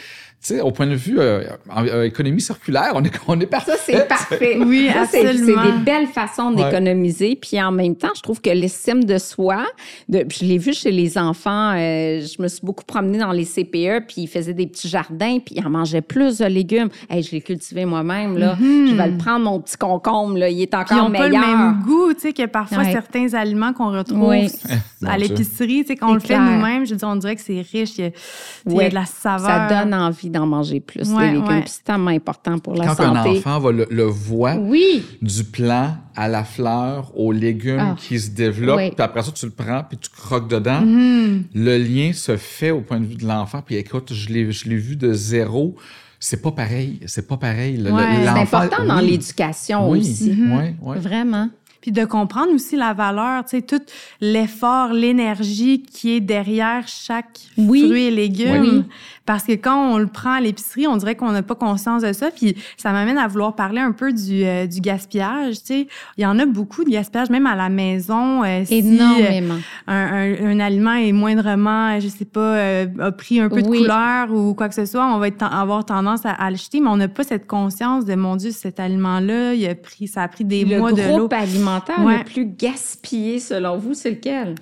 sais, 0.48 0.62
au 0.62 0.72
point 0.72 0.88
de 0.88 0.96
vue 0.96 1.20
euh, 1.20 1.44
euh, 1.78 2.04
économie 2.06 2.42
circulaire, 2.42 2.92
on 2.96 3.04
est, 3.04 3.12
on 3.28 3.40
est 3.40 3.46
parfait. 3.46 3.72
Ça, 3.72 3.78
c'est 3.86 4.08
parfait. 4.08 4.58
Oui, 4.60 4.90
absolument. 4.90 5.62
C'est 5.66 5.72
des 5.72 5.78
belles 5.84 6.08
façons 6.08 6.54
Ouais. 6.54 6.64
d'économiser. 6.64 7.36
Puis 7.36 7.62
en 7.62 7.72
même 7.72 7.96
temps, 7.96 8.12
je 8.16 8.22
trouve 8.22 8.42
que 8.42 8.50
l'estime 8.50 9.04
de 9.04 9.18
soi, 9.18 9.66
de, 10.08 10.26
je 10.32 10.46
l'ai 10.46 10.58
vu 10.58 10.74
chez 10.74 10.92
les 10.92 11.18
enfants, 11.18 11.72
euh, 11.76 12.22
je 12.22 12.42
me 12.42 12.48
suis 12.48 12.62
beaucoup 12.64 12.86
promenée 12.86 13.18
dans 13.20 13.32
les 13.32 13.46
CPE, 13.46 14.06
puis 14.08 14.22
ils 14.24 14.28
faisaient 14.28 14.54
des 14.54 14.68
petits 14.68 14.88
jardins, 14.88 15.40
puis 15.46 15.56
ils 15.58 15.66
en 15.66 15.70
mangeaient 15.70 16.02
plus 16.02 16.38
de 16.38 16.46
légumes. 16.46 16.90
Hey, 17.10 17.22
je 17.24 17.32
l'ai 17.32 17.42
cultivé 17.42 17.86
moi-même, 17.86 18.38
là. 18.38 18.56
Je 18.60 18.96
vais 18.96 19.08
le 19.08 19.18
prendre, 19.18 19.46
mon 19.46 19.60
petit 19.60 19.78
concombre, 19.78 20.38
là. 20.38 20.50
Il 20.50 20.62
est 20.62 20.68
Puis 20.68 20.80
ils 20.80 20.94
encore 20.96 21.10
n'ont 21.10 21.18
pas 21.18 21.28
meilleur. 21.30 21.42
le 21.42 21.48
même 21.58 21.82
goût, 21.84 22.14
tu 22.14 22.22
sais, 22.22 22.34
que 22.34 22.46
parfois 22.46 22.80
Ouais. 22.80 22.92
certains 22.92 23.34
aliments 23.34 23.74
qu'on 23.74 23.92
retrouve 23.92 24.30
Oui. 24.30 24.50
À 25.08 25.18
l'épicerie, 25.18 25.82
tu 25.82 25.88
sais, 25.88 25.96
quand 25.96 26.08
on 26.16 26.20
C'est 26.20 26.34
le 26.34 26.36
fait 26.36 26.40
nous-mêmes, 26.40 26.86
je 26.86 26.92
veux 26.92 26.98
dire, 26.98 27.08
on 27.08 27.16
dirait 27.16 27.36
que 27.36 27.42
c'est 27.42 27.62
riche, 27.72 27.98
il 27.98 28.04
y 28.04 28.08
a, 28.08 28.12
il 28.68 28.74
y 28.76 28.82
a 28.84 28.90
de 28.90 28.94
la 28.96 29.06
saveur. 29.06 29.48
Ça 29.48 29.68
donne 29.84 29.94
envie 29.94 30.29
d'en 30.32 30.46
manger 30.46 30.80
plus, 30.80 31.12
Ouais, 31.12 31.28
les 31.28 31.34
légumes. 31.34 31.48
ouais. 31.48 31.64
C'est 31.68 31.84
tellement 31.84 32.12
important 32.12 32.58
pour 32.60 32.76
la 32.76 32.86
Quand 32.86 33.00
un 33.02 33.16
santé. 33.24 33.38
enfant 33.40 33.60
va 33.60 33.72
le, 33.72 33.88
le 33.90 34.04
voit, 34.04 34.56
Oui, 34.56 35.04
du 35.22 35.44
plant 35.44 35.96
à 36.16 36.28
la 36.28 36.44
fleur, 36.44 37.12
aux 37.18 37.32
légumes 37.32 37.80
Ah. 37.80 37.96
qui 37.98 38.20
se 38.20 38.30
développent, 38.32 38.78
Oui. 38.78 38.92
puis 38.92 39.02
après 39.04 39.24
ça, 39.24 39.32
tu 39.32 39.46
le 39.46 39.52
prends, 39.52 39.84
puis 39.88 39.98
tu 39.98 40.10
croques 40.10 40.50
dedans. 40.50 40.82
Mhm. 40.82 41.44
Le 41.54 41.78
lien 41.78 42.12
se 42.14 42.36
fait 42.38 42.72
au 42.72 42.82
point 42.82 43.00
de 43.00 43.06
vue 43.06 43.16
de 43.16 43.26
l'enfant. 43.26 43.62
Puis 43.66 43.76
écoute, 43.76 44.14
je 44.14 44.30
l'ai, 44.30 44.44
vu 44.44 44.96
de 44.96 45.14
zéro. 45.14 45.76
C'est 46.20 46.42
pas 46.42 46.52
pareil. 46.52 47.00
C'est 47.06 47.28
pas 47.28 47.38
pareil. 47.38 47.78
Le- 47.78 47.92
Ouais. 47.92 48.18
le- 48.20 48.24
c'est 48.24 48.28
important 48.56 48.84
dans 48.86 49.00
oui. 49.00 49.12
l'éducation 49.12 49.90
Oui, 49.90 50.00
aussi. 50.00 50.32
oui, 50.38 50.76
oui. 50.82 50.98
Vraiment. 51.00 51.50
Puis 51.82 51.94
de 51.94 52.04
comprendre 52.04 52.52
aussi 52.54 52.76
la 52.76 52.94
valeur, 52.94 53.46
tu 53.46 53.52
sais, 53.52 53.62
tout 53.62 53.80
l'effort, 54.20 54.92
l'énergie 54.92 55.82
qui 55.82 56.12
est 56.12 56.20
derrière 56.20 56.86
chaque 56.88 57.40
Oui. 57.58 57.86
fruit 57.88 58.04
et 58.04 58.12
légume. 58.12 58.84
Parce 59.26 59.44
que 59.44 59.52
quand 59.54 59.92
on 59.94 59.98
le 59.98 60.08
prend 60.08 60.32
à 60.32 60.42
l'épicerie, 60.42 60.88
on 60.88 60.98
dirait 60.98 61.16
qu'on 61.16 61.32
n'a 61.32 61.44
pas 61.44 61.56
conscience 61.56 62.02
de 62.02 62.14
ça. 62.14 62.32
Puis 62.32 62.56
ça 62.78 62.92
m'amène 62.92 63.18
à 63.18 63.28
vouloir 63.28 63.56
parler 63.56 63.80
un 63.80 63.92
peu 63.92 64.12
du, 64.12 64.44
euh, 64.44 64.66
du 64.66 64.82
gaspillage. 64.82 65.60
Tu 65.60 65.66
sais, 65.66 65.88
il 66.18 66.24
y 66.24 66.26
en 66.26 66.40
a 66.40 66.46
beaucoup 66.46 66.84
de 66.84 66.90
gaspillage, 66.90 67.30
même 67.30 67.46
à 67.46 67.56
la 67.56 67.70
maison. 67.70 68.44
euh, 68.44 68.64
si, 68.66 68.76
euh, 68.76 68.78
Énormément. 68.80 69.56
un, 69.88 69.96
un- 69.96 70.46
un 70.48 70.60
aliment 70.60 70.94
est 70.94 71.12
moindrement, 71.12 72.00
je 72.00 72.08
sais 72.08 72.26
pas, 72.26 72.40
euh, 72.40 72.86
a 73.00 73.12
pris 73.12 73.40
un 73.40 73.50
peu 73.50 73.62
de 73.62 73.68
couleur 73.68 74.32
ou 74.34 74.54
quoi 74.54 74.68
que 74.70 74.76
ce 74.76 74.86
soit, 74.86 75.06
on 75.06 75.20
va 75.20 75.28
être 75.28 75.44
avoir 75.44 75.86
tendance 75.86 76.26
à, 76.26 76.32
à 76.32 76.50
le 76.50 76.58
jeter, 76.58 76.80
mais 76.80 76.90
on 76.90 76.98
n'a 76.98 77.08
pas 77.08 77.24
cette 77.24 77.48
conscience 77.48 78.06
de 78.06 78.16
mon 78.16 78.36
Dieu, 78.36 78.52
cet 78.52 78.80
aliment-là, 78.80 79.54
il 79.54 79.68
a 79.68 79.76
pris, 79.76 80.08
ça 80.08 80.24
a 80.24 80.28
pris 80.28 80.44
des 80.46 80.66
le 80.66 80.80
mois 80.80 80.92
de 80.92 81.02
l'eau. 81.04 81.18
groupe 81.18 81.34
alimentaire 81.34 82.04
Ouais. 82.04 82.20
le 82.20 82.24
plus 82.24 82.46
gaspillé, 82.46 83.40
selon 83.40 83.78
vous, 83.78 83.94
c'est 83.94 84.12
lequel? 84.12 84.56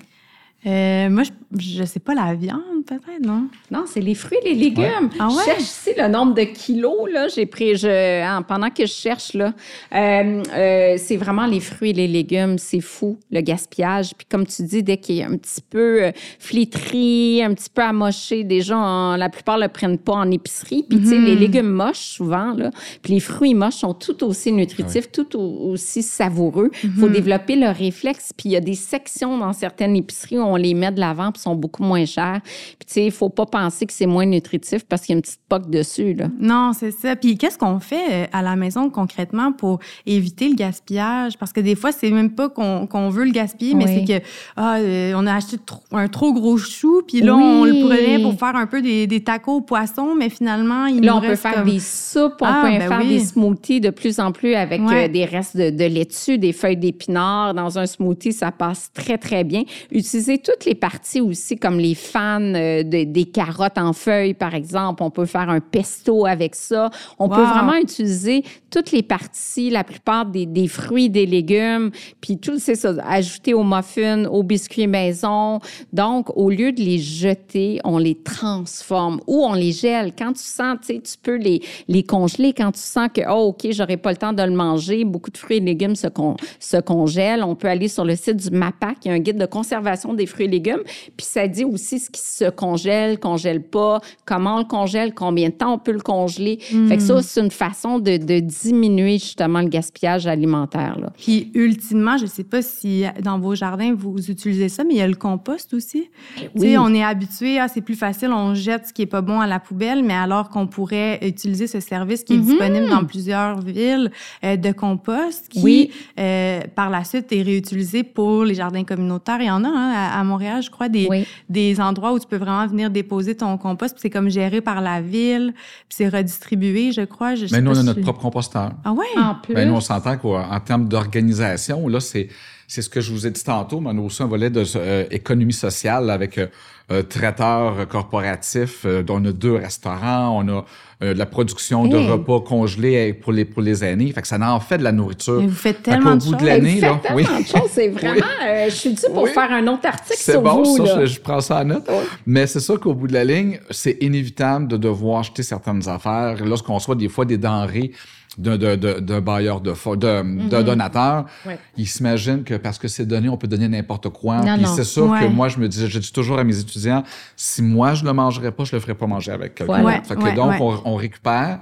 Euh, 0.66 1.08
moi, 1.08 1.22
je, 1.22 1.30
je 1.78 1.84
sais 1.84 2.00
pas 2.00 2.14
la 2.14 2.34
viande, 2.34 2.84
peut-être, 2.84 3.24
non? 3.24 3.44
Non, 3.70 3.84
c'est 3.86 4.00
les 4.00 4.14
fruits 4.16 4.38
et 4.44 4.48
les 4.50 4.54
légumes. 4.56 4.82
Ouais. 4.84 5.16
Ah 5.20 5.28
ouais? 5.28 5.34
Je 5.38 5.44
cherche 5.44 5.60
ici 5.62 5.90
le 5.96 6.08
nombre 6.08 6.34
de 6.34 6.42
kilos. 6.42 7.08
Là, 7.12 7.28
j'ai 7.28 7.46
pris, 7.46 7.76
je, 7.76 8.22
hein, 8.24 8.42
pendant 8.42 8.68
que 8.68 8.84
je 8.84 8.92
cherche, 8.92 9.34
là, 9.34 9.54
euh, 9.94 10.42
euh, 10.52 10.94
c'est 10.98 11.16
vraiment 11.16 11.46
les 11.46 11.60
fruits 11.60 11.90
et 11.90 11.92
les 11.92 12.08
légumes. 12.08 12.58
C'est 12.58 12.80
fou, 12.80 13.18
le 13.30 13.40
gaspillage. 13.40 14.10
Puis 14.18 14.26
comme 14.28 14.46
tu 14.46 14.62
dis, 14.64 14.82
dès 14.82 14.96
qu'il 14.96 15.20
est 15.20 15.24
un 15.24 15.36
petit 15.36 15.60
peu 15.62 16.02
euh, 16.02 16.10
flétri, 16.40 17.40
un 17.42 17.54
petit 17.54 17.70
peu 17.70 17.82
amoché, 17.82 18.42
déjà, 18.42 18.76
en- 18.76 19.16
la 19.16 19.28
plupart 19.28 19.58
le 19.58 19.68
prennent 19.68 19.98
pas 19.98 20.14
en 20.14 20.30
épicerie. 20.30 20.84
Puis 20.88 20.98
tu 20.98 21.06
sais, 21.06 21.18
les 21.18 21.36
légumes 21.36 21.70
moches, 21.70 21.98
souvent, 21.98 22.52
là, 22.54 22.70
puis 23.02 23.14
les 23.14 23.20
fruits 23.20 23.54
moches 23.54 23.76
sont 23.76 23.94
tout 23.94 24.24
aussi 24.24 24.50
nutritifs, 24.52 25.10
tout 25.12 25.36
au- 25.38 25.70
aussi 25.70 26.02
savoureux. 26.02 26.70
Il 26.82 26.90
faut 26.90 27.08
développer 27.08 27.54
le 27.54 27.68
réflexe. 27.68 28.32
Puis 28.36 28.48
il 28.48 28.52
y 28.52 28.56
a 28.56 28.60
des 28.60 28.74
sections 28.74 29.38
dans 29.38 29.52
certaines 29.52 29.94
épiceries 29.94 30.38
où 30.38 30.47
on 30.48 30.56
les 30.56 30.74
met 30.74 30.90
de 30.92 31.00
l'avant 31.00 31.32
puis 31.32 31.40
sont 31.42 31.54
beaucoup 31.54 31.82
moins 31.82 32.04
chers. 32.06 32.40
Puis, 32.44 32.86
tu 32.86 32.92
sais, 32.94 33.04
il 33.06 33.12
faut 33.12 33.28
pas 33.28 33.46
penser 33.46 33.86
que 33.86 33.92
c'est 33.92 34.06
moins 34.06 34.26
nutritif 34.26 34.84
parce 34.84 35.02
qu'il 35.02 35.12
y 35.12 35.14
a 35.14 35.18
une 35.18 35.22
petite 35.22 35.40
poque 35.48 35.70
dessus, 35.70 36.14
là. 36.14 36.26
Non, 36.40 36.72
c'est 36.72 36.90
ça. 36.90 37.16
Puis 37.16 37.36
qu'est-ce 37.38 37.58
qu'on 37.58 37.80
fait 37.80 38.04
euh, 38.10 38.26
à 38.32 38.42
la 38.42 38.56
maison 38.56 38.90
concrètement 38.90 39.52
pour 39.52 39.78
éviter 40.06 40.48
le 40.48 40.54
gaspillage? 40.54 41.36
Parce 41.38 41.52
que 41.52 41.60
des 41.60 41.74
fois, 41.74 41.92
c'est 41.92 42.10
même 42.10 42.30
pas 42.30 42.48
qu'on 42.48 43.08
veut 43.10 43.24
le 43.24 43.30
gaspiller, 43.32 43.74
mais 43.74 43.86
c'est 43.86 44.04
que 44.20 44.24
ah, 44.56 44.76
euh, 44.78 45.12
on 45.16 45.26
a 45.26 45.34
acheté 45.34 45.56
trop- 45.58 45.82
un 45.92 46.08
trop 46.08 46.32
gros 46.32 46.56
chou, 46.58 47.02
puis 47.06 47.20
là, 47.20 47.34
on 47.36 47.64
le 47.64 47.84
prenait 47.86 48.20
pour 48.22 48.34
faire 48.38 48.56
un 48.56 48.66
peu 48.66 48.80
des, 48.82 49.06
des 49.06 49.22
tacos 49.22 49.56
au 49.56 49.60
poisson, 49.60 50.14
mais 50.16 50.28
finalement, 50.28 50.86
il 50.86 51.00
Là, 51.02 51.12
nous 51.12 51.18
on 51.18 51.20
peut 51.20 51.34
faire 51.36 51.54
comme- 51.54 51.64
des 51.70 51.80
soupes, 51.80 52.34
on 52.40 52.46
Ah, 52.46 52.62
peut 52.64 52.68
ben 52.78 52.88
faire 52.88 53.00
oui. 53.00 53.08
des 53.08 53.20
smoothies 53.20 53.80
de 53.80 53.90
plus 53.90 54.18
en 54.20 54.32
plus 54.32 54.54
avec 54.54 54.80
Ouais. 54.80 55.04
euh, 55.04 55.08
des 55.08 55.24
restes 55.24 55.56
de, 55.56 55.70
de 55.70 55.84
laitue, 55.84 56.38
des 56.38 56.52
feuilles 56.52 56.76
d'épinards. 56.76 57.54
Dans 57.54 57.78
un 57.78 57.86
smoothie, 57.86 58.32
ça 58.32 58.50
passe 58.52 58.90
très, 58.92 59.18
très 59.18 59.44
bien. 59.44 59.62
Utiliser 59.90 60.37
toutes 60.42 60.64
les 60.64 60.74
parties 60.74 61.20
aussi, 61.20 61.56
comme 61.56 61.78
les 61.78 61.94
fans 61.94 62.40
euh, 62.54 62.82
de- 62.82 63.04
des 63.04 63.24
carottes 63.24 63.78
en 63.78 63.92
feuilles, 63.92 64.34
par 64.34 64.54
exemple. 64.54 65.02
On 65.02 65.10
peut 65.10 65.26
faire 65.26 65.48
un 65.50 65.60
pesto 65.60 66.26
avec 66.26 66.54
ça. 66.54 66.90
On 67.18 67.28
peut 67.28 67.36
vraiment 67.42 67.74
utiliser 67.76 68.42
toutes 68.70 68.92
les 68.92 69.02
parties, 69.02 69.70
la 69.70 69.84
plupart 69.84 70.26
des, 70.26 70.46
des 70.46 70.68
fruits, 70.68 71.08
des 71.10 71.26
légumes, 71.26 71.90
puis 72.20 72.38
tout, 72.38 72.58
c'est 72.58 72.74
ça, 72.74 72.94
ajouter 73.06 73.54
aux 73.54 73.64
muffins, 73.64 74.24
aux 74.26 74.42
biscuits 74.42 74.86
maison. 74.86 75.58
Donc, 75.92 76.28
au 76.36 76.50
lieu 76.50 76.72
de 76.72 76.80
les 76.80 76.98
jeter, 76.98 77.80
on 77.84 77.98
les 77.98 78.14
transforme 78.14 79.20
ou 79.26 79.44
on 79.44 79.54
les 79.54 79.72
gèle. 79.72 80.12
Quand 80.16 80.32
tu 80.32 80.42
sens, 80.42 80.78
tu 80.80 80.94
sais, 80.94 81.00
tu 81.00 81.14
peux 81.22 81.36
les, 81.36 81.62
les 81.88 82.02
congeler. 82.02 82.52
Quand 82.52 82.72
tu 82.72 82.80
sens 82.80 83.08
que, 83.12 83.22
oh, 83.28 83.48
OK, 83.48 83.66
j'aurai 83.70 83.96
pas 83.96 84.10
le 84.10 84.16
temps 84.16 84.32
de 84.32 84.42
le 84.42 84.50
manger, 84.52 85.04
beaucoup 85.04 85.30
de 85.30 85.38
fruits 85.38 85.58
et 85.58 85.60
légumes 85.60 85.96
se, 85.96 86.08
con- 86.08 86.36
se 86.60 86.76
congèlent. 86.76 87.42
On 87.42 87.54
peut 87.54 87.68
aller 87.68 87.88
sur 87.88 88.04
le 88.04 88.16
site 88.16 88.36
du 88.36 88.50
MAPAC, 88.50 88.98
il 89.04 89.08
y 89.08 89.10
a 89.10 89.14
un 89.14 89.18
guide 89.18 89.38
de 89.38 89.46
conservation 89.46 90.14
des 90.14 90.26
fruits 90.28 90.46
et 90.46 90.48
légumes, 90.48 90.82
puis 91.16 91.26
ça 91.26 91.48
dit 91.48 91.64
aussi 91.64 91.98
ce 91.98 92.10
qui 92.10 92.20
se 92.20 92.48
congèle, 92.50 93.18
congèle 93.18 93.62
pas, 93.62 94.00
comment 94.24 94.56
on 94.56 94.58
le 94.58 94.64
congèle, 94.64 95.14
combien 95.14 95.48
de 95.48 95.54
temps 95.54 95.72
on 95.74 95.78
peut 95.78 95.92
le 95.92 96.00
congeler. 96.00 96.58
Fait 96.88 96.96
que 96.96 97.02
ça, 97.02 97.20
c'est 97.22 97.40
une 97.40 97.50
façon 97.50 97.98
de, 97.98 98.16
de 98.18 98.38
diminuer 98.40 99.14
justement 99.18 99.60
le 99.60 99.68
gaspillage 99.68 100.26
alimentaire. 100.26 100.98
Là. 101.00 101.12
Puis 101.18 101.50
ultimement, 101.54 102.16
je 102.18 102.26
sais 102.26 102.44
pas 102.44 102.62
si 102.62 103.04
dans 103.22 103.38
vos 103.38 103.54
jardins 103.54 103.94
vous 103.96 104.30
utilisez 104.30 104.68
ça, 104.68 104.84
mais 104.84 104.94
il 104.94 104.98
y 104.98 105.02
a 105.02 105.08
le 105.08 105.14
compost 105.14 105.74
aussi. 105.74 106.08
Tu 106.36 106.44
Oui. 106.56 106.60
sais, 106.72 106.78
on 106.78 106.92
est 106.94 107.02
habitué, 107.02 107.58
ah, 107.58 107.68
c'est 107.68 107.80
plus 107.80 107.94
facile, 107.96 108.30
on 108.32 108.54
jette 108.54 108.86
ce 108.88 108.92
qui 108.92 109.02
est 109.02 109.06
pas 109.06 109.22
bon 109.22 109.40
à 109.40 109.46
la 109.46 109.58
poubelle, 109.60 110.02
mais 110.04 110.14
alors 110.14 110.48
qu'on 110.50 110.66
pourrait 110.66 111.18
utiliser 111.22 111.66
ce 111.66 111.80
service 111.80 112.24
qui 112.24 112.34
est 112.34 112.36
Mhm. 112.38 112.44
disponible 112.44 112.88
dans 112.90 113.04
plusieurs 113.04 113.60
villes 113.60 114.10
euh, 114.44 114.56
de 114.56 114.72
compost, 114.72 115.48
qui 115.48 115.62
Oui. 115.62 115.90
euh, 116.18 116.60
par 116.74 116.90
la 116.90 117.04
suite 117.04 117.32
est 117.32 117.42
réutilisé 117.42 118.02
pour 118.02 118.44
les 118.44 118.54
jardins 118.54 118.84
communautaires. 118.84 119.38
Il 119.40 119.46
y 119.46 119.50
en 119.50 119.64
a 119.64 119.68
hein, 119.68 119.92
à, 119.94 120.17
à 120.18 120.24
Montréal, 120.24 120.62
je 120.62 120.70
crois, 120.70 120.88
des, 120.88 121.06
Oui. 121.08 121.26
des 121.48 121.80
endroits 121.80 122.12
où 122.12 122.18
tu 122.18 122.26
peux 122.26 122.36
vraiment 122.36 122.66
venir 122.66 122.90
déposer 122.90 123.36
ton 123.36 123.56
compost. 123.58 123.94
puis 123.94 124.02
C'est 124.02 124.10
comme 124.10 124.28
géré 124.28 124.60
par 124.60 124.80
la 124.80 125.00
ville, 125.00 125.52
puis 125.54 125.96
c'est 125.96 126.08
redistribué, 126.08 126.92
je 126.92 127.02
crois. 127.02 127.34
Je 127.34 127.46
Mais 127.52 127.60
nous, 127.60 127.70
on 127.70 127.74
a 127.74 127.80
si- 127.80 127.84
notre 127.86 128.00
propre 128.00 128.20
composteur. 128.20 128.72
Ah 128.84 128.92
ouais? 128.92 129.06
En 129.16 129.34
plus. 129.36 129.54
Ben, 129.54 129.68
nous, 129.68 129.74
on 129.74 129.80
s'entend 129.80 130.16
qu'en 130.16 130.60
termes 130.60 130.88
d'organisation, 130.88 131.88
là, 131.88 132.00
c'est, 132.00 132.28
c'est 132.66 132.82
ce 132.82 132.88
que 132.88 133.00
je 133.00 133.12
vous 133.12 133.26
ai 133.26 133.30
dit 133.30 133.42
tantôt, 133.42 133.80
mais 133.80 133.90
on 133.92 133.98
a 133.98 134.00
aussi 134.02 134.22
un 134.22 134.26
volet 134.26 134.50
de 134.50 134.62
euh, 134.76 135.04
économie 135.10 135.52
sociale 135.52 136.10
avec 136.10 136.38
euh, 136.38 136.46
euh, 136.90 137.02
traiteur 137.02 137.86
corporatif, 137.88 138.82
euh, 138.86 139.02
dont 139.02 139.20
on 139.20 139.24
a 139.26 139.32
deux 139.32 139.54
restaurants, 139.54 140.38
on 140.42 140.48
a 140.48 140.64
euh, 141.02 141.12
de 141.14 141.18
la 141.18 141.26
production 141.26 141.86
de 141.86 141.96
repas 141.96 142.40
congelés 142.40 143.12
pour 143.12 143.32
les, 143.32 143.44
pour 143.44 143.62
les 143.62 143.84
aînés. 143.84 144.10
Fait 144.12 144.22
que 144.22 144.26
ça 144.28 144.38
en 144.40 144.58
fait 144.60 144.78
de 144.78 144.82
la 144.84 144.92
nourriture. 144.92 145.40
Mais 145.40 145.46
vous 145.46 145.54
faites 145.54 145.76
Fait 145.76 145.82
tellement 145.90 146.16
de 146.16 146.24
bout 146.24 146.32
de 146.34 146.38
choses. 146.38 146.46
l'année, 146.48 146.80
là, 146.80 147.00
oui. 147.14 147.24
choses, 147.24 147.70
c'est 147.70 147.88
vraiment... 148.00 148.24
euh, 148.46 148.64
je 148.70 148.74
suis 148.74 148.90
due 148.94 149.02
pour 149.12 149.24
Oui. 149.24 149.30
faire 149.32 149.52
un 149.52 149.66
autre 149.68 149.86
article 149.86 150.16
C'est 150.18 150.32
sur 150.32 150.42
bon, 150.42 150.62
vous. 150.62 150.76
ça, 150.78 150.96
là. 150.96 151.00
je, 151.06 151.12
je 151.12 151.20
prends 151.20 151.40
ça 151.40 151.60
en 151.60 151.64
note. 151.66 151.88
Mais 152.26 152.46
c'est 152.46 152.60
sûr 152.60 152.80
qu'au 152.80 152.94
bout 152.94 153.06
de 153.06 153.12
la 153.14 153.24
ligne, 153.24 153.60
c'est 153.70 153.98
inévitable 154.00 154.66
de 154.66 154.76
devoir 154.76 155.20
acheter 155.20 155.42
certaines 155.42 155.86
affaires 155.88 156.36
lorsqu'on 156.44 156.74
reçoit 156.74 156.94
des 156.96 157.08
fois 157.08 157.24
des 157.24 157.38
denrées 157.38 157.92
d'un 158.38 159.20
bailleur 159.20 159.60
de 159.60 159.72
fo- 159.72 159.96
d'un 159.96 160.22
Mm-hmm. 160.24 160.62
donateur. 160.64 161.24
Ouais. 161.44 161.58
Ils 161.76 161.86
s'imaginent 161.88 162.44
que 162.44 162.54
parce 162.54 162.78
que 162.78 162.86
c'est 162.88 163.04
donné, 163.04 163.28
on 163.28 163.36
peut 163.36 163.48
donner 163.48 163.68
n'importe 163.68 164.08
quoi. 164.10 164.40
Non, 164.42 164.56
Puis 164.56 164.66
c'est 164.76 164.84
sûr 164.84 165.06
que 165.20 165.26
moi, 165.26 165.48
je 165.48 165.58
me 165.58 165.68
dis, 165.68 165.88
je 165.88 165.98
dis 165.98 166.12
toujours 166.12 166.38
à 166.38 166.44
mes 166.44 166.58
étudiants, 166.58 167.02
si 167.36 167.62
moi 167.62 167.94
je 167.94 168.04
le 168.04 168.12
mangerais 168.12 168.52
pas, 168.52 168.64
je 168.64 168.74
le 168.76 168.80
ferais 168.80 168.94
pas 168.94 169.06
manger 169.06 169.32
avec 169.32 169.54
quelqu'un. 169.56 170.02
Fait 170.02 170.14
que 170.16 170.34
donc, 170.36 170.54
on 170.84 170.94
récupère 170.94 171.58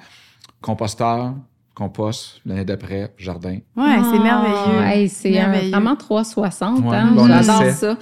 composteur, 0.60 1.32
compost, 1.76 2.40
l'année 2.46 2.64
d'après, 2.64 3.12
jardin. 3.18 3.58
Ouais, 3.76 3.96
c'est 4.10 4.18
merveilleux. 4.18 4.78
Ah, 4.80 4.96
hey, 4.96 5.08
c'est 5.10 5.38
un- 5.38 5.48
Merveilleux. 5.50 5.70
vraiment 5.72 5.94
360. 5.94 6.80
Ouais, 6.84 6.96
hein? 6.96 7.12
ben, 7.14 7.22
on 7.22 7.26
J'adore 7.28 7.70
ça. 7.70 7.98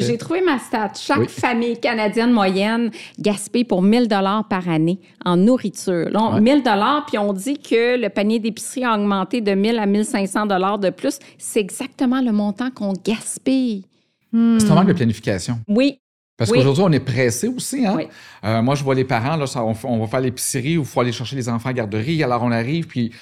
J'ai 0.00 0.16
trouvé 0.16 0.40
ma 0.40 0.58
stat. 0.58 0.92
Chaque 0.96 1.18
Oui. 1.18 1.28
famille 1.28 1.78
canadienne 1.80 2.30
moyenne 2.30 2.90
gaspille 3.18 3.64
pour 3.64 3.82
1000 3.82 4.06
dollars 4.06 4.46
par 4.46 4.68
année 4.68 5.00
en 5.24 5.36
nourriture. 5.36 6.08
Là, 6.10 6.22
on- 6.22 6.34
Ouais. 6.34 6.40
1000 6.40 6.62
dollars, 6.62 7.04
puis 7.06 7.18
on 7.18 7.32
dit 7.32 7.58
que 7.58 8.00
le 8.00 8.08
panier 8.08 8.38
d'épicerie 8.38 8.84
a 8.84 8.94
augmenté 8.96 9.40
de 9.40 9.50
1000 9.52 9.78
à 9.80 9.86
1500 9.86 10.46
dollars 10.46 10.78
de 10.78 10.90
plus. 10.90 11.18
C'est 11.38 11.60
exactement 11.60 12.20
le 12.20 12.30
montant 12.30 12.70
qu'on 12.70 12.92
gaspille. 13.04 13.84
Hmm. 14.32 14.58
C'est 14.60 14.70
un 14.70 14.74
manque 14.76 14.88
de 14.88 14.92
planification. 14.92 15.58
Oui, 15.66 15.98
Parce 16.38 16.50
Oui. 16.50 16.58
qu'aujourd'hui, 16.58 16.84
on 16.86 16.92
est 16.92 17.00
pressé 17.00 17.48
aussi. 17.48 17.84
Hein? 17.84 17.94
Oui. 17.96 18.08
Euh, 18.44 18.62
moi, 18.62 18.74
je 18.76 18.84
vois 18.84 18.94
les 18.94 19.04
parents, 19.04 19.36
là, 19.36 19.46
ça, 19.46 19.62
on, 19.64 19.74
on 19.84 19.98
va 19.98 20.06
faire 20.06 20.20
l'épicerie 20.20 20.78
ou 20.78 20.82
il 20.82 20.86
faut 20.86 21.00
aller 21.00 21.12
chercher 21.12 21.34
les 21.36 21.48
enfants 21.48 21.68
à 21.68 21.72
la 21.72 21.78
garderie. 21.78 22.22
Alors, 22.22 22.42
on 22.44 22.52
arrive, 22.52 22.86
puis 22.86 23.12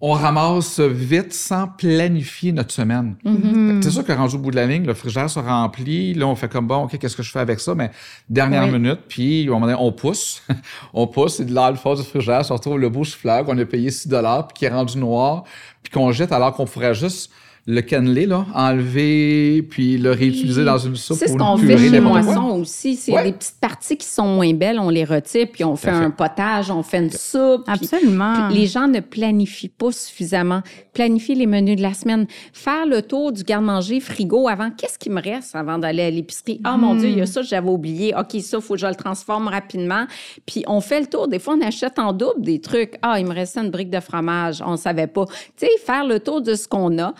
on 0.00 0.12
ramasse 0.12 0.78
vite 0.80 1.32
sans 1.32 1.66
planifier 1.66 2.52
notre 2.52 2.72
semaine. 2.72 3.16
Mhm. 3.24 3.80
C'est 3.82 3.90
sûr 3.90 4.04
que 4.04 4.12
rendu 4.12 4.36
au 4.36 4.38
bout 4.38 4.50
de 4.52 4.56
la 4.56 4.66
ligne, 4.66 4.84
le 4.84 4.94
frigidaire 4.94 5.28
se 5.30 5.38
remplit. 5.40 6.14
Là, 6.14 6.26
on 6.28 6.36
fait 6.36 6.48
comme 6.48 6.66
bon, 6.68 6.84
OK, 6.84 6.96
qu'est-ce 6.98 7.16
que 7.16 7.22
je 7.24 7.30
fais 7.32 7.40
avec 7.40 7.58
ça? 7.58 7.74
Mais 7.74 7.90
dernière 8.28 8.64
Oui. 8.64 8.70
minute, 8.72 9.00
puis 9.08 9.44
à 9.46 9.50
un 9.50 9.54
moment 9.54 9.66
donné, 9.66 9.78
on 9.80 9.90
pousse. 9.92 10.42
on 10.94 11.06
pousse, 11.08 11.40
et 11.40 11.44
de 11.44 11.52
là, 11.54 11.70
le 11.72 11.76
fond 11.76 11.94
du 11.94 12.02
frigidaire 12.04 12.44
se 12.44 12.52
retrouve 12.52 12.78
le 12.78 12.88
beau 12.88 13.02
souffleur 13.02 13.44
qu'on 13.44 13.58
a 13.58 13.64
payé 13.64 13.90
6 13.90 14.08
puis 14.08 14.18
qui 14.54 14.64
est 14.66 14.68
rendu 14.68 14.98
noir, 14.98 15.42
puis 15.82 15.90
qu'on 15.90 16.12
jette 16.12 16.30
alors 16.32 16.52
qu'on 16.54 16.66
pourrait 16.66 16.94
juste 16.94 17.32
le 17.66 17.80
canneler, 17.80 18.26
là, 18.26 18.44
enlever, 18.54 19.62
puis 19.62 19.96
le 19.96 20.10
réutiliser 20.12 20.64
dans 20.64 20.76
une 20.76 20.96
soupe 20.96 21.16
C'est 21.16 21.28
ce 21.28 21.36
qu'on 21.36 21.56
fait 21.56 21.78
chez. 21.78 22.00
Moisson 22.00 22.60
aussi. 22.60 22.96
C'est 22.96 23.12
Ouais. 23.12 23.24
des 23.24 23.32
petites 23.32 23.58
parties 23.60 23.96
qui 23.96 24.06
sont 24.06 24.26
moins 24.26 24.52
belles, 24.52 24.78
on 24.78 24.90
les 24.90 25.04
retire, 25.04 25.46
puis 25.50 25.64
on 25.64 25.74
fait, 25.76 25.88
un 25.90 26.10
potage, 26.10 26.70
on 26.70 26.82
fait 26.82 26.98
une 26.98 27.10
soupe. 27.10 27.62
Absolument. 27.66 28.48
puis 28.50 28.58
les 28.58 28.66
gens 28.66 28.86
ne 28.88 29.00
planifient 29.00 29.68
pas 29.68 29.92
suffisamment. 29.92 30.60
Planifier 30.92 31.34
les 31.34 31.46
menus 31.46 31.76
de 31.76 31.82
la 31.82 31.94
semaine. 31.94 32.26
Faire 32.52 32.86
le 32.86 33.00
tour 33.02 33.32
du 33.32 33.42
garde-manger 33.42 34.00
frigo 34.00 34.46
avant. 34.48 34.70
Qu'est-ce 34.70 34.98
qui 34.98 35.08
me 35.10 35.20
reste 35.22 35.56
avant 35.56 35.78
d'aller 35.78 36.02
à 36.02 36.10
l'épicerie? 36.10 36.60
Ah, 36.64 36.76
mon 36.76 36.94
Dieu, 36.94 37.08
il 37.08 37.18
y 37.18 37.20
a 37.20 37.26
ça, 37.26 37.42
j'avais 37.42 37.68
oublié. 37.68 38.14
OK, 38.14 38.40
ça, 38.42 38.58
il 38.58 38.62
faut 38.62 38.74
que 38.74 38.80
je 38.80 38.86
le 38.86 38.94
transforme 38.94 39.48
rapidement. 39.48 40.06
Puis 40.46 40.64
on 40.66 40.80
fait 40.80 41.00
le 41.00 41.06
tour. 41.06 41.28
Des 41.28 41.38
fois, 41.38 41.54
on 41.58 41.66
achète 41.66 41.98
en 41.98 42.12
double 42.12 42.42
des 42.42 42.60
trucs. 42.60 42.94
Ah, 43.02 43.18
il 43.18 43.26
me 43.26 43.32
restait 43.34 43.60
une 43.60 43.70
brique 43.70 43.90
de 43.90 44.00
fromage. 44.00 44.62
On 44.64 44.72
ne 44.72 44.76
savait 44.76 45.06
pas. 45.06 45.24
Tu 45.56 45.66
sais, 45.66 45.70
faire 45.84 46.04
le 46.06 46.20
tour 46.20 46.40
de 46.42 46.54
ce 46.54 46.68
qu'on 46.68 46.98
a 47.00 47.14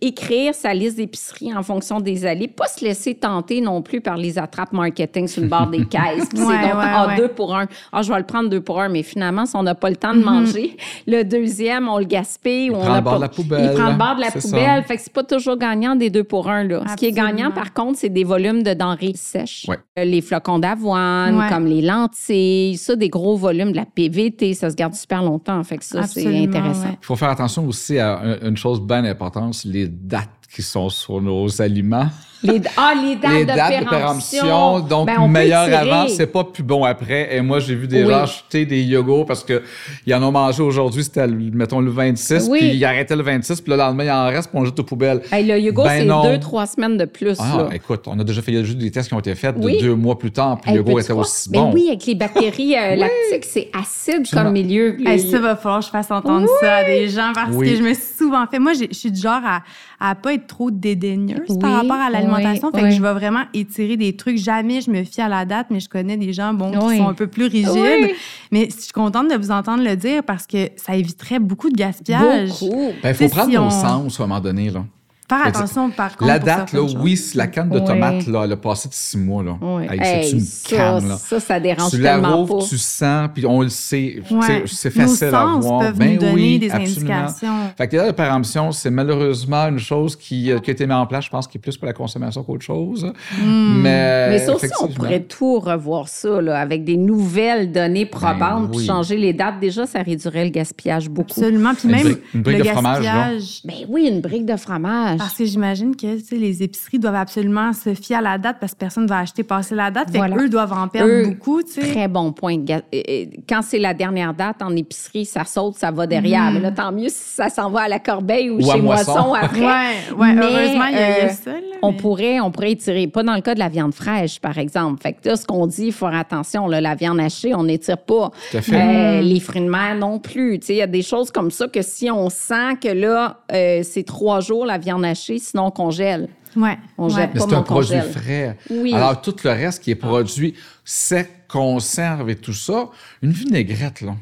écrire 0.00 0.54
sa 0.54 0.74
liste 0.74 0.96
d'épicerie 0.96 1.54
en 1.54 1.62
fonction 1.62 2.00
des 2.00 2.26
allées, 2.26 2.48
pas 2.48 2.66
se 2.66 2.84
laisser 2.84 3.14
tenter 3.14 3.60
non 3.60 3.82
plus 3.82 4.00
par 4.00 4.16
les 4.16 4.36
attrapes 4.38 4.72
marketing 4.72 5.28
sur 5.28 5.42
le 5.42 5.48
bord 5.48 5.68
des 5.68 5.84
caisses. 5.86 6.28
Puis 6.28 6.40
Ouais, 6.40 6.54
c'est 6.60 6.68
donc, 6.68 6.76
ouais, 6.78 6.84
ah, 6.92 7.06
ouais. 7.08 7.16
deux 7.16 7.28
pour 7.28 7.54
un. 7.54 7.66
Ah, 7.92 8.02
je 8.02 8.12
vais 8.12 8.18
le 8.18 8.26
prendre 8.26 8.50
deux 8.50 8.60
pour 8.60 8.80
un, 8.80 8.88
mais 8.88 9.02
finalement, 9.04 9.46
si 9.46 9.54
on 9.56 9.62
n'a 9.62 9.74
pas 9.74 9.88
le 9.90 9.96
temps 9.96 10.06
Mm-hmm. 10.12 10.18
de 10.20 10.24
manger, 10.24 10.76
le 11.06 11.22
deuxième, 11.24 11.88
on 11.88 11.98
le 11.98 12.04
gaspille. 12.04 12.70
ou 12.70 12.74
on 12.74 12.80
prend 12.80 12.92
a 12.94 12.96
le 12.98 13.02
bord 13.02 13.12
pas- 13.14 13.18
de 13.18 13.22
la 13.22 13.28
poubelle. 13.28 13.70
Il 13.72 13.78
prend 13.80 13.90
le 13.92 13.96
bord 13.98 14.16
de 14.16 14.20
la 14.20 14.30
C'est 14.30 14.40
poubelle. 14.42 14.64
ça. 14.64 14.82
Fait 14.82 14.96
que 14.96 15.02
c'est 15.02 15.12
pas 15.12 15.24
toujours 15.24 15.56
gagnant 15.56 15.96
des 15.96 16.10
deux 16.10 16.24
pour 16.24 16.48
un, 16.48 16.64
là. 16.64 16.82
Ce 16.90 16.94
qui 16.96 17.06
est 17.06 17.12
gagnant, 17.12 17.50
par 17.50 17.72
contre, 17.72 17.98
c'est 17.98 18.08
des 18.08 18.24
volumes 18.24 18.62
de 18.62 18.74
denrées 18.74 19.12
sèches. 19.14 19.66
Ouais. 19.68 19.78
Euh, 19.98 20.04
Les 20.04 20.20
flocons 20.20 20.58
d'avoine, 20.58 21.36
Ouais. 21.38 21.48
comme 21.48 21.66
les 21.66 21.82
lentilles, 21.82 22.76
ça, 22.76 22.96
des 22.96 23.08
gros 23.08 23.36
volumes, 23.36 23.72
de 23.72 23.76
la 23.76 23.84
PVT, 23.86 24.54
ça 24.54 24.70
se 24.70 24.74
garde 24.76 24.94
super 24.94 25.22
longtemps. 25.22 25.62
Fait 25.64 25.78
que 25.78 25.84
ça, 25.84 26.02
c'est 26.04 26.26
intéressant. 26.26 26.86
ouais. 26.88 26.98
Il 27.00 27.04
faut 27.06 27.16
faire 27.16 27.30
attention 27.30 27.66
aussi 27.66 27.98
à 27.98 28.18
un- 28.18 28.48
une 28.48 28.56
chose 28.56 28.80
bien 28.80 29.04
importante, 29.04 29.54
c'est 29.54 29.68
les 29.76 29.88
dates 29.88 30.30
qui 30.50 30.62
sont 30.62 30.88
sur 30.88 31.20
nos 31.20 31.60
aliments. 31.60 32.08
Les, 32.52 32.60
ah, 32.76 32.92
les 33.00 33.16
dates, 33.16 33.32
les 33.32 33.40
de, 33.44 33.46
dates 33.46 33.84
de 33.84 33.88
péremption. 33.90 34.80
donc 34.80 35.06
Ben, 35.06 35.26
meilleur 35.28 35.68
avant, 35.72 36.08
c'est 36.08 36.26
pas 36.26 36.44
plus 36.44 36.62
bon 36.62 36.84
après. 36.84 37.34
Et 37.36 37.40
moi, 37.40 37.58
j'ai 37.60 37.74
vu 37.74 37.86
des 37.88 38.02
Oui. 38.04 38.10
gens 38.10 38.22
acheter 38.22 38.66
des 38.66 38.82
yogourts 38.82 39.26
parce 39.26 39.44
que 39.44 39.62
ils 40.06 40.14
en 40.14 40.22
ont 40.22 40.32
mangé 40.32 40.62
aujourd'hui, 40.62 41.04
c'était, 41.04 41.26
le- 41.26 41.50
mettons, 41.52 41.80
le 41.80 41.90
26, 41.90 42.48
Oui. 42.50 42.58
puis 42.58 42.68
ils 42.76 42.84
arrêtaient 42.84 43.16
le 43.16 43.22
26, 43.22 43.60
puis 43.60 43.70
le 43.70 43.76
lendemain, 43.78 44.04
il 44.04 44.10
en 44.10 44.26
reste, 44.26 44.48
puis 44.50 44.58
on 44.58 44.60
le 44.62 44.66
jette 44.66 44.78
aux 44.80 44.84
poubelles. 44.84 45.22
Hey, 45.32 45.46
le 45.46 45.58
yogourt, 45.58 45.84
Ben 45.84 46.00
c'est 46.00 46.04
non. 46.04 46.22
deux, 46.24 46.38
trois 46.40 46.66
semaines 46.66 46.96
de 46.96 47.04
plus. 47.04 47.36
Ah, 47.38 47.56
là. 47.58 47.68
écoute, 47.74 48.04
on 48.06 48.18
a 48.18 48.24
déjà 48.24 48.42
fait 48.42 48.52
il 48.52 48.58
y 48.58 48.60
a 48.60 48.64
juste 48.64 48.78
des 48.78 48.90
tests 48.90 49.08
qui 49.08 49.14
ont 49.14 49.20
été 49.20 49.34
faits 49.34 49.56
Oui. 49.58 49.78
de 49.78 49.82
deux 49.82 49.94
mois 49.94 50.18
plus 50.18 50.30
tard, 50.32 50.58
puis 50.60 50.70
Hey, 50.70 50.76
le 50.78 50.82
yogourt 50.82 51.00
était 51.00 51.12
aussi 51.12 51.50
Ben 51.50 51.60
bon. 51.62 51.72
oui, 51.72 51.86
avec 51.88 52.06
les 52.06 52.14
bactéries 52.14 52.76
euh, 52.76 52.96
lactiques, 52.96 53.44
c'est 53.44 53.70
acide 53.78 54.20
Absolument. 54.20 54.44
comme 54.44 54.52
milieu. 54.52 54.96
Hey, 55.06 55.18
ça 55.20 55.38
va 55.38 55.56
falloir 55.56 55.80
que 55.80 55.86
je 55.86 55.90
fasse 55.90 56.10
entendre 56.10 56.46
ça 56.60 56.76
à 56.76 56.84
des 56.84 57.08
gens 57.08 57.32
parce 57.34 57.50
Oui. 57.54 57.70
que 57.70 57.76
je 57.76 57.82
me 57.82 57.94
suis 57.94 58.14
souvent 58.18 58.46
fait. 58.46 58.58
Moi, 58.58 58.72
je 58.74 58.92
suis 58.94 59.10
du 59.10 59.20
genre 59.20 59.40
à, 59.44 59.62
à 60.00 60.14
pas 60.14 60.34
être 60.34 60.46
trop 60.46 60.70
dédaigneuse 60.70 61.58
par 61.60 61.72
rapport 61.72 61.96
à 61.96 62.10
l'alimentation. 62.10 62.70
oui, 62.72 62.78
fait 62.80 62.84
oui. 62.84 62.90
que 62.90 62.96
je 62.96 63.02
vais 63.02 63.12
vraiment 63.12 63.42
étirer 63.54 63.96
des 63.96 64.14
trucs. 64.16 64.36
Jamais 64.38 64.80
je 64.80 64.90
me 64.90 65.04
fie 65.04 65.20
à 65.20 65.28
la 65.28 65.44
date, 65.44 65.68
mais 65.70 65.80
je 65.80 65.88
connais 65.88 66.16
des 66.16 66.32
gens, 66.32 66.52
bon, 66.54 66.70
Oui. 66.82 66.94
qui 66.96 67.02
sont 67.02 67.08
un 67.08 67.14
peu 67.14 67.26
plus 67.26 67.46
rigides. 67.46 67.70
Oui. 68.02 68.12
Mais 68.52 68.68
je 68.70 68.80
suis 68.82 68.92
contente 68.92 69.30
de 69.30 69.36
vous 69.36 69.50
entendre 69.50 69.82
le 69.82 69.96
dire 69.96 70.22
parce 70.22 70.46
que 70.46 70.68
ça 70.76 70.96
éviterait 70.96 71.38
beaucoup 71.38 71.70
de 71.70 71.76
gaspillage. 71.76 72.50
Beaucoup. 72.60 72.92
Ben, 73.02 73.10
il 73.10 73.14
faut 73.14 73.28
prendre 73.28 73.50
si 73.50 73.56
nos 73.56 73.62
on- 73.62 73.70
sens 73.70 74.20
à 74.20 74.22
un 74.24 74.26
moment 74.26 74.40
donné, 74.40 74.70
là. 74.70 74.84
Faire 75.28 75.46
attention, 75.46 75.90
par 75.90 76.16
contre. 76.16 76.26
La 76.30 76.38
date, 76.38 76.72
là, 76.72 76.80
oui, 77.00 77.20
la 77.34 77.46
canne 77.48 77.68
de 77.68 77.78
Ouais. 77.80 77.84
tomates, 77.84 78.26
là, 78.28 78.42
elle 78.44 78.52
a 78.52 78.56
passé 78.56 78.88
de 78.88 78.94
six 78.94 79.18
mois, 79.18 79.42
là. 79.42 79.56
Ouais. 79.60 79.88
Hey, 79.90 79.98
Hey, 80.00 80.24
c'est 80.24 80.36
une 80.36 80.40
ça, 80.40 80.76
canne, 80.76 81.08
là? 81.08 81.16
ça, 81.16 81.40
ça 81.40 81.58
dérange 81.60 81.90
Tu 81.90 81.98
la 81.98 82.12
tellement 82.12 82.36
rouvres, 82.38 82.58
pas. 82.58 82.64
tu 82.64 82.78
sens, 82.78 83.28
puis 83.34 83.44
on 83.46 83.60
le 83.62 83.68
sait. 83.68 84.22
Ouais. 84.30 84.62
C'est 84.66 84.90
facile 84.90 85.28
Nos 85.28 85.34
à 85.34 85.44
voir. 85.60 85.80
peuvent 85.80 85.98
Ben 85.98 86.12
nous 86.14 86.18
donner 86.20 86.32
oui, 86.34 86.58
des 86.60 86.70
absolument. 86.70 87.14
indications. 87.14 87.54
Fait 87.76 87.88
que 87.88 87.96
la 87.96 88.12
péremption, 88.12 88.70
c'est 88.72 88.90
malheureusement 88.90 89.66
une 89.68 89.78
chose 89.80 90.14
qui, 90.16 90.52
euh, 90.52 90.58
qui 90.60 90.70
a 90.70 90.72
été 90.74 90.86
mise 90.86 90.94
en 90.96 91.06
place, 91.06 91.24
je 91.24 91.30
pense, 91.30 91.48
qui 91.48 91.58
est 91.58 91.60
plus 91.60 91.76
pour 91.76 91.86
la 91.86 91.92
consommation 91.92 92.44
qu'autre 92.44 92.64
chose. 92.64 93.04
Hmm. 93.42 93.80
Mais, 93.82 94.28
Mais 94.30 94.38
ça 94.38 94.54
aussi, 94.54 94.66
on 94.80 94.88
pourrait 94.88 95.22
tout 95.22 95.58
revoir 95.58 96.08
ça, 96.08 96.40
là, 96.40 96.58
avec 96.60 96.84
des 96.84 96.96
nouvelles 96.96 97.72
données 97.72 98.06
probantes, 98.06 98.68
puis 98.70 98.76
Ben 98.76 98.76
oui. 98.78 98.86
changer 98.86 99.16
les 99.16 99.32
dates. 99.32 99.58
Déjà, 99.60 99.86
ça 99.86 100.02
réduirait 100.02 100.44
le 100.44 100.50
gaspillage 100.50 101.08
beaucoup. 101.10 101.30
Absolument. 101.40 101.74
Puis 101.74 101.88
Une 101.88 101.94
même 101.94 102.02
brique- 102.04 102.22
une 102.34 102.42
brique 102.42 102.58
le 102.58 102.64
de 102.64 102.68
fromage, 102.68 103.02
gaspillage. 103.02 103.60
Ben 103.64 103.74
oui, 103.88 104.08
une 104.08 104.20
brique 104.20 104.46
de 104.46 104.56
fromage. 104.56 105.15
Parce 105.18 105.34
que 105.34 105.44
j'imagine 105.44 105.94
que 105.96 106.16
tu 106.18 106.24
sais, 106.24 106.36
les 106.36 106.62
épiceries 106.62 106.98
doivent 106.98 107.14
absolument 107.16 107.72
se 107.72 107.94
fier 107.94 108.16
à 108.18 108.20
la 108.22 108.38
date 108.38 108.56
parce 108.60 108.72
que 108.72 108.78
personne 108.78 109.04
ne 109.04 109.08
va 109.08 109.18
acheter 109.20 109.42
passer 109.42 109.74
la 109.74 109.90
date. 109.90 110.10
Fait 110.10 110.18
Voilà. 110.18 110.36
qu'eux 110.36 110.48
doivent 110.48 110.72
en 110.72 110.88
perdre 110.88 111.10
Eux, 111.10 111.26
beaucoup. 111.28 111.62
tu 111.62 111.72
sais. 111.72 111.80
Très 111.92 112.08
bon 112.08 112.32
point. 112.32 112.56
Euh, 112.70 112.80
euh, 112.94 113.24
Quand 113.48 113.60
c'est 113.62 113.78
la 113.78 113.94
dernière 113.94 114.34
date 114.34 114.62
en 114.62 114.74
épicerie, 114.76 115.24
ça 115.24 115.44
saute, 115.44 115.76
ça 115.76 115.90
va 115.90 116.06
derrière. 116.06 116.50
Mais 116.52 116.60
là, 116.60 116.70
tant 116.72 116.92
mieux 116.92 117.08
si 117.08 117.14
ça 117.34 117.48
s'en 117.48 117.70
va 117.70 117.82
à 117.82 117.88
la 117.88 117.98
corbeille 117.98 118.50
ou, 118.50 118.60
chez 118.60 118.80
Moisson. 118.80 119.12
Moisson 119.12 119.34
après. 119.40 119.60
Ouais, 119.60 119.94
ouais, 120.18 120.32
Mais, 120.34 120.42
heureusement, 120.42 120.86
il 120.86 120.94
y, 120.96 120.98
a- 120.98 121.18
il 121.18 121.18
y 121.18 121.20
a 121.20 121.24
euh, 121.24 121.28
ça. 121.28 121.50
là, 121.52 121.58
On 121.82 121.92
pourrait, 121.92 122.40
on 122.40 122.50
pourrait 122.50 122.72
étirer, 122.72 123.06
pas 123.06 123.22
dans 123.22 123.34
le 123.34 123.40
cas 123.40 123.54
de 123.54 123.58
la 123.60 123.68
viande 123.68 123.94
fraîche, 123.94 124.40
par 124.40 124.58
exemple. 124.58 125.02
Fait 125.02 125.12
que 125.12 125.28
là, 125.28 125.36
ce 125.36 125.46
qu'on 125.46 125.66
dit, 125.66 125.86
il 125.86 125.92
faut 125.92 126.06
faire 126.08 126.18
attention, 126.18 126.66
là, 126.68 126.80
la 126.80 126.94
viande 126.94 127.20
hachée, 127.20 127.54
on 127.54 127.64
n'étire 127.64 127.98
pas. 127.98 128.30
Tout 128.50 128.56
à 128.58 128.62
fait. 128.62 128.74
Euh, 128.76 129.20
les 129.20 129.40
fruits 129.40 129.60
de 129.62 129.68
mer 129.70 129.94
non 129.96 130.18
plus. 130.18 130.60
Il 130.68 130.74
y 130.76 130.82
a 130.82 130.86
des 130.86 131.02
choses 131.02 131.30
comme 131.30 131.50
ça 131.50 131.68
que 131.68 131.82
si 131.82 132.10
on 132.10 132.28
sent 132.28 132.76
que 132.82 132.88
là, 132.88 133.40
euh, 133.52 133.80
c'est 133.82 134.02
trois 134.02 134.40
jours 134.40 134.66
la 134.66 134.78
viande 134.78 135.04
sinon 135.14 135.66
on 135.66 135.70
congèle. 135.70 136.28
Ouais. 136.56 136.78
On 136.96 137.12
ouais. 137.14 137.28
c'est 137.34 137.52
un 137.52 137.62
produit 137.62 137.90
congèle. 137.98 138.10
frais. 138.10 138.58
Oui. 138.70 138.94
Alors, 138.94 139.20
tout 139.20 139.36
le 139.44 139.50
reste 139.50 139.82
qui 139.82 139.90
est 139.90 139.94
produit 139.94 140.54
sec, 140.84 141.46
conserve 141.48 142.30
et 142.30 142.36
tout 142.36 142.52
ça, 142.54 142.88
une 143.22 143.30
vinaigrette, 143.30 144.00
là. 144.00 144.16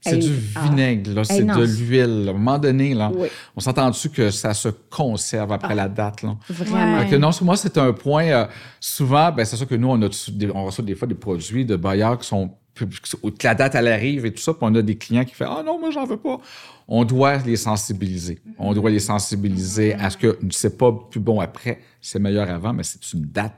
C'est 0.00 0.14
Hey, 0.14 0.20
du 0.20 0.32
ah. 0.54 0.60
vinaigre, 0.64 1.12
là. 1.12 1.24
C'est 1.24 1.42
de 1.44 1.62
l'huile. 1.64 2.24
là. 2.26 2.30
À 2.30 2.34
un 2.34 2.38
moment 2.38 2.58
donné, 2.58 2.94
là, 2.94 3.10
Oui. 3.14 3.28
on 3.56 3.60
s'entend-tu 3.60 4.10
que 4.10 4.30
ça 4.30 4.54
se 4.54 4.68
conserve 4.68 5.50
après 5.50 5.74
la 5.74 5.88
date, 5.88 6.22
là? 6.22 6.36
Vraiment. 6.48 7.08
Que 7.08 7.16
non, 7.16 7.30
moi, 7.42 7.56
c'est 7.56 7.76
un 7.78 7.92
point. 7.92 8.26
euh, 8.26 8.46
souvent, 8.78 9.32
ben, 9.32 9.44
c'est 9.44 9.56
sûr 9.56 9.66
que 9.66 9.74
nous, 9.74 9.88
on, 9.88 10.00
a, 10.02 10.08
on 10.54 10.64
reçoit 10.66 10.84
des 10.84 10.94
fois 10.94 11.08
des 11.08 11.14
produits 11.16 11.64
de 11.64 11.74
bailleurs 11.76 12.18
qui 12.18 12.28
sont. 12.28 12.50
Que 12.86 13.46
la 13.46 13.54
date, 13.54 13.74
elle 13.74 13.88
arrive 13.88 14.26
et 14.26 14.32
tout 14.32 14.40
ça, 14.40 14.52
puis 14.52 14.62
on 14.62 14.74
a 14.74 14.82
des 14.82 14.96
clients 14.96 15.24
qui 15.24 15.34
font 15.34 15.46
Ah 15.48 15.62
non, 15.64 15.78
moi, 15.78 15.90
j'en 15.90 16.04
veux 16.04 16.16
pas. 16.16 16.38
On 16.86 17.04
doit 17.04 17.36
les 17.38 17.56
sensibiliser. 17.56 18.38
On 18.58 18.72
doit 18.72 18.90
les 18.90 19.00
sensibiliser 19.00 19.94
à 19.94 20.10
ce 20.10 20.16
que 20.16 20.38
c'est 20.50 20.78
pas 20.78 20.92
plus 20.92 21.20
bon 21.20 21.40
après, 21.40 21.80
c'est 22.00 22.18
meilleur 22.18 22.48
avant, 22.50 22.72
mais 22.72 22.82
c'est 22.82 23.12
une 23.12 23.26
date. 23.26 23.54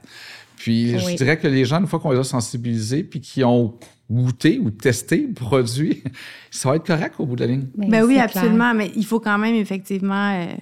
Puis 0.57 0.99
je 0.99 1.17
dirais 1.17 1.39
que 1.39 1.49
les 1.49 1.65
gens, 1.65 1.81
une 1.81 1.87
fois 1.87 2.01
qu'on 2.01 2.11
les 2.11 2.19
a 2.19 2.25
sensibilisés, 2.25 3.03
puis 3.03 3.21
qui 3.21 3.43
ont 3.45 3.75
goûté 4.11 4.59
ou 4.59 4.71
testé 4.71 5.27
le 5.29 5.33
produit, 5.33 6.03
ça 6.51 6.69
va 6.69 6.77
être 6.77 6.87
correct 6.87 7.15
au 7.19 7.27
bout 7.27 7.37
de 7.37 7.45
la 7.45 7.47
ligne. 7.53 7.69
Mais 7.77 7.89
Ben 7.89 8.05
oui, 8.05 8.19
absolument. 8.19 8.75
Mais 8.75 8.91
il 8.95 9.07
faut 9.07 9.21
quand 9.21 9.39
même 9.39 9.55
effectivement 9.55 10.35
euh, 10.35 10.53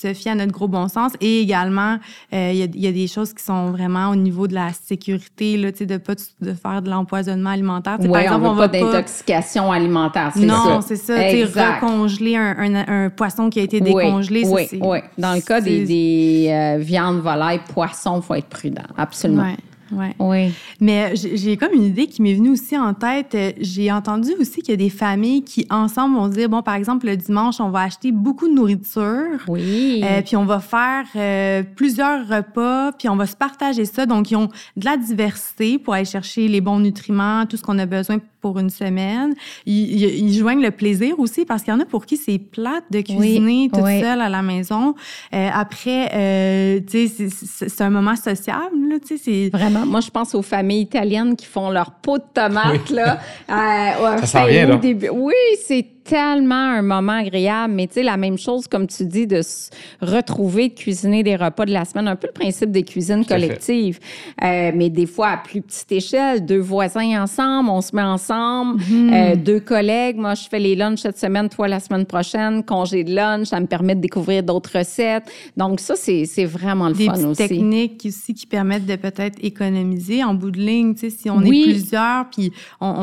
se 0.00 0.12
fier 0.14 0.32
à 0.32 0.34
notre 0.34 0.52
gros 0.52 0.68
bon 0.68 0.88
sens. 0.88 1.12
Et 1.20 1.40
également, 1.40 1.98
euh, 2.32 2.50
il 2.52 2.58
y, 2.58 2.62
a, 2.62 2.66
il 2.66 2.80
y 2.80 2.86
a 2.86 2.92
des 2.92 3.06
choses 3.06 3.32
qui 3.32 3.42
sont 3.44 3.70
vraiment 3.70 4.10
au 4.10 4.16
niveau 4.16 4.46
de 4.46 4.54
la 4.54 4.70
sécurité, 4.72 5.56
là, 5.56 5.70
de 5.72 5.96
pas 5.98 6.14
de 6.40 6.52
faire 6.54 6.82
de 6.82 6.90
l'empoisonnement 6.90 7.50
alimentaire. 7.50 7.96
Oui, 8.00 8.08
par 8.08 8.20
exemple, 8.22 8.44
on 8.46 8.50
on 8.50 8.54
va 8.54 8.68
pas 8.68 8.78
d'intoxication 8.78 9.70
alimentaire, 9.72 10.32
c'est 10.34 10.46
Non, 10.46 10.80
c'est 10.80 10.96
ça. 10.96 11.28
Exact. 11.30 11.80
recongeler 11.82 12.36
un, 12.36 12.56
un, 12.58 13.04
un 13.06 13.10
poisson 13.10 13.50
qui 13.50 13.60
a 13.60 13.62
été 13.62 13.80
Oui, 13.80 13.94
décongelé. 13.94 14.44
ça, 14.44 14.50
Oui, 14.50 14.66
c'est- 14.68 14.78
oui. 14.82 14.98
Dans 15.18 15.34
le 15.34 15.40
cas 15.40 15.60
des 15.60 16.48
euh, 16.50 16.78
viandes, 16.78 17.20
volailles, 17.20 17.60
poissons, 17.72 18.20
il 18.20 18.22
faut 18.22 18.34
être 18.34 18.48
prudent. 18.48 18.82
Absolument. 18.96 19.42
Ouais, 19.44 19.56
ouais. 19.92 20.14
Oui. 20.18 20.52
Mais 20.80 21.14
j'ai 21.14 21.56
comme 21.56 21.72
une 21.72 21.84
idée 21.84 22.06
qui 22.06 22.22
m'est 22.22 22.34
venue 22.34 22.50
aussi 22.50 22.76
en 22.76 22.94
tête. 22.94 23.36
J'ai 23.60 23.90
entendu 23.92 24.30
aussi 24.38 24.62
qu'il 24.62 24.70
y 24.70 24.74
a 24.74 24.76
des 24.76 24.90
familles 24.90 25.42
qui, 25.42 25.66
ensemble, 25.70 26.16
vont 26.16 26.28
dire, 26.28 26.48
bon, 26.48 26.62
par 26.62 26.74
exemple, 26.74 27.06
le 27.06 27.16
dimanche, 27.16 27.60
on 27.60 27.70
va 27.70 27.82
acheter 27.82 28.12
beaucoup 28.12 28.48
de 28.48 28.54
nourriture. 28.54 29.40
Oui. 29.48 30.02
Euh, 30.04 30.22
puis 30.22 30.36
on 30.36 30.44
va 30.44 30.60
faire 30.60 31.04
euh, 31.16 31.62
plusieurs 31.74 32.26
repas, 32.28 32.92
puis 32.92 33.08
on 33.08 33.16
va 33.16 33.26
se 33.26 33.36
partager 33.36 33.84
ça. 33.84 34.06
Donc, 34.06 34.30
ils 34.30 34.36
ont 34.36 34.48
de 34.76 34.84
la 34.84 34.96
diversité 34.96 35.78
pour 35.78 35.94
aller 35.94 36.04
chercher 36.04 36.48
les 36.48 36.60
bons 36.60 36.80
nutriments, 36.80 37.46
tout 37.46 37.56
ce 37.56 37.62
qu'on 37.62 37.78
a 37.78 37.86
besoin 37.86 38.18
pour 38.46 38.58
une 38.60 38.70
semaine. 38.70 39.34
Ils, 39.66 40.02
ils- 40.02 40.28
ils 40.28 40.38
joignent 40.38 40.62
le 40.62 40.70
plaisir 40.70 41.18
aussi 41.18 41.44
parce 41.44 41.62
qu'il 41.62 41.72
y 41.72 41.76
en 41.76 41.80
a 41.80 41.84
pour 41.84 42.06
qui 42.06 42.16
c'est 42.16 42.38
plate 42.38 42.84
de 42.90 43.00
cuisiner 43.00 43.68
toute 43.72 43.82
oui. 43.82 44.00
seule 44.00 44.20
à 44.20 44.28
la 44.28 44.42
maison. 44.42 44.94
Euh, 45.34 45.48
après, 45.52 46.10
euh, 46.14 46.80
tu 46.88 47.08
sais, 47.08 47.28
c'est- 47.68 47.80
un 47.82 47.90
moment 47.90 48.14
sociable, 48.16 48.76
là, 48.90 48.96
tu 49.00 49.16
sais, 49.16 49.22
c'est... 49.24 49.50
Vraiment, 49.52 49.84
moi, 49.86 50.00
je 50.00 50.10
pense 50.10 50.34
aux 50.34 50.42
familles 50.42 50.82
italiennes 50.82 51.34
qui 51.36 51.46
font 51.46 51.70
leur 51.70 51.90
pot 51.90 52.18
de 52.18 52.24
tomates, 52.34 52.90
là. 52.90 53.18
euh, 53.50 54.18
Ça 54.20 54.26
s'en 54.26 54.38
fin 54.40 54.46
vient, 54.48 54.64
août, 54.66 54.70
là. 54.70 54.76
début- 54.76 55.10
Oui, 55.12 55.34
c'est 55.66 55.86
tellement 56.08 56.54
un 56.54 56.82
moment 56.82 57.12
agréable. 57.18 57.74
Mais 57.74 57.86
tu 57.86 57.94
sais, 57.94 58.02
la 58.02 58.16
même 58.16 58.38
chose, 58.38 58.66
comme 58.68 58.86
tu 58.86 59.04
dis, 59.04 59.26
de 59.26 59.42
se 59.42 59.70
retrouver, 60.00 60.68
de 60.68 60.74
cuisiner 60.74 61.22
des 61.22 61.36
repas 61.36 61.64
de 61.66 61.72
la 61.72 61.84
semaine, 61.84 62.08
un 62.08 62.16
peu 62.16 62.26
le 62.28 62.32
principe 62.32 62.70
des 62.70 62.82
cuisines 62.82 63.24
collectives. 63.24 63.98
Euh, 64.42 64.70
mais 64.74 64.90
des 64.90 65.06
fois, 65.06 65.28
à 65.28 65.36
plus 65.38 65.62
petite 65.62 65.90
échelle, 65.92 66.44
deux 66.44 66.58
voisins 66.60 67.22
ensemble, 67.22 67.70
on 67.70 67.80
se 67.80 67.94
met 67.94 68.02
ensemble, 68.02 68.80
Mhm. 68.90 69.10
euh, 69.12 69.36
deux 69.36 69.60
collègues. 69.60 70.16
Moi, 70.16 70.34
je 70.34 70.48
fais 70.48 70.58
les 70.58 70.74
lunchs 70.76 71.00
cette 71.00 71.18
semaine, 71.18 71.48
toi 71.48 71.68
la 71.68 71.80
semaine 71.80 72.06
prochaine, 72.06 72.62
congé 72.64 73.04
de 73.04 73.14
lunch, 73.14 73.48
ça 73.48 73.60
me 73.60 73.66
permet 73.66 73.94
de 73.94 74.00
découvrir 74.00 74.42
d'autres 74.42 74.78
recettes. 74.78 75.24
Donc 75.56 75.80
ça, 75.80 75.94
c'est 75.96 76.24
vraiment 76.44 76.88
le 76.88 76.94
des 76.94 77.06
fun 77.06 77.24
aussi. 77.30 77.48
techniques 77.48 78.02
aussi 78.06 78.34
qui 78.34 78.46
permettent 78.46 78.86
de 78.86 78.96
peut-être 78.96 79.38
économiser 79.42 80.22
en 80.24 80.34
bout 80.34 80.50
de 80.50 80.58
ligne. 80.58 80.94
Tu 80.94 81.10
sais, 81.10 81.10
si 81.10 81.30
on 81.30 81.38
Oui. 81.38 81.60
est 81.60 81.62
plusieurs, 81.72 82.28
puis 82.30 82.52
on, 82.80 82.94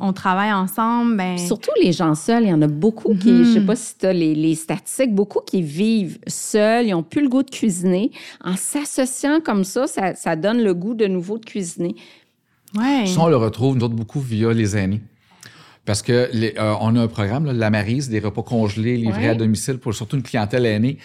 on, 0.00 0.06
on 0.08 0.12
travaille 0.12 0.52
ensemble, 0.52 1.16
ben 1.16 1.38
Surtout 1.38 1.70
les 1.82 1.92
gens 1.92 2.14
seuls, 2.24 2.44
il 2.44 2.48
y 2.50 2.52
en 2.52 2.62
a 2.62 2.66
beaucoup 2.66 3.14
qui, 3.14 3.30
Mhm. 3.30 3.44
je 3.44 3.52
sais 3.54 3.60
pas 3.60 3.76
si 3.76 3.96
tu 3.98 4.06
as 4.06 4.12
les, 4.12 4.34
les 4.34 4.54
statistiques, 4.54 5.14
beaucoup 5.14 5.40
qui 5.40 5.62
vivent 5.62 6.18
seuls, 6.26 6.86
ils 6.86 6.90
n'ont 6.92 7.02
plus 7.02 7.22
le 7.22 7.28
goût 7.28 7.42
de 7.42 7.50
cuisiner. 7.50 8.10
En 8.42 8.56
s'associant 8.56 9.40
comme 9.40 9.64
ça, 9.64 9.86
ça, 9.86 10.14
ça 10.14 10.36
donne 10.36 10.62
le 10.62 10.74
goût 10.74 10.94
de 10.94 11.06
nouveau 11.06 11.38
de 11.38 11.44
cuisiner. 11.44 11.94
ouais. 12.78 13.06
Ça, 13.06 13.20
on 13.20 13.28
le 13.28 13.36
retrouve, 13.36 13.76
nous 13.76 13.84
autres, 13.84 13.94
beaucoup 13.94 14.20
via 14.20 14.52
les 14.52 14.76
aînés. 14.76 15.00
Parce 15.84 16.00
que 16.02 16.28
les- 16.32 16.54
euh, 16.58 16.74
on 16.80 16.96
a 16.96 17.02
un 17.02 17.08
programme, 17.08 17.44
là, 17.44 17.52
la 17.52 17.70
Marise, 17.70 18.08
des 18.08 18.18
repas 18.18 18.42
congelés 18.42 18.96
livrés 18.96 19.24
Ouais. 19.24 19.28
à 19.28 19.34
domicile 19.34 19.78
pour 19.78 19.94
surtout 19.94 20.16
une 20.16 20.22
clientèle 20.22 20.64
aînée. 20.66 20.96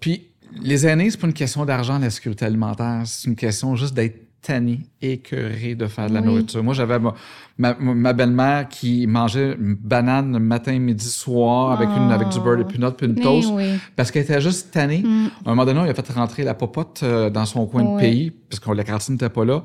Puis 0.00 0.26
les 0.60 0.86
aînés, 0.86 1.10
c'est 1.10 1.18
pas 1.18 1.26
une 1.26 1.32
question 1.32 1.64
d'argent, 1.64 1.98
la 1.98 2.10
sécurité 2.10 2.44
alimentaire. 2.44 3.02
C'est 3.06 3.26
une 3.28 3.36
question 3.36 3.74
juste 3.74 3.94
d'être 3.94 4.20
tanné, 4.42 4.80
écœuré 5.00 5.74
de 5.76 5.86
faire 5.86 6.08
de 6.08 6.14
la 6.14 6.20
Oui. 6.20 6.26
nourriture. 6.26 6.64
Moi, 6.64 6.74
j'avais 6.74 6.98
ma, 6.98 7.14
ma- 7.58 7.74
ma 7.78 8.12
belle-mère 8.12 8.68
qui 8.68 9.06
mangeait 9.06 9.54
une 9.58 9.74
banane 9.74 10.36
matin, 10.40 10.76
midi, 10.80 11.06
soir 11.08 11.70
avec, 11.72 11.88
une, 11.88 12.10
avec 12.10 12.28
du 12.28 12.40
beurre 12.40 12.58
de 12.58 12.64
pinot 12.64 12.90
puis 12.90 13.06
une 13.06 13.14
Mais 13.14 13.20
toast 13.22 13.48
oui. 13.52 13.64
parce 13.94 14.10
qu'elle 14.10 14.24
était 14.24 14.40
juste 14.40 14.72
tannée. 14.72 15.02
Mm. 15.04 15.26
À 15.46 15.50
un 15.50 15.50
moment 15.54 15.64
donné, 15.64 15.78
on 15.80 15.84
a 15.84 15.94
fait 15.94 16.12
rentrer 16.12 16.42
la 16.42 16.54
popote 16.54 17.00
euh, 17.04 17.30
dans 17.30 17.44
son 17.46 17.66
coin 17.66 17.84
de 17.94 18.00
pays 18.00 18.32
parce 18.50 18.58
que 18.58 18.70
la 18.72 18.82
cantine 18.84 19.14
n'était 19.14 19.28
pas 19.28 19.44
là. 19.44 19.62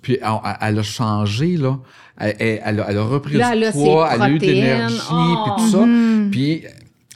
Puis 0.00 0.18
elle, 0.22 0.28
elle- 0.60 0.78
a 0.78 0.82
changé, 0.82 1.56
là. 1.58 1.78
Elle, 2.16 2.36
elle- 2.38 2.60
elle 2.64 2.80
a, 2.80 2.86
elle 2.90 2.98
a 2.98 3.02
repris 3.04 3.34
Là, 3.36 3.54
du 3.54 3.72
poids, 3.72 4.08
elle 4.14 4.22
a 4.22 4.30
eu 4.30 4.38
de 4.38 4.44
l'énergie, 4.46 4.96
Oh. 5.12 5.36
puis 5.44 5.64
tout 5.64 5.70
ça. 5.70 5.84
Mhm. 5.84 6.30
Puis 6.30 6.62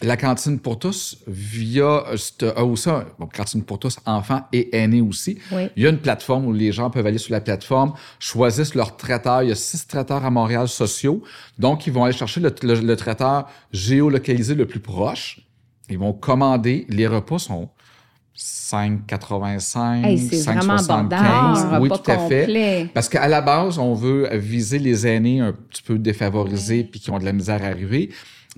la 0.03 0.17
cantine 0.17 0.59
pour 0.61 0.79
tous, 0.79 1.19
via 1.27 2.05
euh, 2.09 2.63
aussi, 2.63 2.89
un- 2.89 3.05
bon, 3.19 3.27
cantine 3.35 3.63
pour 3.65 3.79
tous, 3.79 3.97
enfants 4.07 4.43
et 4.53 4.77
aînés 4.77 5.01
aussi. 5.01 5.39
Oui. 5.51 5.69
Il 5.77 5.83
y 5.83 5.87
a 5.87 5.91
une 5.91 5.99
plateforme 5.99 6.47
où 6.47 6.53
les 6.53 6.71
gens 6.73 6.89
peuvent 6.91 7.07
aller 7.07 7.19
sur 7.19 7.33
la 7.33 7.41
plateforme, 7.41 7.95
choisissent 8.21 8.75
leur 8.75 8.97
traiteur. 8.97 9.43
Il 9.43 9.49
y 9.49 9.53
a 9.53 9.57
six 9.57 9.87
traiteurs 9.87 10.25
à 10.25 10.31
Montréal 10.31 10.69
sociaux. 10.69 11.23
Donc, 11.59 11.87
ils 11.87 11.93
vont 11.93 12.05
aller 12.05 12.13
chercher 12.17 12.41
le, 12.41 12.55
le- 12.63 12.81
le 12.81 12.97
traiteur 12.97 13.49
géolocalisé 13.73 14.55
le 14.55 14.67
plus 14.67 14.81
proche. 14.81 15.41
Ils 15.91 15.99
vont 15.99 16.13
commander. 16.13 16.87
Les 16.89 17.07
repas 17.07 17.39
sont 17.39 17.69
5,85, 18.37 20.05
Hey, 20.05 20.19
c'est 20.19 20.43
vraiment 20.53 20.77
5,75. 20.77 20.91
abordable, 20.91 21.75
un 21.75 21.81
Oui, 21.81 21.89
tout 21.89 22.11
à 22.11 22.19
fait. 22.29 22.89
Parce 22.95 23.09
qu'à 23.09 23.27
la 23.29 23.41
base, 23.41 23.79
on 23.79 23.95
veut 23.95 24.29
viser 24.37 24.79
les 24.79 25.07
aînés 25.07 25.41
un 25.41 25.53
petit 25.53 25.83
peu 25.83 25.99
défavorisés 25.99 26.85
puis 26.85 27.01
qui 27.01 27.11
ont 27.11 27.19
de 27.19 27.25
la 27.25 27.33
misère 27.33 27.63
à 27.63 27.67
arriver. 27.67 28.11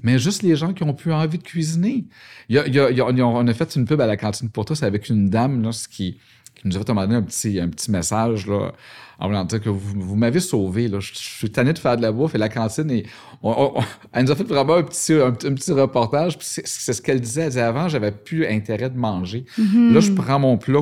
Mais 0.03 0.18
juste 0.18 0.43
les 0.43 0.57
gens 0.57 0.72
qui 0.72 0.82
ont 0.82 0.95
plus 0.95 1.12
envie 1.12 1.38
de 1.38 1.43
cuisiner. 1.43 2.05
Il 2.49 2.57
y 2.57 2.59
a, 2.59 2.66
il 2.66 2.74
y 2.74 2.80
a- 2.80 2.91
il 2.91 2.97
y 2.97 3.01
a- 3.01 3.26
on 3.26 3.47
a 3.47 3.55
fait 3.55 3.74
une 3.76 3.84
pub 3.84 4.01
à 4.01 4.07
la 4.07 4.16
cantine 4.16 4.49
pour 4.49 4.64
tous 4.64 4.82
avec 4.82 5.09
une 5.09 5.28
dame 5.28 5.62
là, 5.62 5.70
qui, 5.91 6.18
qui 6.55 6.68
nous 6.68 6.76
a 6.76 6.80
fait 6.80 6.91
un 6.91 7.22
petit, 7.22 7.61
un 7.61 7.68
petit 7.68 7.91
message 7.91 8.47
là, 8.47 8.72
en 9.18 9.26
voulant 9.26 9.45
dire 9.45 9.61
que 9.61 9.68
vous, 9.68 10.01
vous 10.01 10.16
m'avez 10.16 10.41
sauvé. 10.41 10.88
Là. 10.88 11.01
Je, 11.01 11.12
je 11.12 11.18
suis 11.18 11.51
tanné 11.51 11.72
de 11.74 11.78
faire 11.78 11.97
de 11.97 12.03
la 12.03 12.12
bouffe 12.12 12.34
et 12.34 12.38
la 12.38 12.49
cantine, 12.49 12.91
et 12.91 13.05
on- 13.43 13.51
on- 13.51 13.78
on- 13.78 13.84
elle 14.12 14.24
nous 14.24 14.30
a 14.30 14.36
fait 14.36 14.45
vraiment 14.45 14.76
un 14.76 14.82
petit, 14.84 15.12
un, 15.12 15.32
petit- 15.32 15.49
un 15.49 15.55
petit 15.55 15.72
reportage. 15.72 16.38
C'est 16.41 16.64
ce 16.93 17.03
qu'elle 17.03 17.20
disait. 17.20 17.43
Elle 17.43 17.49
disait 17.49 17.61
avant, 17.61 17.88
j'avais 17.88 18.12
plus 18.12 18.47
intérêt 18.47 18.88
de 18.88 18.97
manger. 18.97 19.45
Mhm. 19.59 19.93
Là, 19.93 20.01
je 20.01 20.12
prends 20.12 20.38
mon 20.38 20.57
plat, 20.57 20.80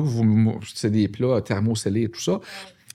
c'est 0.73 0.91
des 0.91 1.07
plats 1.09 1.41
thermocellés 1.41 2.03
et 2.03 2.09
tout 2.09 2.21
ça. 2.21 2.39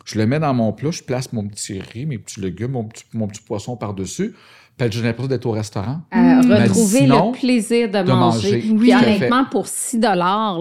Je 0.06 0.18
le 0.18 0.26
mets 0.26 0.38
dans 0.38 0.52
mon 0.54 0.72
plat, 0.72 0.90
je 0.90 1.02
place 1.02 1.32
mon 1.32 1.46
petit 1.48 1.80
riz, 1.80 2.06
mes 2.06 2.18
petits 2.18 2.40
légumes, 2.40 2.72
mon 2.72 2.84
petit, 2.84 3.04
mon 3.12 3.26
petit 3.26 3.40
poisson 3.42 3.76
par-dessus. 3.76 4.34
Puis 4.76 4.88
j'ai 4.90 5.02
l'impression 5.02 5.28
d'être 5.28 5.46
au 5.46 5.52
restaurant. 5.52 6.00
Euh, 6.14 6.18
Mm. 6.18 6.48
Mais 6.48 6.62
retrouver 6.64 6.98
sinon, 6.98 7.32
le 7.32 7.38
plaisir 7.38 7.88
de, 7.88 7.98
de 8.02 8.12
manger. 8.12 8.16
manger. 8.52 8.58
Puis 8.58 8.70
Oui. 8.72 8.92
À 8.92 8.98
honnêtement, 8.98 9.44
pour 9.50 9.66
6 9.66 9.98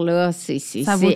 là, 0.04 0.30
c'est 0.32 0.58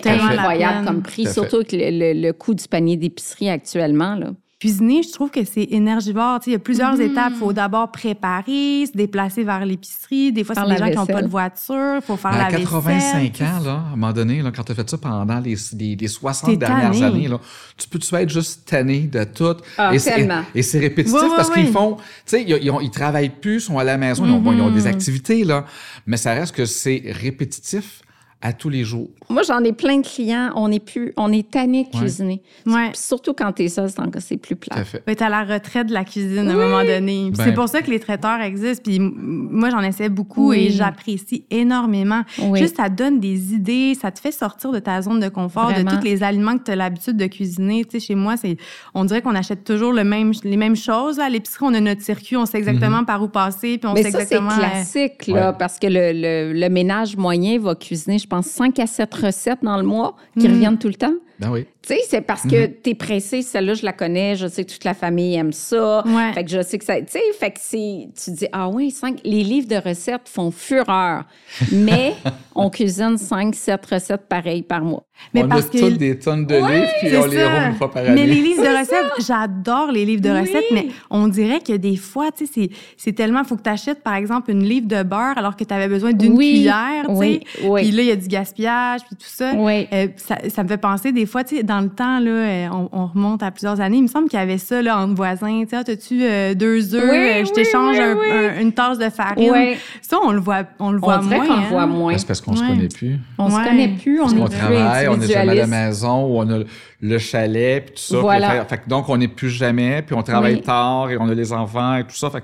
incroyable 0.07 0.87
comme 0.87 1.03
prix, 1.03 1.27
surtout 1.33 1.57
avec 1.57 1.73
le, 1.73 1.79
le- 1.91 2.21
le 2.21 2.33
coût 2.33 2.55
du 2.55 2.67
panier 2.69 2.97
d'épicerie 2.97 3.49
actuellement. 3.51 4.15
Là. 4.17 4.31
Cuisiner, 4.61 5.05
je 5.05 5.13
trouve 5.13 5.31
que 5.31 5.45
c'est 5.45 5.69
énergivore. 5.71 6.41
Tu 6.41 6.47
sais, 6.47 6.51
il 6.51 6.53
y 6.55 6.57
a 6.57 6.59
plusieurs 6.59 6.95
Mhm. 6.95 7.01
étapes. 7.03 7.33
Il 7.37 7.39
faut 7.39 7.53
d'abord 7.53 7.93
préparer, 7.93 8.87
se 8.87 8.91
déplacer 8.93 9.45
vers 9.45 9.65
l'épicerie. 9.65 10.33
Des 10.33 10.43
fois, 10.43 10.57
c'est 10.57 10.67
des 10.69 10.77
gens 10.77 10.91
qui 10.91 10.97
n'ont 10.97 11.07
pas 11.07 11.23
de 11.23 11.29
voiture. 11.29 11.95
Il 11.97 12.03
faut 12.05 12.17
faire 12.17 12.33
Mais 12.33 12.39
la 12.39 12.47
à 12.47 12.51
85 12.51 13.23
vaisselle. 13.39 13.47
ans, 13.47 13.61
là, 13.65 13.71
à 13.71 13.75
un 13.87 13.91
moment 13.91 14.13
donné, 14.13 14.43
là, 14.43 14.51
quand 14.51 14.65
tu 14.65 14.73
as 14.73 14.75
fait 14.75 14.91
ça 14.91 14.99
pendant 14.99 15.39
les, 15.39 15.55
les, 15.79 15.95
les 15.95 16.09
60 16.09 16.51
T'es 16.51 16.57
dernières 16.57 16.91
tanné. 16.91 17.05
années, 17.05 17.29
là, 17.29 17.39
tu 17.77 17.89
peux-tu 17.89 18.13
être 18.17 18.31
juste 18.31 18.69
tanné 18.69 19.03
de 19.03 19.23
tout? 19.23 19.55
Ah, 19.77 19.95
et 19.95 20.01
c'est- 20.01 20.13
tellement. 20.17 20.43
Et, 20.53 20.63
c'est 20.63 20.81
répétitif 20.81 21.21
Oui, 21.23 21.29
oui, 21.31 21.35
parce 21.37 21.51
oui. 21.51 21.63
qu'ils 21.63 21.73
font, 21.73 21.95
tu 21.95 22.03
sais, 22.27 22.43
ils, 22.43 22.59
ils, 22.61 22.71
ont- 22.73 22.81
ils 22.81 22.91
travaillent 22.91 23.29
plus, 23.31 23.57
ils 23.59 23.61
sont 23.61 23.79
à 23.79 23.85
la 23.85 23.97
maison, 23.97 24.27
ils, 24.27 24.33
ont, 24.33 24.41
bon, 24.41 24.53
ils 24.55 24.61
ont 24.61 24.71
des 24.73 24.81
Mhm. 24.81 24.87
activités, 24.89 25.45
là, 25.45 25.67
mais 26.05 26.17
ça 26.17 26.33
reste 26.35 26.53
que 26.57 26.65
c'est 26.65 27.01
répétitif 27.07 28.03
à 28.41 28.53
tous 28.53 28.68
les 28.68 28.84
jours. 28.84 29.09
Moi, 29.28 29.43
j'en 29.43 29.59
ai 29.64 29.72
plein 29.72 29.99
de 29.99 30.07
clients. 30.07 30.51
On 30.55 30.70
est 30.70 30.78
plus, 30.78 31.12
on 31.16 31.32
est 31.32 31.51
tanné 31.51 31.82
de 31.82 31.89
Ouais. 31.97 32.03
cuisiner. 32.03 32.41
Ouais. 32.66 32.91
Puis 32.91 32.99
surtout 33.01 33.32
quand 33.34 33.51
t'es 33.51 33.66
seul, 33.68 33.91
c'est 33.91 34.20
c'est 34.20 34.36
plus 34.36 34.55
Tout 34.57 34.68
plat. 34.70 34.78
à 34.80 34.84
fait. 34.84 35.01
peut 35.05 35.11
être 35.11 35.22
à 35.22 35.28
la 35.28 35.43
retraite 35.43 35.89
de 35.89 35.93
la 35.93 36.05
cuisine 36.05 36.49
à 36.49 36.53
un 36.53 36.55
moment 36.55 36.84
donné. 36.84 37.30
Puis 37.30 37.39
Ben- 37.39 37.45
c'est 37.45 37.53
pour 37.53 37.68
ça 37.68 37.82
que 37.82 37.91
les 37.91 37.99
traiteurs 37.99 38.41
existent. 38.41 38.82
Puis 38.84 39.01
moi, 39.01 39.70
j'en 39.70 39.80
essaie 39.80 40.09
beaucoup 40.09 40.51
Oui. 40.51 40.66
et 40.66 40.70
j'apprécie 40.70 41.45
énormément. 41.51 42.22
Oui. 42.41 42.61
Juste, 42.61 42.76
ça 42.76 42.89
donne 42.89 43.18
des 43.18 43.55
idées, 43.55 43.95
ça 44.01 44.12
te 44.12 44.20
fait 44.20 44.30
sortir 44.32 44.70
de 44.70 44.78
ta 44.78 45.03
zone 45.03 45.18
de 45.18 45.28
confort, 45.28 45.70
Vraiment. 45.70 45.91
de 45.91 45.97
tous 45.97 46.05
les 46.05 46.22
aliments 46.22 46.57
que 46.57 46.62
tu 46.64 46.70
as 46.70 46.76
l'habitude 46.76 47.16
de 47.16 47.26
cuisiner. 47.26 47.84
Tu 47.84 47.99
sais, 47.99 48.07
chez 48.07 48.14
moi, 48.14 48.36
c'est, 48.36 48.57
on 48.95 49.05
dirait 49.05 49.20
qu'on 49.20 49.34
achète 49.34 49.64
toujours 49.64 49.93
le 49.93 50.05
même, 50.05 50.32
les 50.45 50.57
mêmes 50.57 50.76
choses. 50.76 51.18
là. 51.18 51.24
À 51.24 51.28
l'épicerie, 51.28 51.66
on 51.68 51.74
a 51.74 51.80
notre 51.80 52.03
circuit, 52.03 52.36
on 52.36 52.47
sait 52.47 52.59
exactement 52.59 53.05
par 53.05 53.20
où 53.22 53.28
passer, 53.28 53.78
puis 53.78 53.89
on 53.91 53.95
Mais 53.95 54.05
sait 54.05 54.11
ça, 54.12 54.18
c'est 54.24 54.36
exactement. 54.36 54.53
euh, 54.53 54.59
classique, 54.70 55.26
là, 55.26 55.51
Ouais. 55.51 55.57
parce 55.59 55.78
que 55.80 55.89
le, 55.89 56.12
le- 56.14 56.53
le 56.59 56.68
ménage 56.68 57.16
moyen 57.16 57.59
va 57.59 57.74
cuisiner, 57.74 58.18
je 58.18 58.28
pense, 58.29 58.47
5 58.47 58.79
à 58.79 58.87
7 58.87 59.12
recettes 59.14 59.62
dans 59.62 59.76
le 59.76 59.83
mois 59.83 60.16
qui 60.39 60.49
Mm. 60.49 60.53
reviennent 60.53 60.79
tout 60.79 60.89
le 60.89 60.95
temps. 60.95 61.14
Ben 61.41 61.51
oui. 61.51 61.66
Tu 61.82 61.95
sais, 61.95 62.01
c'est 62.09 62.20
parce 62.20 62.43
que 62.43 62.66
t'es 62.66 62.95
pressé, 62.95 63.43
celle-là, 63.43 63.74
je 63.74 63.84
la 63.84 63.93
connais, 63.93 64.34
je 64.36 64.47
sais 64.47 64.64
que 64.64 64.72
toute 64.72 64.84
la 64.84 64.93
famille 64.93 65.36
aime 65.36 65.53
ça. 65.53 66.03
Ouais. 66.07 66.32
Fait 66.34 66.45
que 66.45 66.51
je 66.51 66.61
sais 66.62 66.76
que 66.78 66.84
ça. 66.84 67.01
Tu 67.01 67.07
sais, 67.09 67.20
fait 67.39 67.51
que 67.53 67.59
c'est. 67.62 68.09
Tu 68.22 68.30
dis, 68.32 68.47
ah 68.53 68.68
oui, 68.68 68.91
cinq. 68.91 69.20
Les 69.24 69.43
livres 69.45 69.68
de 69.68 69.76
recettes 69.76 70.28
font 70.28 70.51
fureur. 70.51 71.24
Mais 71.72 72.14
on 72.55 72.68
cuisine 72.70 73.16
5, 73.16 73.55
7 73.55 73.86
recettes 73.86 74.28
pareilles 74.28 74.62
par 74.64 74.82
mois. 74.82 75.05
Mais 75.32 75.45
on 75.45 75.49
parce 75.49 75.66
a 75.66 75.68
que- 75.70 75.78
toutes 75.78 75.97
des 75.99 76.18
tonnes 76.18 76.45
de 76.47 76.55
livres, 76.57 76.89
puis 77.01 77.16
on 77.16 77.26
les 77.26 77.45
roule 77.45 77.62
une 77.70 77.74
fois 77.74 77.91
par 77.91 78.03
Mais 78.05 78.11
année. 78.11 78.26
les 78.26 78.41
livres 78.41 78.62
de 78.62 78.68
recettes, 78.78 79.26
j'adore 79.26 79.91
les 79.91 80.05
livres 80.05 80.22
de 80.22 80.30
Oui. 80.30 80.41
recettes, 80.41 80.66
mais 80.72 80.89
on 81.11 81.26
dirait 81.28 81.61
que 81.61 81.72
des 81.72 81.97
fois, 81.97 82.30
tu 82.30 82.47
sais, 82.47 82.53
c'est- 82.55 82.70
c'est 82.97 83.12
tellement, 83.12 83.43
faut 83.45 83.57
que 83.57 83.62
tu 83.62 83.70
achètes, 83.70 84.03
par 84.03 84.14
exemple, 84.14 84.51
une 84.51 84.62
livre 84.64 84.86
de 84.86 85.03
beurre 85.03 85.36
alors 85.39 85.57
que 85.57 85.64
tu 85.64 85.72
avais 85.74 85.89
besoin 85.89 86.12
d'une 86.12 86.34
Oui. 86.36 86.53
cuillère, 86.55 87.05
tu 87.09 87.12
sais. 87.14 87.16
Oui, 87.16 87.41
oui. 87.64 87.82
Puis 87.82 87.91
là, 87.93 88.03
il 88.03 88.09
y 88.09 88.12
a 88.12 88.16
du 88.16 88.28
gaspillage, 88.28 89.01
puis 89.07 89.16
tout 89.16 89.26
ça. 89.28 89.53
Oui. 89.57 89.89
Euh, 89.93 90.09
ça, 90.16 90.36
ça 90.49 90.62
me 90.62 90.68
fait 90.68 90.76
penser 90.78 91.11
des 91.12 91.26
fois, 91.29 91.45
tu 91.45 91.57
sais, 91.59 91.62
dans 91.62 91.81
le 91.81 91.89
temps, 91.91 92.18
là, 92.18 92.31
euh, 92.31 92.68
on, 92.72 92.89
on 92.91 93.07
remonte 93.07 93.43
à 93.45 93.53
plusieurs 93.53 93.81
années, 93.81 93.99
il 93.99 94.03
me 94.03 94.09
semble 94.09 94.29
qu'il 94.29 94.39
y 94.39 94.43
avait 94.43 94.59
ça, 94.59 94.83
là, 94.83 94.99
entre 94.99 95.14
voisins, 95.14 95.61
tu 95.62 95.68
sais, 95.70 95.76
Ah, 95.76 95.85
t'as-tu 95.85 96.22
euh, 96.24 96.55
deux 96.55 96.95
œufs, 96.97 97.05
Oui, 97.09 97.16
Euh, 97.16 97.45
je 97.45 97.49
oui, 97.49 97.53
t'échange 97.53 97.97
oui, 97.97 98.03
un- 98.03 98.16
oui. 98.16 98.29
un- 98.31 98.61
une 98.62 98.72
tasse 98.72 98.99
de 98.99 99.09
farine? 99.11 99.51
Oui. 99.53 99.76
Ça, 100.03 100.16
on 100.24 100.33
le 100.33 100.41
voit, 100.41 100.64
on 100.81 100.91
le 100.91 100.99
voit 100.99 101.20
On 101.20 101.22
moins. 101.22 101.47
qu'on 101.47 101.53
le 101.55 101.59
hein? 101.61 101.64
voit 101.70 101.87
moins. 101.87 102.12
Ben, 102.12 102.18
c'est 102.18 102.26
parce 102.26 102.41
qu'on 102.41 102.57
se 102.57 102.62
connaît 102.66 102.89
plus. 102.89 103.18
On 103.39 103.49
se 103.51 103.57
connaît 103.64 103.89
plus, 103.89 104.20
on 104.20 104.24
Parce 104.24 104.33
est 104.35 104.45
plus 104.45 104.59
travaille, 104.59 105.09
on 105.09 105.16
n'est 105.16 105.26
jamais 105.29 105.53
à 105.53 105.55
la 105.55 105.66
maison, 105.66 106.24
ou 106.26 106.39
on 106.41 106.51
a 106.51 106.59
le 107.01 107.18
chalet, 107.18 107.85
puis 107.85 107.95
tout 107.95 108.01
ça. 108.14 108.18
Voilà. 108.20 108.64
fait- 108.64 108.89
donc, 108.89 109.09
on 109.09 109.16
n'est 109.18 109.29
plus 109.29 109.51
jamais, 109.51 110.03
puis 110.03 110.14
on 110.16 110.22
travaille 110.22 110.55
Oui. 110.57 110.62
tard, 110.62 111.11
et 111.11 111.16
on 111.20 111.29
a 111.29 111.35
les 111.35 111.53
enfants, 111.53 111.97
et 111.97 112.05
tout 112.05 112.16
ça. 112.16 112.31
Fait 112.31 112.43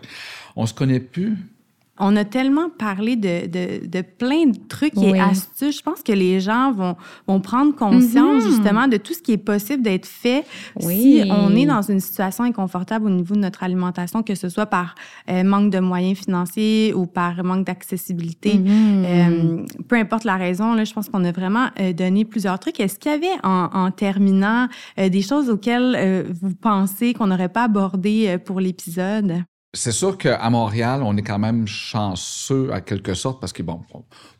on 0.56 0.66
se 0.66 0.74
connaît 0.74 1.00
plus. 1.00 1.36
On 2.00 2.16
a 2.16 2.24
tellement 2.24 2.70
parlé 2.76 3.14
de, 3.14 3.46
de, 3.46 3.86
de 3.86 4.02
plein 4.02 4.46
de 4.46 4.58
trucs 4.68 4.96
et 5.00 5.20
astuces. 5.20 5.78
Je 5.78 5.82
pense 5.82 6.02
que 6.02 6.10
les 6.12 6.40
gens 6.40 6.72
vont, 6.72 6.96
vont 7.28 7.40
prendre 7.40 7.74
conscience 7.74 8.42
Mhm. 8.44 8.50
justement 8.50 8.88
de 8.88 8.96
tout 8.96 9.14
ce 9.14 9.22
qui 9.22 9.30
est 9.32 9.36
possible 9.36 9.82
d'être 9.82 10.06
fait 10.06 10.44
Oui. 10.82 11.20
si 11.22 11.30
on 11.30 11.54
est 11.54 11.66
dans 11.66 11.82
une 11.82 12.00
situation 12.00 12.42
inconfortable 12.44 13.06
au 13.06 13.10
niveau 13.10 13.34
de 13.36 13.40
notre 13.40 13.62
alimentation, 13.62 14.24
que 14.24 14.34
ce 14.34 14.48
soit 14.48 14.66
par 14.66 14.96
euh, 15.30 15.44
manque 15.44 15.70
de 15.70 15.78
moyens 15.78 16.18
financiers 16.18 16.92
ou 16.94 17.06
par 17.06 17.44
manque 17.44 17.64
d'accessibilité. 17.66 18.54
Mhm. 18.54 19.04
Euh, 19.06 19.66
peu 19.86 19.96
importe 19.96 20.24
la 20.24 20.36
raison, 20.36 20.74
là, 20.74 20.82
je 20.84 20.92
pense 20.92 21.08
qu'on 21.08 21.24
a 21.24 21.30
vraiment 21.32 21.68
euh, 21.80 21.92
donné 21.92 22.24
plusieurs 22.24 22.58
trucs. 22.58 22.80
Est-ce 22.80 22.98
qu'il 22.98 23.12
y 23.12 23.14
avait, 23.14 23.26
en, 23.44 23.68
en 23.72 23.90
terminant, 23.92 24.66
des 24.98 25.22
choses 25.22 25.48
auxquelles 25.48 26.26
vous 26.42 26.54
pensez 26.54 27.14
qu'on 27.14 27.28
n'aurait 27.28 27.48
pas 27.48 27.64
abordé 27.64 28.36
pour 28.44 28.58
l'épisode? 28.60 29.44
C'est 29.74 29.92
sûr 29.92 30.16
qu'à 30.16 30.48
Montréal, 30.50 31.02
on 31.04 31.16
est 31.16 31.22
quand 31.22 31.38
même 31.38 31.66
chanceux 31.66 32.72
à 32.72 32.80
quelque 32.80 33.12
sorte 33.14 33.40
parce 33.40 33.52
que, 33.52 33.62
bon, 33.62 33.80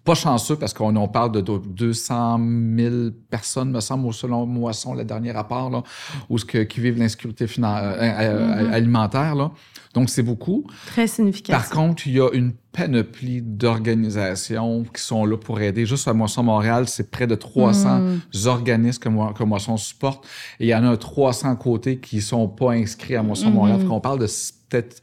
pas 0.05 0.15
chanceux 0.15 0.57
parce 0.57 0.73
qu'on 0.73 0.95
on 0.97 1.09
parle 1.09 1.33
de 1.33 1.41
do- 1.41 1.59
200 1.59 2.39
000 2.77 2.95
personnes, 3.31 3.71
me 3.71 3.81
semble, 3.81 4.13
selon 4.13 4.47
Moisson, 4.47 4.95
le 4.95 5.05
dernier 5.05 5.33
rapport, 5.33 5.71
là, 5.71 5.83
où 6.29 6.39
ce 6.39 6.45
que, 6.45 6.59
qui 6.59 6.81
vivent 6.81 6.99
l'insécurité 6.99 7.47
finan- 7.47 7.77
euh, 7.83 7.99
euh, 8.01 8.73
alimentaire. 8.73 9.35
Là. 9.35 9.51
Donc, 9.95 10.09
c'est 10.11 10.23
beaucoup. 10.23 10.65
Très 10.87 11.07
significatif. 11.07 11.53
Par 11.69 11.71
contre, 11.71 12.07
il 12.07 12.15
y 12.15 12.21
a 12.21 12.29
une 12.33 12.53
panoplie 12.73 13.41
d'organisations 13.43 14.85
qui 14.95 15.03
sont 15.03 15.25
là 15.25 15.37
pour 15.37 15.61
aider. 15.61 15.87
Juste 15.87 16.09
à 16.09 16.13
Moisson 16.13 16.43
Montréal, 16.43 16.89
c'est 16.89 17.11
près 17.11 17.27
de 17.27 17.35
300 17.35 18.01
organismes 18.47 19.01
que, 19.01 19.09
Mo- 19.09 19.33
que 19.33 19.45
Moisson 19.45 19.77
supporte. 19.77 20.25
Et 20.61 20.67
il 20.67 20.69
y 20.69 20.75
en 20.75 20.85
a 20.85 20.97
300 20.97 21.57
côtés 21.57 21.99
qui 21.99 22.21
sont 22.21 22.49
pas 22.49 22.73
inscrits 22.73 23.17
à 23.17 23.23
Moisson 23.23 23.51
Montréal. 23.51 23.81
Fait 23.81 23.87
qu'on 23.87 24.01
parle 24.01 24.19
de 24.19 24.27
peut-être 24.69 25.01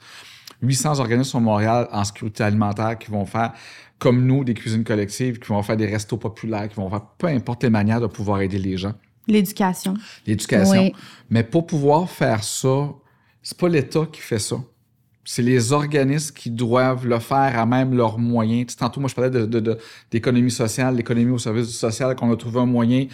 800 0.62 1.00
organismes 1.00 1.38
à 1.38 1.40
Montréal 1.40 1.88
en 1.92 2.04
sécurité 2.04 2.44
alimentaire 2.44 2.98
qui 2.98 3.10
vont 3.12 3.26
faire 3.26 3.54
comme 4.00 4.26
nous, 4.26 4.44
des 4.44 4.54
cuisines 4.56 4.84
collectives, 4.84 5.40
qui 5.40 5.48
vont 5.50 5.62
faire 5.62 5.78
des 5.78 5.86
restos 5.86 6.18
populaires, 6.18 6.68
qui 6.70 6.76
vont 6.76 6.90
faire 6.90 7.02
peu 7.18 7.28
importe 7.28 7.64
les 7.64 7.70
manières 7.70 8.02
de 8.02 8.08
pouvoir 8.08 8.42
aider 8.42 8.58
les 8.58 8.76
gens. 8.78 8.94
L'éducation. 9.28 9.94
L'éducation. 10.26 10.82
Oui. 10.86 10.94
Mais 11.30 11.44
pour 11.44 11.68
pouvoir 11.68 12.10
faire 12.10 12.44
ça, 12.44 12.90
c'est 13.44 13.58
pas 13.58 13.70
l'État 13.70 14.08
qui 14.12 14.22
fait 14.22 14.40
ça. 14.40 14.56
C'est 15.24 15.44
les 15.44 15.72
organismes 15.72 16.34
qui 16.34 16.50
doivent 16.50 17.06
le 17.06 17.20
faire 17.20 17.60
à 17.60 17.66
même 17.68 17.96
leurs 17.96 18.18
moyens. 18.18 18.66
Tu 18.68 18.72
sais, 18.74 18.80
tantôt, 18.80 19.00
moi, 19.00 19.08
je 19.08 19.14
parlais 19.14 19.30
de, 19.30 19.46
de- 19.46 19.60
de- 19.60 19.78
d'économie 20.10 20.50
sociale, 20.50 20.96
l'économie 20.96 21.30
au 21.32 21.38
service 21.38 21.68
du 21.68 21.74
social, 21.74 22.16
qu'on 22.16 22.32
a 22.32 22.36
trouvé 22.36 22.60
un 22.60 22.66
moyen 22.66 23.06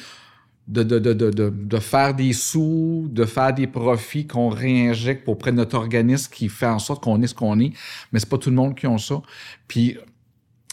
de, 0.68 0.84
de, 0.84 0.99
de, 0.99 1.13
de, 1.13 1.30
de, 1.30 1.49
de 1.49 1.78
faire 1.78 2.13
des 2.13 2.34
sous, 2.34 3.07
de 3.09 3.26
faire 3.26 3.53
des 3.53 3.68
profits 3.68 4.28
qu'on 4.28 4.49
réinjecte 4.49 5.24
pour 5.24 5.38
près 5.38 5.51
de 5.51 5.57
notre 5.57 5.78
organisme 5.78 6.32
qui 6.34 6.49
fait 6.49 6.68
en 6.68 6.80
sorte 6.80 7.03
qu'on 7.03 7.22
est 7.22 7.28
ce 7.28 7.36
qu'on 7.36 7.59
est. 7.59 7.72
Mais 8.11 8.20
c'est 8.20 8.30
pas 8.30 8.38
tout 8.38 8.49
le 8.49 8.55
monde 8.55 8.76
qui 8.76 8.88
ont 8.88 8.97
ça. 8.97 9.22
Puis 9.68 9.97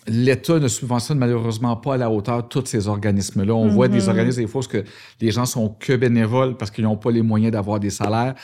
l'État 0.07 0.59
ne 0.59 0.68
subventionne 0.68 1.18
malheureusement 1.18 1.76
pas 1.76 1.95
à 1.95 1.97
la 1.97 2.11
hauteur 2.11 2.42
de 2.42 2.49
tous 2.49 2.66
ces 2.66 2.88
organismes-là. 2.88 3.55
On 3.55 3.68
voit 3.68 3.88
des 3.88 4.09
organismes 4.09 4.42
des 4.42 4.47
fois 4.47 4.62
que 4.62 4.84
les 5.20 5.30
gens 5.30 5.47
sont 5.47 5.70
que 5.78 5.95
bénévoles 5.95 6.57
parce 6.57 6.70
qu'ils 6.70 6.84
n'ont 6.84 6.97
pas 6.97 7.11
les 7.11 7.22
moyens 7.22 7.53
d'avoir 7.53 7.80
des 7.80 7.90
salaires. 7.90 8.34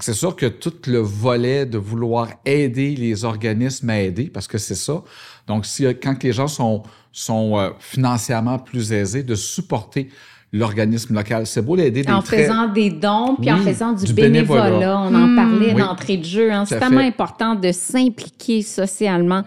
C'est 0.00 0.12
sûr 0.12 0.36
que 0.36 0.46
tout 0.46 0.74
le 0.86 0.98
volet 0.98 1.64
de 1.64 1.78
vouloir 1.78 2.28
aider 2.44 2.94
les 2.96 3.24
organismes 3.24 3.88
à 3.90 4.00
aider, 4.00 4.24
parce 4.24 4.46
que 4.46 4.58
c'est 4.58 4.74
ça. 4.74 5.02
Donc, 5.46 5.64
si, 5.64 5.84
quand 6.02 6.22
les 6.22 6.32
gens 6.32 6.48
sont, 6.48 6.82
sont 7.12 7.58
euh, 7.58 7.70
financièrement 7.78 8.58
plus 8.58 8.92
aisés, 8.92 9.22
de 9.22 9.34
supporter 9.34 10.10
l'organisme 10.52 11.14
local. 11.14 11.46
C'est 11.46 11.62
beau 11.62 11.76
d'aider 11.76 12.02
des 12.02 12.12
En 12.12 12.22
très- 12.22 12.44
faisant 12.44 12.68
des 12.68 12.90
dons, 12.90 13.36
puis 13.40 13.50
en 13.52 13.58
faisant 13.58 13.92
du, 13.92 14.04
du 14.06 14.12
bénévolat. 14.14 14.64
bénévolat. 14.70 15.00
On 15.00 15.14
en 15.14 15.26
Hmm. 15.26 15.36
parlait 15.36 15.74
Oui. 15.74 15.80
d'entrée 15.80 16.16
de 16.16 16.24
jeu. 16.24 16.52
hein. 16.52 16.64
C'est 16.64 16.78
tellement 16.78 17.00
fait. 17.00 17.06
important 17.06 17.54
de 17.54 17.72
s'impliquer 17.72 18.62
socialement. 18.62 19.42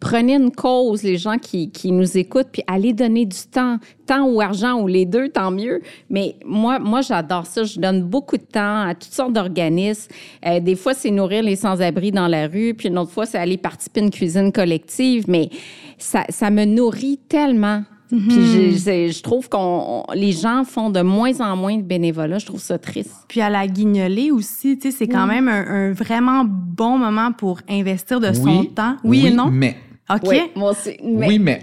Prenez 0.00 0.34
une 0.36 0.52
cause, 0.52 1.02
les 1.02 1.18
gens 1.18 1.38
qui, 1.38 1.72
qui 1.72 1.90
nous 1.90 2.16
écoutent, 2.16 2.46
puis 2.52 2.62
allez 2.68 2.92
donner 2.92 3.26
du 3.26 3.36
temps, 3.50 3.78
temps 4.06 4.28
ou 4.28 4.40
argent, 4.40 4.80
ou 4.80 4.86
les 4.86 5.04
deux, 5.04 5.28
tant 5.28 5.50
mieux. 5.50 5.80
Mais 6.08 6.36
moi, 6.46 6.78
moi 6.78 7.00
j'adore 7.00 7.46
ça. 7.46 7.64
Je 7.64 7.80
donne 7.80 8.04
beaucoup 8.04 8.36
de 8.36 8.42
temps 8.44 8.82
à 8.86 8.94
toutes 8.94 9.12
sortes 9.12 9.32
d'organismes. 9.32 10.08
Euh, 10.46 10.60
des 10.60 10.76
fois, 10.76 10.94
c'est 10.94 11.10
nourrir 11.10 11.42
les 11.42 11.56
sans-abri 11.56 12.12
dans 12.12 12.28
la 12.28 12.46
rue, 12.46 12.74
puis 12.74 12.86
une 12.88 12.96
autre 12.98 13.10
fois, 13.10 13.26
c'est 13.26 13.38
aller 13.38 13.56
participer 13.56 13.98
à 14.00 14.04
une 14.04 14.10
cuisine 14.10 14.52
collective. 14.52 15.24
Mais 15.26 15.50
ça, 15.98 16.22
ça 16.28 16.48
me 16.50 16.64
nourrit 16.64 17.18
tellement. 17.28 17.82
Puis 18.10 18.78
c'est- 18.78 19.10
je 19.12 19.22
trouve 19.22 19.48
qu'on 19.48 20.04
on- 20.08 20.12
les 20.14 20.32
gens 20.32 20.64
font 20.64 20.88
de 20.90 21.00
moins 21.02 21.38
en 21.40 21.56
moins 21.56 21.76
de 21.76 21.82
bénévolat. 21.82 22.38
Je 22.38 22.46
trouve 22.46 22.60
ça 22.60 22.78
triste. 22.78 23.12
Puis 23.28 23.40
à 23.40 23.50
la 23.50 23.66
guignolée 23.66 24.30
aussi, 24.30 24.78
tu 24.78 24.90
sais, 24.90 24.96
c'est 24.96 25.08
quand 25.08 25.26
même 25.26 25.48
un, 25.48 25.66
un 25.88 25.92
vraiment 25.92 26.44
bon 26.46 26.98
moment 26.98 27.32
pour 27.32 27.60
investir 27.68 28.18
de 28.20 28.32
son 28.32 28.64
temps. 28.64 28.96
Oui, 29.04 29.26
et 29.26 29.30
non? 29.30 29.50
mais 29.50 29.76
OK. 30.10 30.20
Oui, 30.26 30.40
moi 30.56 30.70
aussi. 30.70 30.96
Mais- 31.04 31.28
Oui, 31.28 31.38
mais 31.38 31.60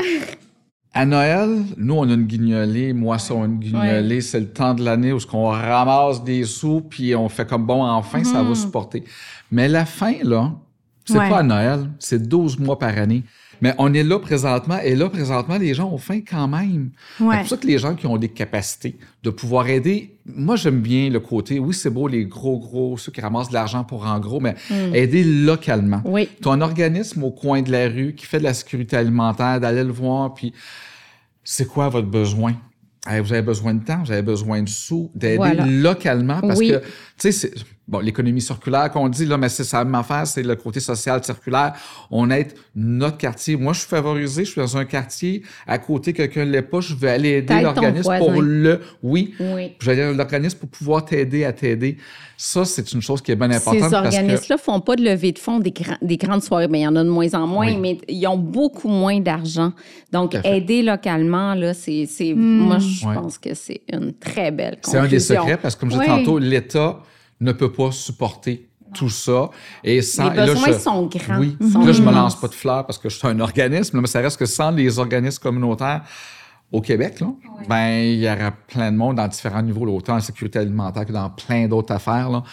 à 0.94 1.06
Noël, 1.06 1.64
nous, 1.78 1.96
on 1.96 2.10
a 2.10 2.14
une 2.14 2.24
guignolée. 2.26 2.94
Moi, 2.94 3.18
ça, 3.18 3.34
une 3.34 3.58
guignolée, 3.60 4.22
c'est 4.22 4.40
le 4.40 4.50
temps 4.50 4.74
de 4.74 4.84
l'année 4.84 5.12
où 5.14 5.18
on 5.34 5.48
ramasse 5.48 6.24
des 6.24 6.44
sous, 6.46 6.82
puis 6.82 7.16
on 7.16 7.28
fait 7.28 7.46
comme 7.48 7.66
bon, 7.66 7.84
enfin, 7.84 8.24
ça 8.24 8.44
va 8.44 8.56
supporter. 8.56 9.04
Mais 9.52 9.68
la 9.68 9.86
fin, 9.86 10.14
là, 10.24 10.52
c'est 11.06 11.18
pas 11.30 11.40
à 11.40 11.44
Noël, 11.44 11.90
c'est 12.00 12.28
12 12.28 12.58
mois 12.60 12.80
par 12.80 12.98
année. 12.98 13.24
Mais 13.62 13.74
on 13.78 13.94
est 13.94 14.04
là 14.04 14.20
présentement, 14.20 14.78
et 14.84 14.96
là, 14.96 15.10
présentement, 15.10 15.58
les 15.58 15.74
gens 15.74 15.90
ont 15.92 15.98
faim 15.98 16.20
quand 16.30 16.48
même. 16.48 16.90
Ouais. 17.20 17.36
C'est 17.36 17.40
pour 17.42 17.50
ça 17.50 17.58
que 17.58 17.68
les 17.68 17.78
gens 17.78 17.96
qui 17.96 18.08
ont 18.08 18.18
des 18.18 18.30
capacités 18.30 18.98
de 19.24 19.30
pouvoir 19.30 19.68
aider, 19.70 20.16
moi, 20.26 20.56
j'aime 20.56 20.82
bien 20.82 21.10
le 21.10 21.20
côté, 21.20 21.60
oui, 21.60 21.74
c'est 21.74 21.90
beau, 21.90 22.08
les 22.08 22.26
gros, 22.26 22.58
gros, 22.60 22.98
ceux 22.98 23.12
qui 23.12 23.22
ramassent 23.22 23.50
de 23.50 23.54
l'argent 23.54 23.84
pour 23.84 24.06
en 24.06 24.20
gros, 24.20 24.40
mais 24.40 24.56
aider 24.94 25.24
localement. 25.24 26.02
Oui. 26.06 26.30
Tu 26.42 26.48
as 26.48 26.52
un 26.52 26.62
organisme 26.62 27.24
au 27.24 27.32
coin 27.32 27.62
de 27.62 27.72
la 27.72 27.88
rue 27.88 28.14
qui 28.16 28.26
fait 28.26 28.40
de 28.40 28.44
la 28.44 28.54
sécurité 28.54 28.98
alimentaire, 28.98 29.60
d'aller 29.60 29.84
le 29.84 29.92
voir, 29.92 30.34
puis 30.34 30.54
c'est 31.44 31.68
quoi 31.68 31.90
votre 31.90 32.08
besoin? 32.08 32.54
Vous 33.08 33.32
avez 33.34 33.44
besoin 33.44 33.76
de 33.76 33.84
temps, 33.84 34.02
vous 34.04 34.12
avez 34.12 34.24
besoin 34.24 34.64
de 34.64 34.70
sous, 34.70 35.12
d'aider 35.14 35.38
Voilà. 35.38 35.64
localement 35.68 36.42
parce 36.42 36.58
Oui. 36.58 36.70
que, 36.70 36.82
tu 37.20 37.32
sais, 37.32 37.52
bon, 37.88 38.00
l'économie 38.00 38.42
circulaire 38.42 38.90
qu'on 38.92 39.10
dit, 39.10 39.26
là, 39.26 39.38
mais 39.38 39.50
c'est 39.50 39.64
ça 39.64 39.84
même 39.84 39.96
affaire, 39.96 40.26
c'est 40.26 40.44
le 40.44 40.56
côté 40.56 40.80
social 40.80 41.24
circulaire. 41.24 41.74
On 42.12 42.30
aide 42.32 42.54
notre 42.76 43.18
quartier. 43.18 43.56
Moi, 43.56 43.74
je 43.74 43.80
suis 43.80 43.88
favorisé, 43.88 44.46
je 44.46 44.52
suis 44.52 44.62
dans 44.62 44.78
un 44.78 44.86
quartier, 44.86 45.44
à 45.68 45.78
côté, 45.78 46.14
quelqu'un 46.14 46.46
ne 46.46 46.52
l'est 46.52 46.62
pas, 46.62 46.80
je 46.82 46.96
vais 46.96 47.10
aller 47.12 47.30
aider 47.38 47.62
l'organisme 47.62 48.18
pour 48.18 48.42
le, 48.42 48.82
oui, 49.04 49.34
Oui. 49.40 49.74
je 49.80 49.86
vais 49.86 49.92
aller 49.94 50.02
à 50.02 50.12
l'organisme 50.14 50.58
pour 50.60 50.70
pouvoir 50.70 51.06
t'aider 51.06 51.46
à 51.46 51.54
t'aider. 51.54 51.98
Ça, 52.38 52.66
c'est 52.66 52.92
une 52.92 53.02
chose 53.02 53.22
qui 53.22 53.32
est 53.32 53.36
bien 53.38 53.50
importante 53.50 53.76
Ces 53.76 53.80
parce 53.92 53.92
que 53.92 54.08
organismes-là 54.08 54.58
font 54.58 54.82
pas 54.82 54.96
de 54.98 55.04
levée 55.04 55.32
de 55.32 55.40
fonds 55.40 55.60
des, 55.60 55.70
gra- 55.72 55.98
des 56.02 56.18
grandes 56.18 56.44
soirées. 56.44 56.68
mais 56.68 56.80
il 56.80 56.84
y 56.84 56.88
en 56.88 56.96
a 56.98 57.04
de 57.04 57.10
moins 57.10 57.34
en 57.34 57.48
moins, 57.48 57.68
Oui. 57.68 57.78
mais 57.78 57.98
ils 58.10 58.28
ont 58.28 58.38
beaucoup 58.38 58.90
moins 58.90 59.20
d'argent. 59.22 59.72
Donc, 60.12 60.36
aider 60.44 60.82
localement, 60.82 61.54
là, 61.56 61.74
c'est, 61.74 62.06
c'est, 62.08 62.34
moi, 62.34 62.80
je 62.80 63.06
pense 63.06 63.38
que 63.38 63.54
c'est 63.54 63.82
une 63.94 64.14
très 64.14 64.52
belle 64.52 64.80
C'est 64.82 64.98
un 64.98 65.04
des 65.04 65.18
conclusion. 65.18 65.36
secrets 65.42 65.58
parce 65.58 65.76
que, 65.76 65.80
comme 65.82 65.92
je 65.92 65.96
disais 65.98 66.08
tantôt, 66.08 66.40
l'État 66.40 67.00
ne 67.40 67.52
peut 67.52 67.72
pas 67.72 67.92
supporter 67.92 68.70
tout 68.94 69.10
ça. 69.10 69.50
Et 69.84 70.02
sans, 70.02 70.30
Les 70.30 70.34
et 70.34 70.38
là, 70.38 70.46
besoins 70.54 70.68
je- 70.72 70.78
sont 70.80 71.06
grands. 71.08 71.38
Oui. 71.40 71.58
Ils 71.60 71.72
sont 71.72 71.84
Là, 71.86 71.92
je 71.92 72.02
me 72.02 72.12
lance 72.12 72.40
pas 72.40 72.48
de 72.48 72.54
fleurs 72.54 72.86
parce 72.86 72.98
que 72.98 73.10
je 73.10 73.18
suis 73.18 73.28
un 73.28 73.40
organisme, 73.42 74.00
mais 74.00 74.08
ça 74.08 74.20
reste 74.22 74.38
que 74.38 74.46
sans 74.46 74.72
les 74.72 75.00
organismes 75.00 75.42
communautaires 75.42 76.02
au 76.72 76.82
Québec, 76.82 77.20
là, 77.22 77.28
ben, 77.70 77.90
il 78.04 78.20
y 78.20 78.28
aura 78.30 78.52
plein 78.52 78.92
de 78.92 78.98
monde 78.98 79.16
dans 79.16 79.28
différents 79.28 79.62
niveaux, 79.62 79.86
là, 79.86 79.92
autant 79.94 80.16
en 80.16 80.20
sécurité 80.20 80.60
alimentaire 80.60 81.06
que 81.06 81.12
dans 81.14 81.30
plein 81.30 81.68
d'autres 81.68 81.94
affaires. 81.94 82.30
Là, 82.30 82.44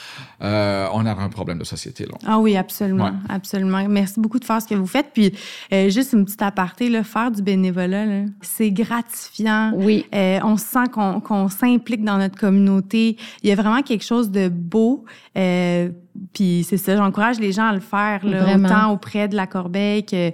Euh, 0.45 0.89
on 0.93 1.07
aura 1.07 1.23
un 1.23 1.29
problème 1.29 1.59
de 1.59 1.65
société. 1.65 2.05
Là. 2.05 2.15
Ah 2.27 2.41
oui, 2.41 2.57
absolument, 2.57 3.05
Ouais. 3.05 3.11
absolument. 3.29 3.87
Merci 3.89 4.19
beaucoup 4.19 4.41
de 4.41 4.45
faire 4.45 4.61
ce 4.61 4.67
que 4.67 4.75
vous 4.75 4.89
faites. 4.89 5.11
Puis, 5.15 5.33
euh, 5.73 5.89
juste 5.89 6.15
une 6.15 6.25
petite 6.25 6.43
aparté, 6.43 6.89
là, 6.89 7.05
faire 7.05 7.31
du 7.31 7.43
bénévolat, 7.43 8.05
là, 8.07 8.25
c'est 8.41 8.73
gratifiant. 8.73 9.71
Oui. 9.77 10.05
Euh, 10.13 10.41
on 10.43 10.57
sent 10.57 10.89
qu'on 10.93 11.21
qu'on 11.21 11.49
s'implique 11.49 12.03
dans 12.05 12.19
notre 12.19 12.37
communauté. 12.37 13.17
Il 13.45 13.51
y 13.51 13.53
a 13.53 13.55
vraiment 13.55 13.83
quelque 13.83 14.05
chose 14.05 14.33
de 14.33 14.49
beau. 14.49 15.05
Euh, 15.37 15.89
puis 16.35 16.65
c'est 16.69 16.77
ça, 16.77 16.97
j'encourage 16.97 17.41
les 17.41 17.53
gens 17.53 17.67
à 17.67 17.73
le 17.73 17.81
faire, 17.81 18.25
là, 18.25 18.43
Vraiment. 18.43 18.69
autant 18.69 18.93
auprès 18.93 19.29
de 19.29 19.37
la 19.37 19.47
corbeille 19.47 20.05
que 20.05 20.31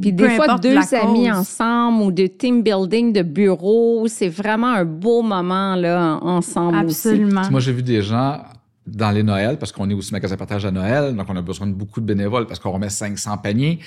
Puis 0.00 0.12
des 0.12 0.28
fois, 0.30 0.58
deux 0.58 0.76
amis 0.94 1.28
cause. 1.28 1.38
ensemble 1.38 2.02
ou 2.02 2.12
de 2.12 2.26
team 2.26 2.62
building 2.62 3.12
de 3.12 3.22
bureau, 3.22 4.06
c'est 4.06 4.28
vraiment 4.28 4.68
un 4.68 4.84
beau 4.84 5.22
moment 5.22 5.76
là, 5.76 6.18
ensemble 6.20 6.86
aussi. 6.86 7.08
Absolument. 7.08 7.42
Moi, 7.50 7.60
j'ai 7.60 7.72
vu 7.72 7.82
des 7.82 8.02
gens 8.02 8.38
dans 8.86 9.10
les 9.10 9.22
Noëls, 9.22 9.58
parce 9.58 9.72
qu'on 9.72 9.88
est 9.90 9.94
aussi 9.94 10.12
magasin 10.12 10.36
partage 10.36 10.64
à 10.64 10.70
Noël, 10.70 11.14
donc 11.14 11.26
on 11.28 11.36
a 11.36 11.42
besoin 11.42 11.66
de 11.66 11.72
beaucoup 11.72 12.00
de 12.00 12.06
bénévoles 12.06 12.46
parce 12.46 12.58
qu'on 12.58 12.70
remet 12.70 12.88
500 12.88 13.36
paniers, 13.38 13.78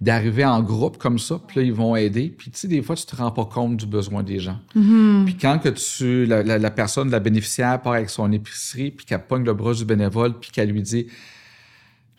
d'arriver 0.00 0.44
en 0.44 0.62
groupe 0.62 0.96
comme 0.98 1.18
ça, 1.18 1.40
puis 1.44 1.58
là, 1.58 1.66
ils 1.66 1.72
vont 1.72 1.96
aider. 1.96 2.28
Puis, 2.36 2.50
tu 2.52 2.58
sais, 2.58 2.68
des 2.68 2.82
fois, 2.82 2.94
tu 2.94 3.04
te 3.04 3.16
rends 3.16 3.32
pas 3.32 3.44
compte 3.46 3.76
du 3.76 3.86
besoin 3.86 4.22
des 4.22 4.38
gens. 4.38 4.58
Mhm. 4.76 5.24
Puis 5.26 5.36
quand 5.36 5.58
que 5.58 5.68
tu, 5.70 6.24
la, 6.24 6.42
la- 6.44 6.58
la 6.58 6.70
personne, 6.70 7.10
la 7.10 7.18
bénéficiaire, 7.18 7.80
part 7.82 7.94
avec 7.94 8.08
son 8.08 8.30
épicerie, 8.30 8.92
puis 8.92 9.04
qu'elle 9.06 9.26
pogne 9.26 9.44
le 9.44 9.54
bras 9.54 9.74
du 9.74 9.84
bénévole, 9.84 10.38
puis 10.38 10.50
qu'elle 10.52 10.70
lui 10.70 10.82
dit 10.82 11.06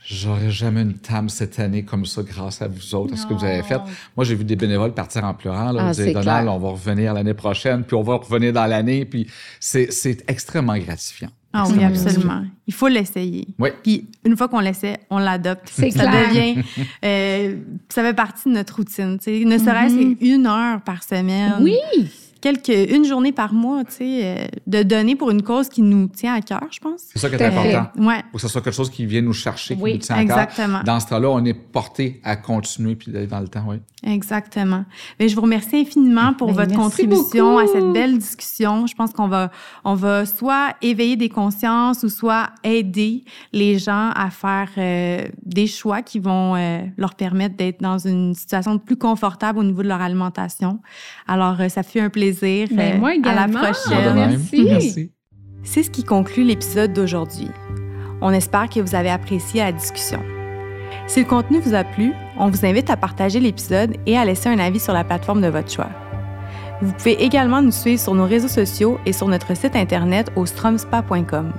J'aurais 0.05 0.49
jamais 0.49 0.81
une 0.81 0.97
table 0.97 1.29
cette 1.29 1.59
année 1.59 1.83
comme 1.83 2.05
ça 2.05 2.23
grâce 2.23 2.61
à 2.61 2.67
vous 2.67 2.95
autres, 2.95 3.13
à 3.13 3.17
ce 3.17 3.27
que 3.27 3.33
vous 3.33 3.43
avez 3.43 3.61
fait. 3.63 3.79
Moi, 4.15 4.23
j'ai 4.25 4.33
vu 4.33 4.43
des 4.45 4.55
bénévoles 4.55 4.93
partir 4.93 5.23
en 5.25 5.33
pleurant. 5.33 5.71
Là, 5.71 5.87
Ah, 5.87 5.91
disaient, 5.91 6.13
Donald, 6.13 6.45
clair. 6.45 6.53
on 6.55 6.57
va 6.57 6.69
revenir 6.69 7.13
l'année 7.13 7.33
prochaine, 7.33 7.83
puis 7.83 7.95
on 7.95 8.01
va 8.01 8.15
revenir 8.15 8.53
dans 8.53 8.65
l'année. 8.65 9.05
Puis 9.05 9.27
c'est 9.59 9.91
c'est 9.91 10.23
extrêmement 10.29 10.77
gratifiant. 10.77 11.29
Ah 11.51 11.65
oui, 11.69 11.83
absolument. 11.83 12.43
Il 12.67 12.73
faut 12.73 12.87
l'essayer. 12.87 13.47
Oui. 13.57 13.69
Puis 13.81 14.05
une 14.23 14.37
fois 14.37 14.47
qu'on 14.47 14.59
l'essaie, 14.59 14.99
on 15.09 15.17
l'adopte. 15.17 15.69
C'est 15.71 15.89
ça 15.89 16.05
clair. 16.05 16.29
devient, 16.29 16.61
euh, 17.05 17.55
ça 17.89 18.03
fait 18.03 18.13
partie 18.13 18.49
de 18.49 18.53
notre 18.53 18.75
routine. 18.75 19.17
tu 19.17 19.23
sais. 19.39 19.45
Ne 19.45 19.57
serait-ce 19.57 20.13
qu'une 20.15 20.45
heure 20.45 20.81
par 20.81 21.01
semaine. 21.03 21.55
Oui, 21.61 21.77
Quelques, 22.41 22.69
une 22.69 23.03
journée 23.05 23.31
par 23.31 23.53
mois, 23.53 23.83
tu 23.83 23.91
sais, 23.93 24.21
euh, 24.23 24.47
de 24.65 24.83
donner 24.83 25.15
pour 25.15 25.29
une 25.29 25.41
cause 25.41 25.67
qui 25.67 25.81
nous 25.81 26.07
tient 26.07 26.33
à 26.33 26.41
cœur, 26.41 26.61
je 26.71 26.79
pense. 26.79 27.01
C'est 27.13 27.19
ça 27.19 27.29
qui 27.29 27.35
est 27.35 27.43
important. 27.45 27.91
Ouais, 28.07 28.17
Faut 28.31 28.37
que 28.37 28.41
ce 28.41 28.47
soit 28.47 28.61
quelque 28.61 28.73
chose 28.75 28.89
qui 28.89 29.05
vient 29.05 29.21
nous 29.21 29.33
chercher, 29.33 29.75
qui 29.75 29.81
Oui, 29.81 29.93
nous 29.93 29.99
tient 29.99 30.15
à 30.15 30.21
exactement. 30.21 30.75
cœur. 30.77 30.83
Dans 30.85 30.99
ce 31.01 31.07
temps-là, 31.07 31.29
on 31.29 31.43
est 31.43 31.53
porté 31.53 32.21
à 32.23 32.37
continuer 32.37 32.95
puis 32.95 33.11
d'aller 33.11 33.27
dans 33.27 33.41
le 33.41 33.49
temps, 33.49 33.65
oui. 33.67 33.77
exactement. 34.03 34.85
Mais 35.19 35.27
je 35.27 35.35
vous 35.35 35.41
remercie 35.41 35.75
infiniment 35.77 36.33
pour 36.33 36.53
Ben, 36.53 36.63
votre 36.65 36.75
contribution 36.75 37.57
à 37.57 37.67
cette 37.67 37.91
belle 37.91 38.17
discussion. 38.17 38.87
Je 38.87 38.95
pense 38.95 39.11
qu'on 39.11 39.27
va, 39.27 39.51
on 39.83 39.95
va 39.95 40.25
soit 40.25 40.75
éveiller 40.81 41.17
des 41.17 41.29
consciences 41.29 42.03
ou 42.03 42.09
soit 42.09 42.49
aider 42.63 43.25
les 43.51 43.79
gens 43.79 44.11
à 44.15 44.29
faire 44.29 44.69
euh, 44.77 45.27
des 45.45 45.67
choix 45.67 46.01
qui 46.01 46.19
vont 46.19 46.55
euh, 46.55 46.79
leur 46.97 47.15
permettre 47.15 47.57
d'être 47.57 47.81
dans 47.81 47.97
une 47.97 48.33
situation 48.33 48.77
plus 48.77 48.95
confortable 48.95 49.59
au 49.59 49.63
niveau 49.63 49.83
de 49.83 49.89
leur 49.89 49.99
alimentation. 50.01 50.79
Alors, 51.27 51.59
euh, 51.59 51.67
ça 51.67 51.83
fait 51.83 51.99
un 51.99 52.09
plaisir. 52.09 52.28
Ben, 52.75 52.95
euh, 52.95 52.99
moi 52.99 53.09
à 53.09 53.13
la 53.13 53.45
également. 53.45 53.59
prochaine. 53.59 54.15
Merci. 54.15 54.63
Merci. 54.63 55.11
C'est 55.63 55.83
ce 55.83 55.89
qui 55.89 56.03
conclut 56.03 56.43
l'épisode 56.43 56.93
d'aujourd'hui. 56.93 57.49
On 58.21 58.31
espère 58.31 58.69
que 58.69 58.79
vous 58.79 58.95
avez 58.95 59.09
apprécié 59.09 59.61
la 59.61 59.71
discussion. 59.71 60.21
Si 61.07 61.19
le 61.21 61.25
contenu 61.25 61.59
vous 61.59 61.73
a 61.73 61.83
plu, 61.83 62.13
on 62.37 62.49
vous 62.49 62.65
invite 62.65 62.89
à 62.89 62.97
partager 62.97 63.39
l'épisode 63.39 63.95
et 64.05 64.17
à 64.17 64.25
laisser 64.25 64.49
un 64.49 64.59
avis 64.59 64.79
sur 64.79 64.93
la 64.93 65.03
plateforme 65.03 65.41
de 65.41 65.47
votre 65.47 65.71
choix. 65.71 65.89
Vous 66.81 66.93
pouvez 66.93 67.21
également 67.23 67.61
nous 67.61 67.71
suivre 67.71 67.99
sur 67.99 68.15
nos 68.15 68.25
réseaux 68.25 68.47
sociaux 68.47 68.99
et 69.05 69.13
sur 69.13 69.27
notre 69.27 69.55
site 69.55 69.75
internet 69.75 70.31
au 70.35 70.45
stromspa.com. 70.45 71.51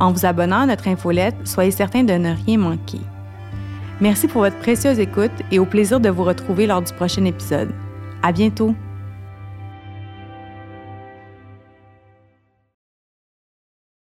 En 0.00 0.12
vous 0.12 0.26
abonnant 0.26 0.60
à 0.60 0.66
notre 0.66 0.88
infolette, 0.88 1.36
soyez 1.44 1.70
certain 1.70 2.04
de 2.04 2.12
ne 2.14 2.34
rien 2.46 2.58
manquer. 2.58 3.00
Merci 4.00 4.28
pour 4.28 4.42
votre 4.42 4.58
précieuse 4.58 4.98
écoute 4.98 5.30
et 5.50 5.58
au 5.58 5.66
plaisir 5.66 6.00
de 6.00 6.08
vous 6.08 6.24
retrouver 6.24 6.66
lors 6.66 6.82
du 6.82 6.92
prochain 6.92 7.24
épisode. 7.24 7.70
À 8.22 8.32
bientôt! 8.32 8.74